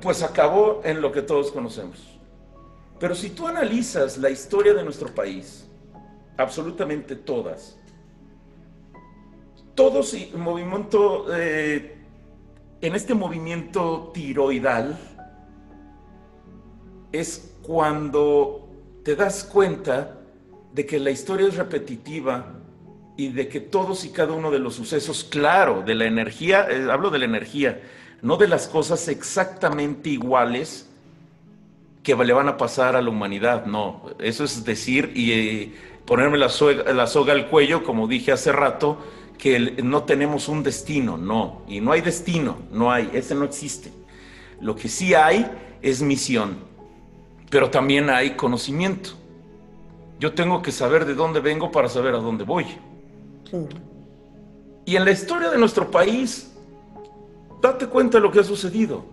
pues 0.00 0.22
acabó 0.22 0.82
en 0.84 1.00
lo 1.00 1.10
que 1.10 1.22
todos 1.22 1.50
conocemos. 1.50 2.12
Pero 3.00 3.16
si 3.16 3.30
tú 3.30 3.48
analizas 3.48 4.18
la 4.18 4.30
historia 4.30 4.74
de 4.74 4.84
nuestro 4.84 5.12
país, 5.12 5.68
absolutamente 6.36 7.16
todas, 7.16 7.76
todos 9.74 10.14
movimiento, 10.34 11.26
eh, 11.34 11.96
en 12.80 12.94
este 12.94 13.14
movimiento 13.14 14.12
tiroidal, 14.14 14.98
es 17.12 17.54
cuando 17.62 18.68
te 19.04 19.14
das 19.16 19.44
cuenta 19.44 20.18
de 20.72 20.86
que 20.86 20.98
la 20.98 21.10
historia 21.10 21.48
es 21.48 21.56
repetitiva 21.56 22.54
y 23.16 23.28
de 23.28 23.48
que 23.48 23.60
todos 23.60 24.04
y 24.04 24.10
cada 24.10 24.32
uno 24.32 24.50
de 24.50 24.58
los 24.58 24.74
sucesos, 24.74 25.24
claro, 25.24 25.82
de 25.82 25.94
la 25.94 26.06
energía, 26.06 26.66
eh, 26.70 26.88
hablo 26.90 27.10
de 27.10 27.18
la 27.18 27.26
energía, 27.26 27.80
no 28.22 28.36
de 28.36 28.48
las 28.48 28.68
cosas 28.68 29.06
exactamente 29.08 30.10
iguales 30.10 30.88
que 32.02 32.16
le 32.16 32.32
van 32.32 32.48
a 32.48 32.56
pasar 32.56 32.96
a 32.96 33.02
la 33.02 33.10
humanidad, 33.10 33.66
no, 33.66 34.10
eso 34.18 34.44
es 34.44 34.64
decir 34.64 35.12
y 35.14 35.32
eh, 35.32 35.74
ponerme 36.04 36.38
la 36.38 36.48
la 36.92 37.06
soga 37.06 37.32
al 37.32 37.48
cuello, 37.48 37.84
como 37.84 38.08
dije 38.08 38.32
hace 38.32 38.50
rato, 38.50 38.98
que 39.38 39.58
no 39.82 40.04
tenemos 40.04 40.48
un 40.48 40.62
destino, 40.62 41.16
no, 41.16 41.62
y 41.68 41.80
no 41.80 41.92
hay 41.92 42.00
destino, 42.00 42.58
no 42.72 42.90
hay, 42.90 43.10
ese 43.12 43.34
no 43.34 43.44
existe. 43.44 43.92
Lo 44.60 44.74
que 44.74 44.88
sí 44.88 45.14
hay 45.14 45.50
es 45.82 46.00
misión 46.02 46.71
pero 47.52 47.68
también 47.68 48.08
hay 48.08 48.30
conocimiento. 48.30 49.10
Yo 50.18 50.32
tengo 50.32 50.62
que 50.62 50.72
saber 50.72 51.04
de 51.04 51.14
dónde 51.14 51.40
vengo 51.40 51.70
para 51.70 51.90
saber 51.90 52.14
a 52.14 52.18
dónde 52.18 52.44
voy. 52.44 52.64
Y 54.86 54.96
en 54.96 55.04
la 55.04 55.10
historia 55.10 55.50
de 55.50 55.58
nuestro 55.58 55.90
país, 55.90 56.50
date 57.60 57.88
cuenta 57.88 58.16
de 58.16 58.22
lo 58.22 58.32
que 58.32 58.40
ha 58.40 58.44
sucedido. 58.44 59.04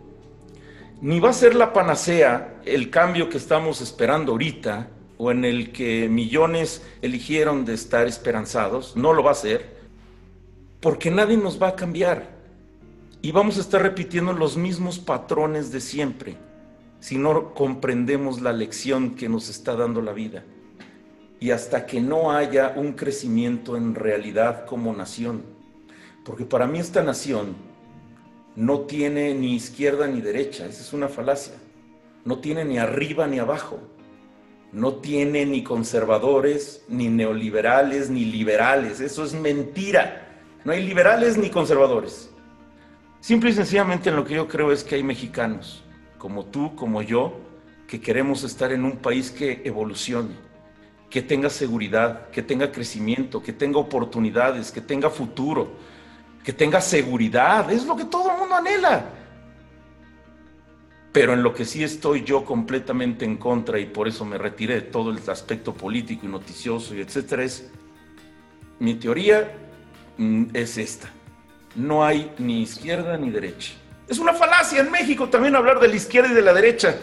Ni 1.01 1.19
va 1.19 1.31
a 1.31 1.33
ser 1.33 1.53
la 1.53 1.73
panacea 1.73 2.61
el 2.63 2.89
cambio 2.89 3.27
que 3.27 3.35
estamos 3.35 3.81
esperando 3.81 4.31
ahorita, 4.31 4.87
o 5.17 5.31
en 5.31 5.43
el 5.43 5.73
que 5.73 6.07
millones 6.07 6.81
eligieron 7.01 7.65
de 7.65 7.73
estar 7.73 8.07
esperanzados, 8.07 8.95
no 8.95 9.11
lo 9.11 9.21
va 9.21 9.31
a 9.31 9.35
ser, 9.35 9.75
porque 10.79 11.11
nadie 11.11 11.35
nos 11.35 11.61
va 11.61 11.67
a 11.67 11.75
cambiar. 11.75 12.29
Y 13.21 13.33
vamos 13.33 13.57
a 13.57 13.61
estar 13.61 13.81
repitiendo 13.81 14.31
los 14.31 14.55
mismos 14.55 14.97
patrones 14.97 15.73
de 15.73 15.81
siempre 15.81 16.48
si 16.99 17.17
no 17.17 17.53
comprendemos 17.53 18.41
la 18.41 18.53
lección 18.53 19.15
que 19.15 19.29
nos 19.29 19.49
está 19.49 19.75
dando 19.75 20.01
la 20.01 20.13
vida. 20.13 20.43
Y 21.39 21.51
hasta 21.51 21.85
que 21.85 22.01
no 22.01 22.31
haya 22.31 22.73
un 22.75 22.93
crecimiento 22.93 23.77
en 23.77 23.95
realidad 23.95 24.65
como 24.65 24.93
nación. 24.93 25.43
Porque 26.25 26.43
para 26.43 26.67
mí 26.67 26.79
esta 26.79 27.01
nación 27.01 27.55
no 28.55 28.81
tiene 28.81 29.33
ni 29.33 29.55
izquierda 29.55 30.07
ni 30.07 30.19
derecha, 30.19 30.65
esa 30.65 30.81
es 30.81 30.91
una 30.91 31.07
falacia. 31.07 31.53
No 32.25 32.39
tiene 32.39 32.65
ni 32.65 32.77
arriba 32.77 33.25
ni 33.27 33.39
abajo. 33.39 33.79
No 34.73 34.95
tiene 34.95 35.45
ni 35.45 35.63
conservadores, 35.63 36.83
ni 36.89 37.07
neoliberales, 37.07 38.09
ni 38.09 38.25
liberales. 38.25 38.99
Eso 38.99 39.23
es 39.23 39.33
mentira. 39.33 40.27
No 40.65 40.73
hay 40.73 40.85
liberales 40.85 41.37
ni 41.37 41.49
conservadores. 41.49 42.29
Simple 43.21 43.49
y 43.49 43.53
sencillamente 43.53 44.09
en 44.09 44.17
lo 44.17 44.25
que 44.25 44.35
yo 44.35 44.47
creo 44.47 44.71
es 44.71 44.83
que 44.83 44.95
hay 44.95 45.03
mexicanos 45.03 45.83
como 46.19 46.45
tú, 46.45 46.75
como 46.75 47.01
yo, 47.01 47.39
que 47.87 47.99
queremos 47.99 48.43
estar 48.43 48.71
en 48.71 48.85
un 48.85 48.97
país 48.97 49.31
que 49.31 49.63
evolucione, 49.65 50.35
que 51.09 51.23
tenga 51.23 51.49
seguridad, 51.49 52.29
que 52.29 52.43
tenga 52.43 52.71
crecimiento, 52.71 53.41
que 53.41 53.53
tenga 53.53 53.79
oportunidades, 53.79 54.71
que 54.71 54.81
tenga 54.81 55.09
futuro, 55.09 55.71
que 56.43 56.53
tenga 56.53 56.81
seguridad. 56.81 57.71
Es 57.71 57.85
lo 57.85 57.95
que 57.95 58.05
todo 58.05 58.31
el 58.31 58.37
mundo 58.37 58.55
anhela. 58.55 59.09
Pero 61.11 61.33
en 61.33 61.41
lo 61.41 61.55
que 61.55 61.65
sí 61.65 61.83
estoy 61.83 62.23
yo 62.23 62.45
completamente 62.45 63.25
en 63.25 63.37
contra 63.37 63.79
y 63.79 63.87
por 63.87 64.07
eso 64.07 64.23
me 64.23 64.37
retiré 64.37 64.75
de 64.75 64.81
todo 64.81 65.09
el 65.09 65.27
aspecto 65.27 65.73
político 65.73 66.27
y 66.27 66.29
noticioso 66.29 66.93
y 66.93 67.01
etcétera 67.01 67.43
es 67.43 67.71
mi 68.77 68.93
teoría 68.93 69.51
mm, 70.17 70.47
es 70.53 70.77
esta. 70.77 71.09
No 71.75 72.05
hay 72.05 72.31
ni 72.37 72.61
izquierda 72.61 73.17
ni 73.17 73.31
derecha. 73.31 73.73
Es 74.09 74.17
una 74.17 74.33
falacia 74.33 74.79
en 74.79 74.89
México 74.89 75.29
también 75.29 75.55
hablar 75.55 75.79
de 75.79 75.87
la 75.87 75.95
izquierda 75.95 76.31
y 76.31 76.33
de 76.33 76.41
la 76.41 76.51
derecha. 76.51 76.95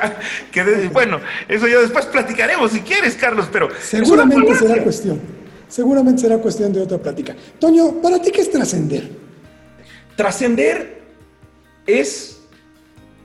que 0.52 0.90
bueno, 0.92 1.18
eso 1.48 1.66
ya 1.66 1.78
después 1.78 2.04
platicaremos 2.04 2.72
si 2.72 2.80
quieres, 2.80 3.14
Carlos, 3.14 3.48
pero... 3.50 3.70
Seguramente 3.80 4.54
será 4.54 4.82
cuestión. 4.82 5.20
Seguramente 5.68 6.20
será 6.20 6.36
cuestión 6.36 6.70
de 6.74 6.82
otra 6.82 6.98
plática. 6.98 7.34
Toño, 7.58 8.02
¿para 8.02 8.20
ti 8.20 8.30
qué 8.30 8.42
es 8.42 8.50
trascender? 8.50 9.10
Trascender 10.16 11.00
es, 11.86 12.42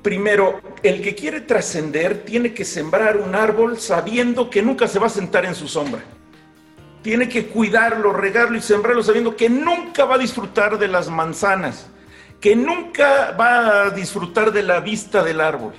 primero, 0.01 0.61
el 0.81 1.01
que 1.01 1.13
quiere 1.13 1.41
trascender 1.41 2.23
tiene 2.23 2.53
que 2.53 2.63
sembrar 2.63 3.17
un 3.17 3.35
árbol 3.35 3.77
sabiendo 3.77 4.49
que 4.49 4.61
nunca 4.61 4.87
se 4.87 4.97
va 4.97 5.07
a 5.07 5.09
sentar 5.09 5.43
en 5.43 5.55
su 5.55 5.67
sombra. 5.67 6.01
Tiene 7.01 7.27
que 7.27 7.47
cuidarlo, 7.47 8.13
regarlo 8.13 8.57
y 8.57 8.61
sembrarlo 8.61 9.03
sabiendo 9.03 9.35
que 9.35 9.49
nunca 9.49 10.05
va 10.05 10.15
a 10.15 10.19
disfrutar 10.19 10.79
de 10.79 10.87
las 10.87 11.09
manzanas 11.09 11.87
que 12.39 12.55
nunca 12.55 13.31
va 13.31 13.83
a 13.83 13.89
disfrutar 13.89 14.51
de 14.51 14.63
la 14.63 14.79
vista 14.79 15.23
del 15.23 15.41
árbol. 15.41 15.73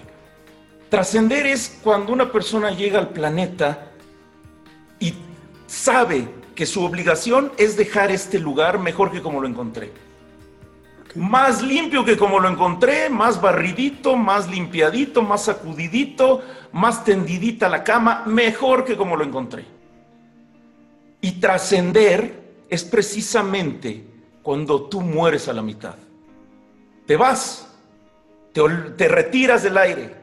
Trascender 0.89 1.47
es 1.47 1.79
cuando 1.83 2.13
una 2.13 2.31
persona 2.31 2.71
llega 2.71 2.99
al 2.99 3.11
planeta 3.11 3.91
y 4.99 5.15
sabe 5.67 6.29
que 6.55 6.67
su 6.67 6.85
obligación 6.85 7.53
es 7.59 7.77
dejar 7.77 8.11
este 8.11 8.39
lugar 8.39 8.79
mejor 8.79 9.11
que 9.11 9.23
como 9.23 9.41
lo 9.41 9.49
encontré. 9.49 9.93
Más 11.15 11.63
limpio 11.63 12.05
que 12.05 12.17
como 12.17 12.41
lo 12.41 12.49
encontré, 12.49 13.09
más 13.09 13.41
barridito, 13.41 14.17
más 14.17 14.49
limpiadito, 14.49 15.23
más 15.23 15.45
sacudidito, 15.45 16.43
más 16.73 17.05
tendidita 17.05 17.69
la 17.69 17.83
cama, 17.83 18.23
mejor 18.27 18.85
que 18.85 18.97
como 18.97 19.17
lo 19.17 19.25
encontré. 19.25 19.65
Y 21.21 21.33
trascender 21.41 22.65
es 22.69 22.85
precisamente 22.85 24.05
cuando 24.43 24.83
tú 24.83 25.01
mueres 25.01 25.49
a 25.49 25.53
la 25.53 25.63
mitad 25.63 25.97
te 27.07 27.17
vas, 27.17 27.69
te, 28.53 29.09
retiras 29.09 29.63
del 29.63 29.79
aire, 29.79 30.15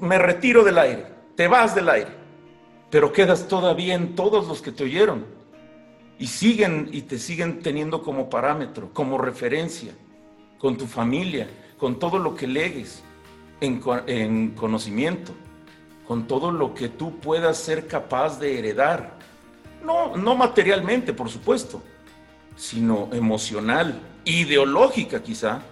me 0.00 0.18
retiro 0.18 0.62
del 0.62 0.78
aire, 0.78 1.06
te 1.34 1.48
vas 1.48 1.74
del 1.74 1.88
aire, 1.88 2.10
pero 2.90 3.12
quedas 3.12 3.48
todavía 3.48 3.94
en 3.94 4.14
todos 4.14 4.46
los 4.46 4.60
que 4.60 4.70
te 4.70 4.84
oyeron 4.84 5.24
y 6.18 6.26
siguen 6.26 6.90
y 6.92 7.02
te 7.02 7.18
siguen 7.18 7.60
teniendo 7.60 8.02
como 8.02 8.28
parámetro, 8.28 8.90
como 8.92 9.16
referencia, 9.16 9.92
con 10.58 10.76
tu 10.76 10.86
familia, 10.86 11.48
con 11.78 11.98
todo 11.98 12.18
lo 12.18 12.34
que 12.34 12.46
legues 12.46 13.02
en, 13.60 13.80
en 14.06 14.50
conocimiento, 14.50 15.32
con 16.06 16.26
todo 16.26 16.52
lo 16.52 16.74
que 16.74 16.90
tú 16.90 17.18
puedas 17.18 17.56
ser 17.56 17.86
capaz 17.86 18.38
de 18.38 18.58
heredar. 18.58 19.18
No, 19.82 20.16
no 20.16 20.36
materialmente, 20.36 21.12
por 21.12 21.30
supuesto, 21.30 21.82
sino 22.56 23.08
emocional, 23.12 24.11
ideológica 24.24 25.22
quizá, 25.22 25.62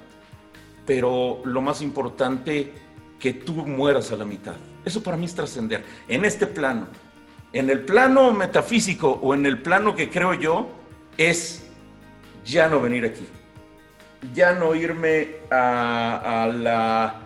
pero 0.86 1.40
lo 1.44 1.61
más 1.61 1.82
importante, 1.82 2.72
que 3.20 3.34
tú 3.34 3.53
mueras 3.53 4.11
a 4.11 4.16
la 4.16 4.24
mitad. 4.24 4.55
Eso 4.84 5.03
para 5.03 5.16
mí 5.16 5.26
es 5.26 5.34
trascender. 5.34 5.84
En 6.09 6.24
este 6.24 6.46
plano, 6.46 6.88
en 7.53 7.70
el 7.70 7.80
plano 7.80 8.32
metafísico 8.32 9.20
o 9.22 9.34
en 9.34 9.46
el 9.46 9.61
plano 9.61 9.94
que 9.94 10.09
creo 10.09 10.34
yo, 10.34 10.68
es 11.16 11.66
ya 12.44 12.68
no 12.68 12.80
venir 12.80 13.05
aquí. 13.05 13.26
Ya 14.34 14.53
no 14.53 14.74
irme 14.74 15.36
a, 15.51 16.42
a 16.42 16.46
la, 16.48 17.20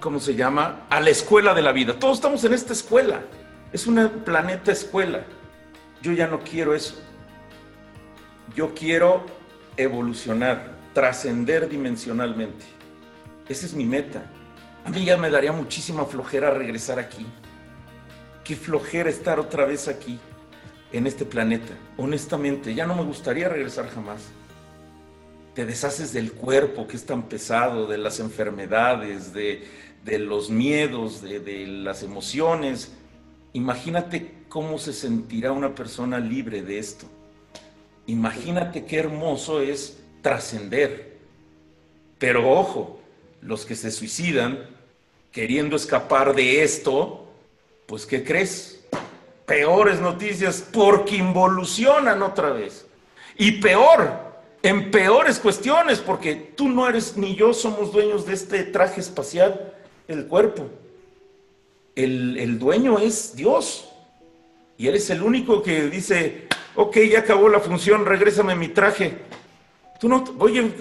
¿cómo 0.00 0.20
se 0.20 0.34
llama? 0.34 0.86
A 0.90 1.00
la 1.00 1.10
escuela 1.10 1.54
de 1.54 1.62
la 1.62 1.72
vida. 1.72 1.98
Todos 1.98 2.18
estamos 2.18 2.44
en 2.44 2.54
esta 2.54 2.72
escuela. 2.72 3.22
Es 3.72 3.86
una 3.86 4.08
planeta 4.08 4.70
escuela. 4.70 5.24
Yo 6.02 6.12
ya 6.12 6.26
no 6.26 6.40
quiero 6.40 6.74
eso. 6.74 6.94
Yo 8.54 8.74
quiero 8.74 9.26
evolucionar 9.76 10.76
trascender 10.92 11.68
dimensionalmente. 11.68 12.64
Esa 13.48 13.66
es 13.66 13.74
mi 13.74 13.84
meta. 13.84 14.30
A 14.84 14.90
mí 14.90 15.04
ya 15.04 15.16
me 15.16 15.30
daría 15.30 15.52
muchísima 15.52 16.04
flojera 16.04 16.50
regresar 16.50 16.98
aquí. 16.98 17.26
Qué 18.44 18.56
flojera 18.56 19.10
estar 19.10 19.40
otra 19.40 19.64
vez 19.64 19.88
aquí, 19.88 20.18
en 20.92 21.06
este 21.06 21.24
planeta. 21.24 21.74
Honestamente, 21.96 22.74
ya 22.74 22.86
no 22.86 22.94
me 22.94 23.02
gustaría 23.02 23.48
regresar 23.48 23.88
jamás. 23.88 24.22
Te 25.54 25.66
deshaces 25.66 26.12
del 26.12 26.32
cuerpo 26.32 26.86
que 26.86 26.96
es 26.96 27.04
tan 27.04 27.24
pesado, 27.24 27.86
de 27.86 27.98
las 27.98 28.20
enfermedades, 28.20 29.32
de, 29.32 29.66
los 30.18 30.50
miedos, 30.50 31.22
de, 31.22 31.40
de 31.40 31.66
las 31.66 32.02
emociones, 32.02 32.92
Imagínate 33.56 34.44
cómo 34.50 34.76
se 34.76 34.92
sentirá 34.92 35.50
una 35.50 35.74
persona 35.74 36.18
libre 36.18 36.60
de 36.60 36.78
esto. 36.78 37.06
Imagínate 38.06 38.84
qué 38.84 38.98
hermoso 38.98 39.60
es 39.60 39.98
trascender. 40.22 41.16
Pero 42.18 42.50
ojo, 42.50 43.00
los 43.42 43.64
que 43.64 43.74
se 43.74 43.90
suicidan 43.90 44.66
queriendo 45.32 45.76
escapar 45.76 46.34
de 46.34 46.62
esto, 46.62 47.26
pues 47.86 48.06
¿qué 48.06 48.24
crees? 48.24 48.84
Peores 49.44 50.00
noticias 50.00 50.64
porque 50.72 51.16
involucionan 51.16 52.22
otra 52.22 52.50
vez. 52.50 52.86
Y 53.36 53.52
peor, 53.60 54.26
en 54.62 54.90
peores 54.90 55.38
cuestiones, 55.38 55.98
porque 55.98 56.34
tú 56.34 56.68
no 56.68 56.88
eres 56.88 57.16
ni 57.16 57.36
yo 57.36 57.52
somos 57.52 57.92
dueños 57.92 58.26
de 58.26 58.34
este 58.34 58.64
traje 58.64 59.00
espacial, 59.00 59.74
el 60.08 60.26
cuerpo. 60.26 60.68
El, 61.94 62.38
el 62.38 62.58
dueño 62.58 62.98
es 62.98 63.36
Dios. 63.36 63.88
Y 64.78 64.88
Él 64.88 64.96
es 64.96 65.10
el 65.10 65.22
único 65.22 65.62
que 65.62 65.88
dice, 65.88 66.48
ok, 66.76 66.96
ya 67.10 67.20
acabó 67.20 67.48
la 67.48 67.60
función, 67.60 68.06
regrésame 68.06 68.54
mi 68.54 68.68
traje. 68.68 69.18
Tú 69.98 70.08
no, 70.08 70.22
oye, 70.38 70.72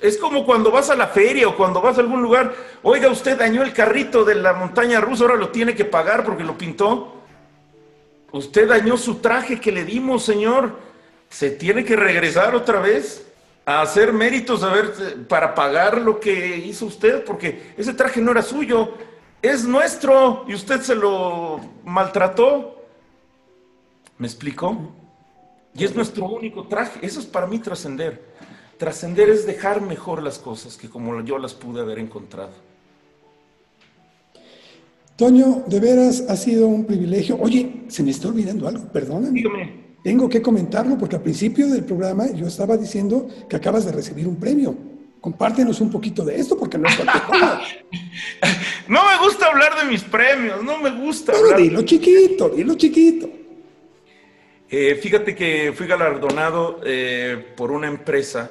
es 0.00 0.16
como 0.16 0.44
cuando 0.44 0.70
vas 0.70 0.90
a 0.90 0.96
la 0.96 1.08
feria 1.08 1.48
o 1.48 1.56
cuando 1.56 1.80
vas 1.80 1.98
a 1.98 2.00
algún 2.00 2.22
lugar, 2.22 2.54
oiga, 2.82 3.08
usted 3.08 3.38
dañó 3.38 3.62
el 3.62 3.72
carrito 3.72 4.24
de 4.24 4.36
la 4.36 4.54
montaña 4.54 5.00
rusa, 5.00 5.24
ahora 5.24 5.36
lo 5.36 5.50
tiene 5.50 5.74
que 5.74 5.84
pagar 5.84 6.24
porque 6.24 6.44
lo 6.44 6.56
pintó. 6.56 7.14
Usted 8.30 8.68
dañó 8.68 8.96
su 8.96 9.16
traje 9.16 9.60
que 9.60 9.72
le 9.72 9.84
dimos, 9.84 10.24
señor. 10.24 10.78
Se 11.30 11.50
tiene 11.50 11.84
que 11.84 11.96
regresar 11.96 12.54
otra 12.54 12.80
vez 12.80 13.26
a 13.66 13.82
hacer 13.82 14.12
méritos 14.12 14.66
para 15.28 15.54
pagar 15.54 16.00
lo 16.00 16.20
que 16.20 16.56
hizo 16.56 16.86
usted, 16.86 17.24
porque 17.24 17.74
ese 17.76 17.92
traje 17.92 18.20
no 18.20 18.30
era 18.30 18.42
suyo, 18.42 18.94
es 19.42 19.64
nuestro 19.64 20.44
y 20.48 20.54
usted 20.54 20.80
se 20.80 20.94
lo 20.94 21.60
maltrató. 21.84 22.82
¿Me 24.16 24.26
explico? 24.26 24.94
Y 25.78 25.84
es 25.84 25.94
nuestro 25.94 26.26
único 26.26 26.66
traje. 26.66 26.98
Eso 27.06 27.20
es 27.20 27.26
para 27.26 27.46
mí 27.46 27.58
trascender. 27.58 28.34
Trascender 28.78 29.28
es 29.28 29.46
dejar 29.46 29.80
mejor 29.80 30.22
las 30.22 30.38
cosas 30.38 30.76
que 30.76 30.88
como 30.88 31.20
yo 31.22 31.38
las 31.38 31.54
pude 31.54 31.80
haber 31.80 31.98
encontrado. 31.98 32.52
Toño, 35.16 35.64
de 35.66 35.80
veras 35.80 36.24
ha 36.28 36.36
sido 36.36 36.68
un 36.68 36.84
privilegio. 36.84 37.36
Oye, 37.40 37.84
se 37.88 38.02
me 38.02 38.10
está 38.10 38.28
olvidando 38.28 38.68
algo, 38.68 38.86
perdóname. 38.92 39.32
Dígame. 39.32 39.88
Tengo 40.04 40.28
que 40.28 40.40
comentarlo 40.40 40.96
porque 40.96 41.16
al 41.16 41.22
principio 41.22 41.66
del 41.68 41.84
programa 41.84 42.30
yo 42.32 42.46
estaba 42.46 42.76
diciendo 42.76 43.26
que 43.48 43.56
acabas 43.56 43.84
de 43.84 43.92
recibir 43.92 44.28
un 44.28 44.36
premio. 44.36 44.76
Compártenos 45.20 45.80
un 45.80 45.90
poquito 45.90 46.24
de 46.24 46.38
esto 46.38 46.56
porque 46.56 46.78
no 46.78 46.88
es 46.88 46.98
no 48.88 49.00
me 49.04 49.18
gusta 49.26 49.46
hablar 49.46 49.76
de 49.82 49.90
mis 49.90 50.04
premios, 50.04 50.62
no 50.62 50.78
me 50.78 50.90
gusta 50.90 51.32
Pero 51.32 51.58
Dilo 51.58 51.82
chiquito, 51.82 52.50
dilo 52.50 52.74
chiquito. 52.76 53.28
Eh, 54.70 54.98
fíjate 55.00 55.34
que 55.34 55.72
fui 55.74 55.86
galardonado 55.86 56.80
eh, 56.84 57.42
por 57.56 57.70
una 57.70 57.88
empresa 57.88 58.50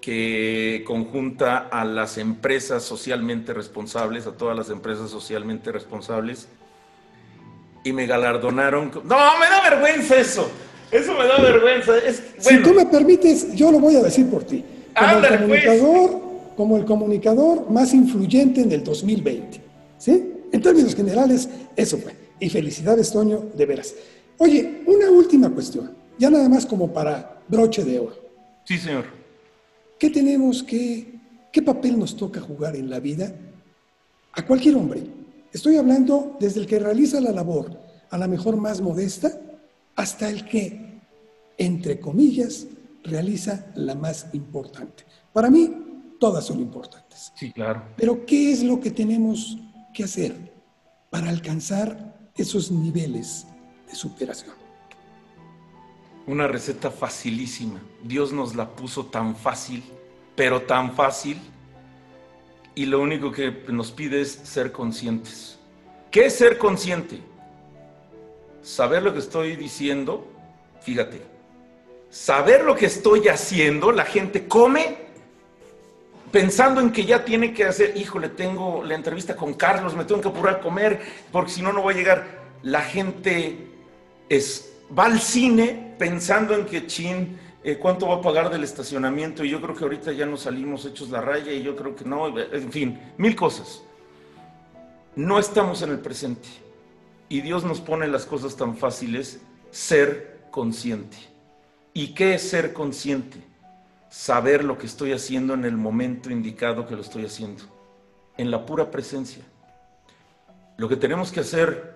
que 0.00 0.82
conjunta 0.86 1.68
a 1.70 1.84
las 1.84 2.18
empresas 2.18 2.82
socialmente 2.82 3.52
responsables, 3.52 4.26
a 4.26 4.32
todas 4.32 4.56
las 4.56 4.70
empresas 4.70 5.10
socialmente 5.10 5.70
responsables, 5.70 6.48
y 7.84 7.92
me 7.92 8.06
galardonaron. 8.06 8.90
No, 9.04 9.16
me 9.38 9.48
da 9.48 9.68
vergüenza 9.70 10.16
eso. 10.16 10.50
Eso 10.90 11.12
me 11.14 11.26
da 11.26 11.38
vergüenza. 11.38 11.92
Si 12.38 12.62
tú 12.62 12.74
me 12.74 12.86
permites, 12.86 13.54
yo 13.54 13.70
lo 13.70 13.78
voy 13.78 13.96
a 13.96 14.02
decir 14.02 14.28
por 14.28 14.44
ti. 14.44 14.64
Como, 14.96 15.12
el 15.12 15.18
pues. 15.18 15.40
comunicador, 15.40 16.22
como 16.56 16.76
el 16.76 16.84
comunicador 16.84 17.70
más 17.70 17.94
influyente 17.94 18.60
en 18.60 18.72
el 18.72 18.82
2020. 18.82 19.60
¿Sí? 19.98 20.32
En 20.52 20.62
términos 20.62 20.94
generales, 20.94 21.48
eso 21.76 21.98
fue. 21.98 22.14
Y 22.38 22.48
felicidades, 22.50 23.12
Toño, 23.12 23.46
de 23.54 23.66
veras. 23.66 23.94
Oye, 24.38 24.82
una 24.86 25.10
última 25.10 25.50
cuestión, 25.50 25.96
ya 26.18 26.30
nada 26.30 26.48
más 26.48 26.66
como 26.66 26.92
para 26.92 27.40
broche 27.48 27.84
de 27.84 27.98
oro. 27.98 28.16
Sí, 28.64 28.78
señor. 28.78 29.04
¿Qué 29.98 30.10
tenemos 30.10 30.62
que, 30.62 31.18
qué 31.52 31.62
papel 31.62 31.98
nos 31.98 32.16
toca 32.16 32.40
jugar 32.40 32.76
en 32.76 32.90
la 32.90 33.00
vida 33.00 33.34
a 34.32 34.46
cualquier 34.46 34.76
hombre? 34.76 35.02
Estoy 35.52 35.76
hablando 35.76 36.36
desde 36.38 36.60
el 36.60 36.66
que 36.66 36.78
realiza 36.78 37.20
la 37.20 37.32
labor, 37.32 37.80
a 38.10 38.18
la 38.18 38.28
mejor 38.28 38.56
más 38.56 38.80
modesta, 38.80 39.40
hasta 39.94 40.28
el 40.28 40.44
que, 40.44 41.00
entre 41.56 41.98
comillas, 41.98 42.66
realiza 43.04 43.66
la 43.74 43.94
más 43.94 44.26
importante. 44.34 45.04
Para 45.32 45.48
mí, 45.48 45.72
todas 46.20 46.44
son 46.44 46.60
importantes. 46.60 47.32
Sí, 47.34 47.52
claro. 47.52 47.84
Pero 47.96 48.26
¿qué 48.26 48.52
es 48.52 48.62
lo 48.62 48.80
que 48.80 48.90
tenemos 48.90 49.56
que 49.94 50.04
hacer 50.04 50.34
para 51.08 51.30
alcanzar 51.30 52.30
esos 52.34 52.70
niveles 52.70 53.46
de 53.88 53.94
superación. 53.94 54.54
Una 56.26 56.48
receta 56.48 56.90
facilísima. 56.90 57.80
Dios 58.02 58.32
nos 58.32 58.54
la 58.56 58.68
puso 58.68 59.06
tan 59.06 59.36
fácil, 59.36 59.84
pero 60.34 60.62
tan 60.62 60.94
fácil. 60.94 61.40
Y 62.74 62.86
lo 62.86 63.00
único 63.00 63.30
que 63.30 63.64
nos 63.68 63.92
pide 63.92 64.20
es 64.20 64.32
ser 64.32 64.72
conscientes. 64.72 65.58
¿Qué 66.10 66.26
es 66.26 66.34
ser 66.34 66.58
consciente? 66.58 67.20
Saber 68.62 69.02
lo 69.02 69.12
que 69.12 69.20
estoy 69.20 69.56
diciendo. 69.56 70.26
Fíjate. 70.82 71.22
Saber 72.10 72.64
lo 72.64 72.74
que 72.74 72.86
estoy 72.86 73.28
haciendo. 73.28 73.92
La 73.92 74.04
gente 74.04 74.48
come 74.48 75.06
pensando 76.32 76.80
en 76.80 76.90
que 76.90 77.04
ya 77.04 77.24
tiene 77.24 77.54
que 77.54 77.64
hacer, 77.64 77.96
híjole, 77.96 78.28
tengo 78.28 78.82
la 78.84 78.94
entrevista 78.94 79.36
con 79.36 79.54
Carlos, 79.54 79.94
me 79.94 80.04
tengo 80.04 80.20
que 80.20 80.28
apurar 80.28 80.56
a 80.56 80.60
comer, 80.60 81.00
porque 81.32 81.50
si 81.50 81.62
no, 81.62 81.72
no 81.72 81.82
voy 81.82 81.94
a 81.94 81.96
llegar. 81.96 82.26
La 82.62 82.82
gente 82.82 83.75
es, 84.28 84.72
va 84.96 85.06
al 85.06 85.20
cine 85.20 85.94
pensando 85.98 86.54
en 86.54 86.66
que 86.66 86.86
chin, 86.86 87.38
eh, 87.62 87.78
cuánto 87.78 88.08
va 88.08 88.16
a 88.16 88.20
pagar 88.20 88.50
del 88.50 88.64
estacionamiento 88.64 89.44
y 89.44 89.50
yo 89.50 89.60
creo 89.60 89.74
que 89.74 89.84
ahorita 89.84 90.12
ya 90.12 90.26
nos 90.26 90.42
salimos 90.42 90.84
hechos 90.84 91.10
la 91.10 91.20
raya 91.20 91.52
y 91.52 91.62
yo 91.62 91.74
creo 91.74 91.96
que 91.96 92.04
no, 92.04 92.38
en 92.38 92.70
fin, 92.70 93.00
mil 93.18 93.34
cosas. 93.34 93.82
No 95.16 95.38
estamos 95.38 95.82
en 95.82 95.90
el 95.90 95.98
presente 95.98 96.48
y 97.28 97.40
Dios 97.40 97.64
nos 97.64 97.80
pone 97.80 98.06
las 98.06 98.26
cosas 98.26 98.56
tan 98.56 98.76
fáciles, 98.76 99.40
ser 99.70 100.46
consciente. 100.50 101.16
¿Y 101.92 102.14
qué 102.14 102.34
es 102.34 102.48
ser 102.48 102.72
consciente? 102.72 103.38
Saber 104.10 104.62
lo 104.62 104.78
que 104.78 104.86
estoy 104.86 105.12
haciendo 105.12 105.54
en 105.54 105.64
el 105.64 105.76
momento 105.76 106.30
indicado 106.30 106.86
que 106.86 106.94
lo 106.94 107.00
estoy 107.00 107.24
haciendo, 107.24 107.64
en 108.36 108.50
la 108.50 108.64
pura 108.64 108.90
presencia. 108.90 109.42
Lo 110.76 110.88
que 110.88 110.96
tenemos 110.96 111.32
que 111.32 111.40
hacer 111.40 111.95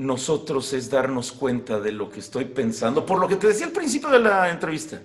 nosotros 0.00 0.72
es 0.72 0.88
darnos 0.88 1.30
cuenta 1.30 1.78
de 1.78 1.92
lo 1.92 2.10
que 2.10 2.20
estoy 2.20 2.46
pensando, 2.46 3.04
por 3.04 3.20
lo 3.20 3.28
que 3.28 3.36
te 3.36 3.48
decía 3.48 3.66
al 3.66 3.72
principio 3.72 4.08
de 4.08 4.18
la 4.18 4.48
entrevista, 4.48 4.98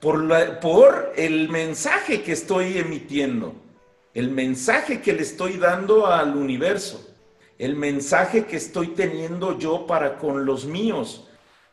por, 0.00 0.58
por 0.58 1.12
el 1.16 1.50
mensaje 1.50 2.22
que 2.22 2.32
estoy 2.32 2.78
emitiendo, 2.78 3.54
el 4.14 4.30
mensaje 4.30 5.02
que 5.02 5.12
le 5.12 5.20
estoy 5.20 5.58
dando 5.58 6.06
al 6.06 6.34
universo, 6.34 7.14
el 7.58 7.76
mensaje 7.76 8.46
que 8.46 8.56
estoy 8.56 8.88
teniendo 8.88 9.58
yo 9.58 9.86
para 9.86 10.16
con 10.16 10.46
los 10.46 10.64
míos. 10.64 11.28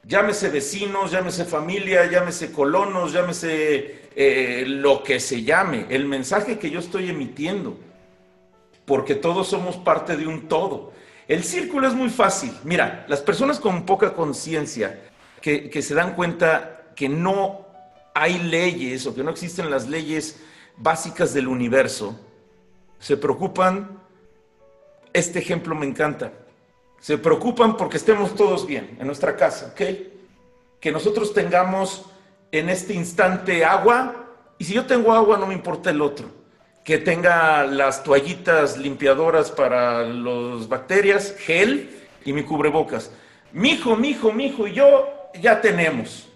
Llámese 0.06 0.50
vecinos, 0.50 1.12
llámese 1.12 1.46
familia, 1.46 2.12
llámese 2.12 2.52
colonos, 2.52 3.14
llámese 3.14 4.10
eh, 4.18 4.66
lo 4.68 5.02
que 5.02 5.22
se 5.22 5.44
llame, 5.44 5.86
el 5.89 6.06
mensaje 6.06 6.60
que 6.60 6.70
yo 6.70 6.80
estoy 6.80 7.10
emitiendo, 7.10 7.78
porque 8.84 9.16
todos 9.16 9.48
somos 9.48 9.78
parte 9.78 10.18
de 10.18 10.28
un 10.28 10.50
todo. 10.50 10.91
El 11.28 11.43
círculo 11.43 11.88
es 11.88 11.93
muy 11.93 12.09
fácil. 12.09 12.53
Mira, 12.63 13.05
las 13.07 13.21
personas 13.21 13.59
con 13.59 13.86
poca 13.86 14.13
conciencia 14.13 15.09
que, 15.41 15.82
se 15.82 15.93
dan 15.93 16.15
cuenta 16.15 16.91
que 16.95 17.09
no 17.09 17.65
hay 18.13 18.39
leyes 18.39 19.05
o 19.07 19.15
que 19.15 19.24
no 19.24 19.32
existen 19.32 19.69
las 19.69 19.88
leyes 19.88 20.41
básicas 20.78 21.34
del 21.34 21.47
universo, 21.47 22.19
se 22.99 23.17
preocupan, 23.17 23.99
este 25.11 25.39
ejemplo 25.39 25.76
me 25.76 25.86
encanta, 25.86 26.32
se 26.99 27.17
preocupan 27.17 27.76
porque 27.76 27.97
estemos 27.97 28.36
todos 28.36 28.65
bien 28.65 28.97
en 28.99 29.07
nuestra 29.07 29.36
casa, 29.36 29.74
¿ok? 29.74 29.82
Que 30.80 30.91
nosotros 30.91 31.34
tengamos 31.34 32.05
en 32.51 32.69
este 32.69 32.93
instante 32.93 33.65
agua, 33.65 34.28
y 34.57 34.65
si 34.65 34.74
yo 34.74 34.86
tengo 34.86 35.11
agua 35.11 35.38
no 35.38 35.47
me 35.47 35.53
importa 35.53 35.89
el 35.89 36.01
otro 36.01 36.43
que 36.84 36.97
tenga 36.97 37.63
las 37.65 38.03
toallitas 38.03 38.77
limpiadoras 38.77 39.51
para 39.51 40.03
las 40.03 40.67
bacterias, 40.67 41.36
gel 41.38 41.89
y 42.25 42.34
mi 42.34 42.43
cubrebocas. 42.43 43.11
Mijo, 43.53 43.95
mijo, 43.95 44.31
mijo 44.34 44.67
y 44.67 44.73
yo 44.73 45.29
ya 45.39 45.61
tenemos. 45.61 46.27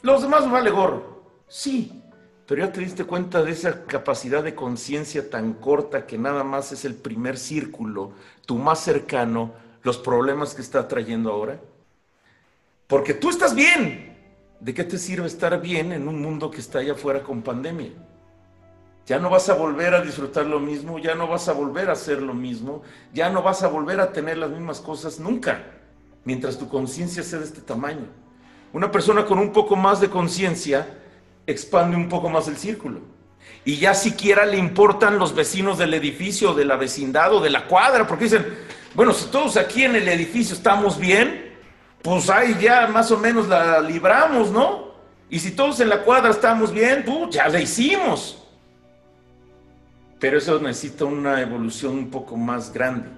Los 0.00 0.22
demás 0.22 0.50
vale 0.50 0.70
gorro. 0.70 1.22
Sí, 1.46 2.02
pero 2.46 2.64
ya 2.64 2.72
te 2.72 2.80
diste 2.80 3.04
cuenta 3.04 3.42
de 3.42 3.52
esa 3.52 3.84
capacidad 3.84 4.42
de 4.42 4.54
conciencia 4.54 5.28
tan 5.28 5.54
corta 5.54 6.06
que 6.06 6.18
nada 6.18 6.42
más 6.42 6.72
es 6.72 6.84
el 6.84 6.94
primer 6.94 7.38
círculo, 7.38 8.12
tu 8.46 8.56
más 8.56 8.80
cercano, 8.80 9.52
los 9.82 9.98
problemas 9.98 10.54
que 10.54 10.62
está 10.62 10.88
trayendo 10.88 11.30
ahora. 11.30 11.60
Porque 12.86 13.14
tú 13.14 13.30
estás 13.30 13.54
bien. 13.54 14.10
¿De 14.60 14.72
qué 14.72 14.84
te 14.84 14.96
sirve 14.96 15.26
estar 15.26 15.60
bien 15.60 15.92
en 15.92 16.06
un 16.06 16.22
mundo 16.22 16.50
que 16.50 16.60
está 16.60 16.78
allá 16.78 16.92
afuera 16.92 17.22
con 17.22 17.42
pandemia? 17.42 17.90
Ya 19.06 19.18
no 19.18 19.30
vas 19.30 19.48
a 19.48 19.54
volver 19.54 19.94
a 19.94 20.00
disfrutar 20.00 20.46
lo 20.46 20.60
mismo, 20.60 20.98
ya 20.98 21.14
no 21.14 21.26
vas 21.26 21.48
a 21.48 21.52
volver 21.52 21.90
a 21.90 21.94
hacer 21.94 22.22
lo 22.22 22.34
mismo, 22.34 22.82
ya 23.12 23.30
no 23.30 23.42
vas 23.42 23.62
a 23.62 23.68
volver 23.68 24.00
a 24.00 24.12
tener 24.12 24.38
las 24.38 24.50
mismas 24.50 24.80
cosas 24.80 25.18
nunca, 25.18 25.64
mientras 26.24 26.56
tu 26.56 26.68
conciencia 26.68 27.22
sea 27.22 27.40
de 27.40 27.46
este 27.46 27.60
tamaño. 27.60 28.06
Una 28.72 28.90
persona 28.90 29.24
con 29.24 29.38
un 29.38 29.52
poco 29.52 29.74
más 29.74 30.00
de 30.00 30.08
conciencia 30.08 30.98
expande 31.46 31.96
un 31.96 32.08
poco 32.08 32.30
más 32.30 32.46
el 32.46 32.56
círculo. 32.56 33.00
Y 33.64 33.76
ya 33.76 33.94
siquiera 33.94 34.46
le 34.46 34.56
importan 34.56 35.18
los 35.18 35.34
vecinos 35.34 35.78
del 35.78 35.94
edificio, 35.94 36.54
de 36.54 36.64
la 36.64 36.76
vecindad 36.76 37.34
o 37.34 37.40
de 37.40 37.50
la 37.50 37.66
cuadra, 37.66 38.06
porque 38.06 38.24
dicen, 38.24 38.46
bueno, 38.94 39.12
si 39.12 39.26
todos 39.30 39.56
aquí 39.56 39.84
en 39.84 39.96
el 39.96 40.08
edificio 40.08 40.54
estamos 40.54 40.98
bien, 40.98 41.52
pues 42.02 42.30
ahí 42.30 42.56
ya 42.60 42.86
más 42.88 43.10
o 43.10 43.18
menos 43.18 43.48
la 43.48 43.80
libramos, 43.80 44.50
¿no? 44.50 44.92
Y 45.30 45.38
si 45.38 45.52
todos 45.52 45.80
en 45.80 45.88
la 45.88 46.02
cuadra 46.02 46.30
estamos 46.30 46.72
bien, 46.72 47.04
pues 47.04 47.34
ya 47.34 47.48
la 47.48 47.60
hicimos. 47.60 48.41
Pero 50.22 50.38
eso 50.38 50.60
necesita 50.60 51.04
una 51.04 51.40
evolución 51.40 51.98
un 51.98 52.08
poco 52.08 52.36
más 52.36 52.72
grande. 52.72 53.08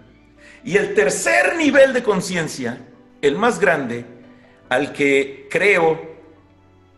Y 0.65 0.79
el 0.79 0.95
tercer 0.95 1.55
nivel 1.59 1.93
de 1.93 2.03
conciencia, 2.03 2.81
el 3.21 3.37
más 3.37 3.61
grande, 3.61 4.07
al 4.71 4.95
que 4.95 5.47
creo 5.51 6.01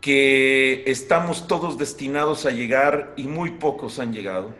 que 0.01 0.85
estamos 0.87 1.49
todos 1.49 1.77
destinados 1.77 2.47
a 2.47 2.53
llegar 2.53 3.15
y 3.17 3.25
muy 3.25 3.51
pocos 3.51 3.99
han 3.99 4.13
llegado, 4.13 4.55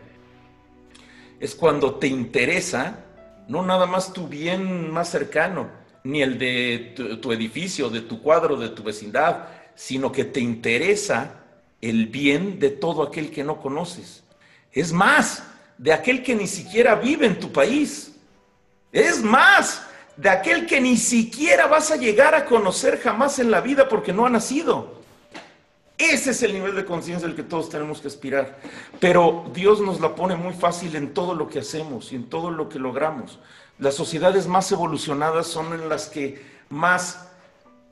es 1.39 1.55
cuando 1.55 1.95
te 1.95 2.07
interesa 2.07 3.05
no 3.47 3.63
nada 3.63 3.85
más 3.85 4.11
tu 4.11 4.27
bien 4.27 4.91
más 4.91 5.09
cercano, 5.09 5.69
ni 6.03 6.23
el 6.23 6.37
de 6.37 7.17
tu, 7.21 7.31
edificio, 7.31 7.89
de 7.89 8.01
tu 8.01 8.21
cuadro, 8.21 8.57
de 8.57 8.67
tu 8.67 8.83
vecindad, 8.83 9.47
sino 9.75 10.11
que 10.11 10.25
te 10.25 10.41
interesa 10.41 11.45
el 11.79 12.07
bien 12.07 12.59
de 12.59 12.71
todo 12.71 13.01
aquel 13.01 13.31
que 13.31 13.45
no 13.45 13.61
conoces. 13.61 14.26
Es 14.79 14.93
más, 14.93 15.41
de 15.79 15.91
aquel 15.91 16.21
que 16.21 16.35
ni 16.35 16.45
siquiera 16.45 16.93
vive 16.93 17.25
en 17.25 17.39
tu 17.39 17.51
país. 17.51 18.15
Es 18.91 19.23
más, 19.23 19.81
de 20.15 20.29
aquel 20.29 20.67
que 20.67 20.79
ni 20.79 20.97
siquiera 20.97 21.65
vas 21.65 21.89
a 21.89 21.95
llegar 21.95 22.35
a 22.35 22.45
conocer 22.45 22.99
jamás 22.99 23.39
en 23.39 23.49
la 23.49 23.59
vida 23.59 23.89
porque 23.89 24.13
no 24.13 24.27
ha 24.27 24.29
nacido. 24.29 25.01
Ese 25.97 26.29
es 26.29 26.43
el 26.43 26.53
nivel 26.53 26.75
de 26.75 26.85
conciencia 26.85 27.27
al 27.27 27.35
que 27.35 27.41
todos 27.41 27.69
tenemos 27.69 28.01
que 28.01 28.07
aspirar. 28.07 28.59
Pero 28.99 29.49
Dios 29.51 29.81
nos 29.81 29.99
la 29.99 30.13
pone 30.13 30.35
muy 30.35 30.53
fácil 30.53 30.95
en 30.95 31.11
todo 31.11 31.33
lo 31.33 31.49
que 31.49 31.57
hacemos 31.57 32.13
y 32.13 32.17
en 32.17 32.29
todo 32.29 32.51
lo 32.51 32.69
que 32.69 32.77
logramos. 32.77 33.39
Las 33.79 33.95
sociedades 33.95 34.45
más 34.45 34.71
evolucionadas 34.71 35.47
son 35.47 35.73
en 35.73 35.89
las 35.89 36.05
que 36.05 36.39
más 36.69 37.29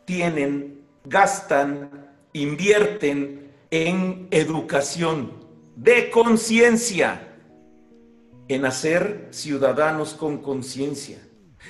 tienen, 0.06 0.82
gastan, 1.04 2.12
invierten 2.32 3.52
en 3.72 4.28
educación 4.30 5.45
de 5.76 6.10
conciencia, 6.10 7.36
en 8.48 8.66
hacer 8.66 9.28
ciudadanos 9.32 10.14
con 10.14 10.38
conciencia 10.38 11.20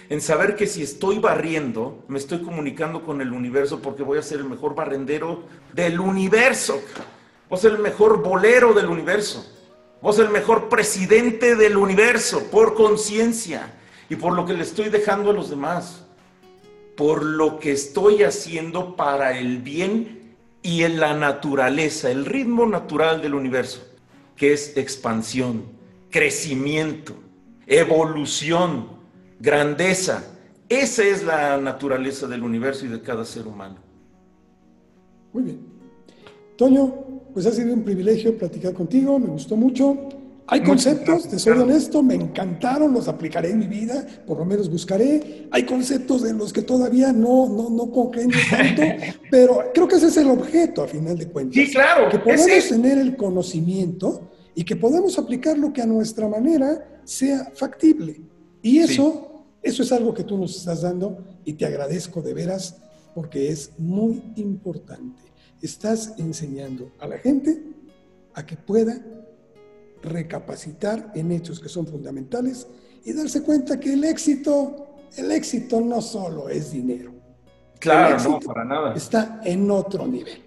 en 0.10 0.22
saber 0.22 0.56
que 0.56 0.68
si 0.68 0.84
estoy 0.84 1.20
barriendo, 1.20 2.04
me 2.08 2.20
estoy 2.20 2.42
comunicando 2.42 3.04
con 3.04 3.22
el 3.22 3.32
universo 3.32 3.82
porque 3.82 4.04
voy 4.04 4.18
a 4.20 4.24
ser 4.24 4.40
el 4.40 4.46
mejor 4.46 4.76
barrendero 4.76 5.44
del 5.74 6.00
universo. 6.00 6.82
Voy 7.50 7.58
a 7.58 7.62
ser 7.62 7.72
el 7.74 7.80
mejor 7.80 8.22
bolero 8.22 8.74
del 8.74 8.88
universo. 8.88 9.46
Voy 10.02 10.12
a 10.12 10.16
ser 10.16 10.26
el 10.26 10.32
mejor 10.32 10.70
presidente 10.70 11.56
del 11.56 11.78
universo 11.78 12.44
por 12.52 12.76
conciencia 12.76 13.74
y 14.10 14.16
por 14.16 14.34
lo 14.34 14.46
que 14.46 14.54
le 14.54 14.64
estoy 14.64 14.90
dejando 14.90 15.32
a 15.32 15.34
los 15.34 15.50
demás. 15.50 16.04
Por 16.96 17.24
lo 17.24 17.60
que 17.60 17.72
estoy 17.72 18.24
haciendo 18.24 18.96
para 18.96 19.38
el 19.38 19.58
bien 19.58 20.36
y 20.62 20.84
en 20.84 21.00
la 21.00 21.14
naturaleza, 21.14 22.10
el 22.10 22.26
ritmo 22.26 22.66
natural 22.66 23.22
del 23.22 23.34
universo, 23.34 23.86
que 24.36 24.54
es 24.54 24.76
expansión, 24.78 25.64
crecimiento, 26.10 27.16
evolución 27.68 28.96
grandeza. 29.40 30.24
Esa 30.70 31.04
es 31.04 31.24
la 31.24 31.58
naturaleza 31.58 32.28
del 32.28 32.44
universo 32.44 32.86
y 32.86 32.90
de 32.90 33.02
cada 33.02 33.26
ser 33.26 33.48
humano. 33.48 33.78
Muy 35.34 35.44
bien. 35.44 35.60
Toño, 36.58 36.94
pues 37.34 37.46
ha 37.46 37.52
sido 37.52 37.74
un 37.74 37.84
privilegio 37.84 38.38
platicar 38.38 38.74
contigo, 38.74 39.20
me 39.20 39.28
gustó 39.28 39.56
mucho. 39.56 40.10
Hay 40.48 40.62
conceptos, 40.62 41.28
te 41.28 41.40
soy 41.40 41.58
honesto, 41.58 42.04
me 42.04 42.14
encantaron, 42.14 42.94
los 42.94 43.08
aplicaré 43.08 43.50
en 43.50 43.60
mi 43.60 43.68
vida, 43.68 44.06
por 44.28 44.38
lo 44.38 44.46
menos 44.46 44.70
buscaré. 44.70 45.48
Hay 45.50 45.66
conceptos 45.66 46.24
en 46.24 46.38
los 46.38 46.54
que 46.54 46.62
todavía 46.62 47.12
no, 47.12 47.50
no, 47.50 47.70
no 47.72 47.92
comprendo 47.92 48.38
tanto, 48.50 48.82
pero 49.32 49.72
creo 49.74 49.88
que 49.88 49.96
ese 49.96 50.08
es 50.08 50.18
el 50.18 50.30
objeto 50.30 50.84
a 50.84 50.88
final 50.88 51.18
de 51.18 51.28
cuentas. 51.28 51.56
Sí, 51.56 51.72
claro. 51.72 52.10
Que 52.10 52.20
podamos 52.20 52.70
tener 52.70 53.00
el 53.00 53.16
conocimiento 53.16 54.30
y 54.54 54.64
que 54.64 54.76
podamos 54.76 55.18
aplicar 55.18 55.58
lo 55.58 55.74
que 55.74 55.82
a 55.82 55.88
nuestra 55.88 56.28
manera 56.28 57.02
sea 57.04 57.52
factible. 57.56 58.22
Y 58.62 58.80
eso, 58.80 59.46
eso 59.64 59.82
es 59.82 59.92
algo 59.92 60.14
que 60.14 60.24
tú 60.24 60.38
nos 60.38 60.56
estás 60.56 60.84
dando 60.84 61.24
y 61.44 61.54
te 61.54 61.66
agradezco 61.66 62.22
de 62.22 62.36
veras 62.36 62.78
porque 63.16 63.50
es 63.50 63.72
muy 63.80 64.22
importante. 64.36 65.24
Estás 65.60 66.14
enseñando 66.20 66.92
a 67.00 67.08
la 67.08 67.18
gente 67.18 67.64
a 68.36 68.46
que 68.46 68.58
pueda 68.58 69.02
recapacitar 70.06 71.12
en 71.16 71.32
hechos 71.32 71.60
que 71.60 71.70
son 71.70 71.88
fundamentales 71.88 72.68
y 73.04 73.14
darse 73.14 73.44
cuenta 73.44 73.80
que 73.80 73.94
el 73.94 74.04
éxito, 74.04 74.88
el 75.18 75.32
éxito 75.32 75.82
no 75.82 76.02
solo 76.02 76.50
es 76.50 76.72
dinero. 76.72 77.14
Claro, 77.80 78.18
no, 78.24 78.40
para 78.40 78.66
nada. 78.66 78.94
Está 78.96 79.42
en 79.44 79.70
otro 79.70 80.08
nivel. 80.08 80.44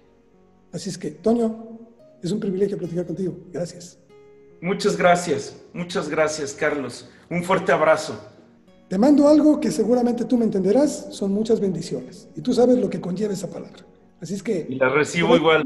Así 0.71 0.89
es 0.89 0.97
que, 0.97 1.11
Toño, 1.11 1.79
es 2.21 2.31
un 2.31 2.39
privilegio 2.39 2.77
platicar 2.77 3.05
contigo. 3.05 3.37
Gracias. 3.51 3.97
Muchas 4.61 4.97
gracias, 4.97 5.55
muchas 5.73 6.09
gracias, 6.09 6.53
Carlos. 6.53 7.09
Un 7.29 7.43
fuerte 7.43 7.71
abrazo. 7.71 8.19
Te 8.89 8.97
mando 8.97 9.27
algo 9.27 9.59
que 9.59 9.71
seguramente 9.71 10.25
tú 10.25 10.35
me 10.35 10.45
entenderás, 10.45 11.07
son 11.11 11.31
muchas 11.31 11.59
bendiciones. 11.59 12.27
Y 12.35 12.41
tú 12.41 12.53
sabes 12.53 12.77
lo 12.77 12.89
que 12.89 12.99
conlleva 12.99 13.33
esa 13.33 13.49
palabra. 13.49 13.85
Así 14.19 14.33
es 14.33 14.43
que... 14.43 14.65
Y 14.67 14.75
la 14.75 14.89
recibo 14.89 15.35
igual. 15.35 15.63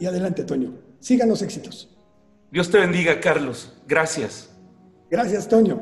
y 0.00 0.04
adelante, 0.04 0.44
Toño. 0.44 0.74
Sigan 0.98 1.28
los 1.28 1.42
éxitos. 1.42 1.96
Dios 2.50 2.70
te 2.70 2.78
bendiga, 2.78 3.20
Carlos. 3.20 3.72
Gracias. 3.86 4.50
Gracias, 5.10 5.48
Toño. 5.48 5.80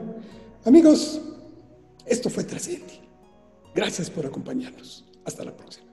Amigos, 0.65 1.21
esto 2.07 2.29
fue 2.31 2.45
Trascendi. 2.45 3.01
Gracias 3.75 4.11
por 4.11 4.27
acompañarnos. 4.27 5.05
Hasta 5.25 5.45
la 5.45 5.57
próxima. 5.57 5.86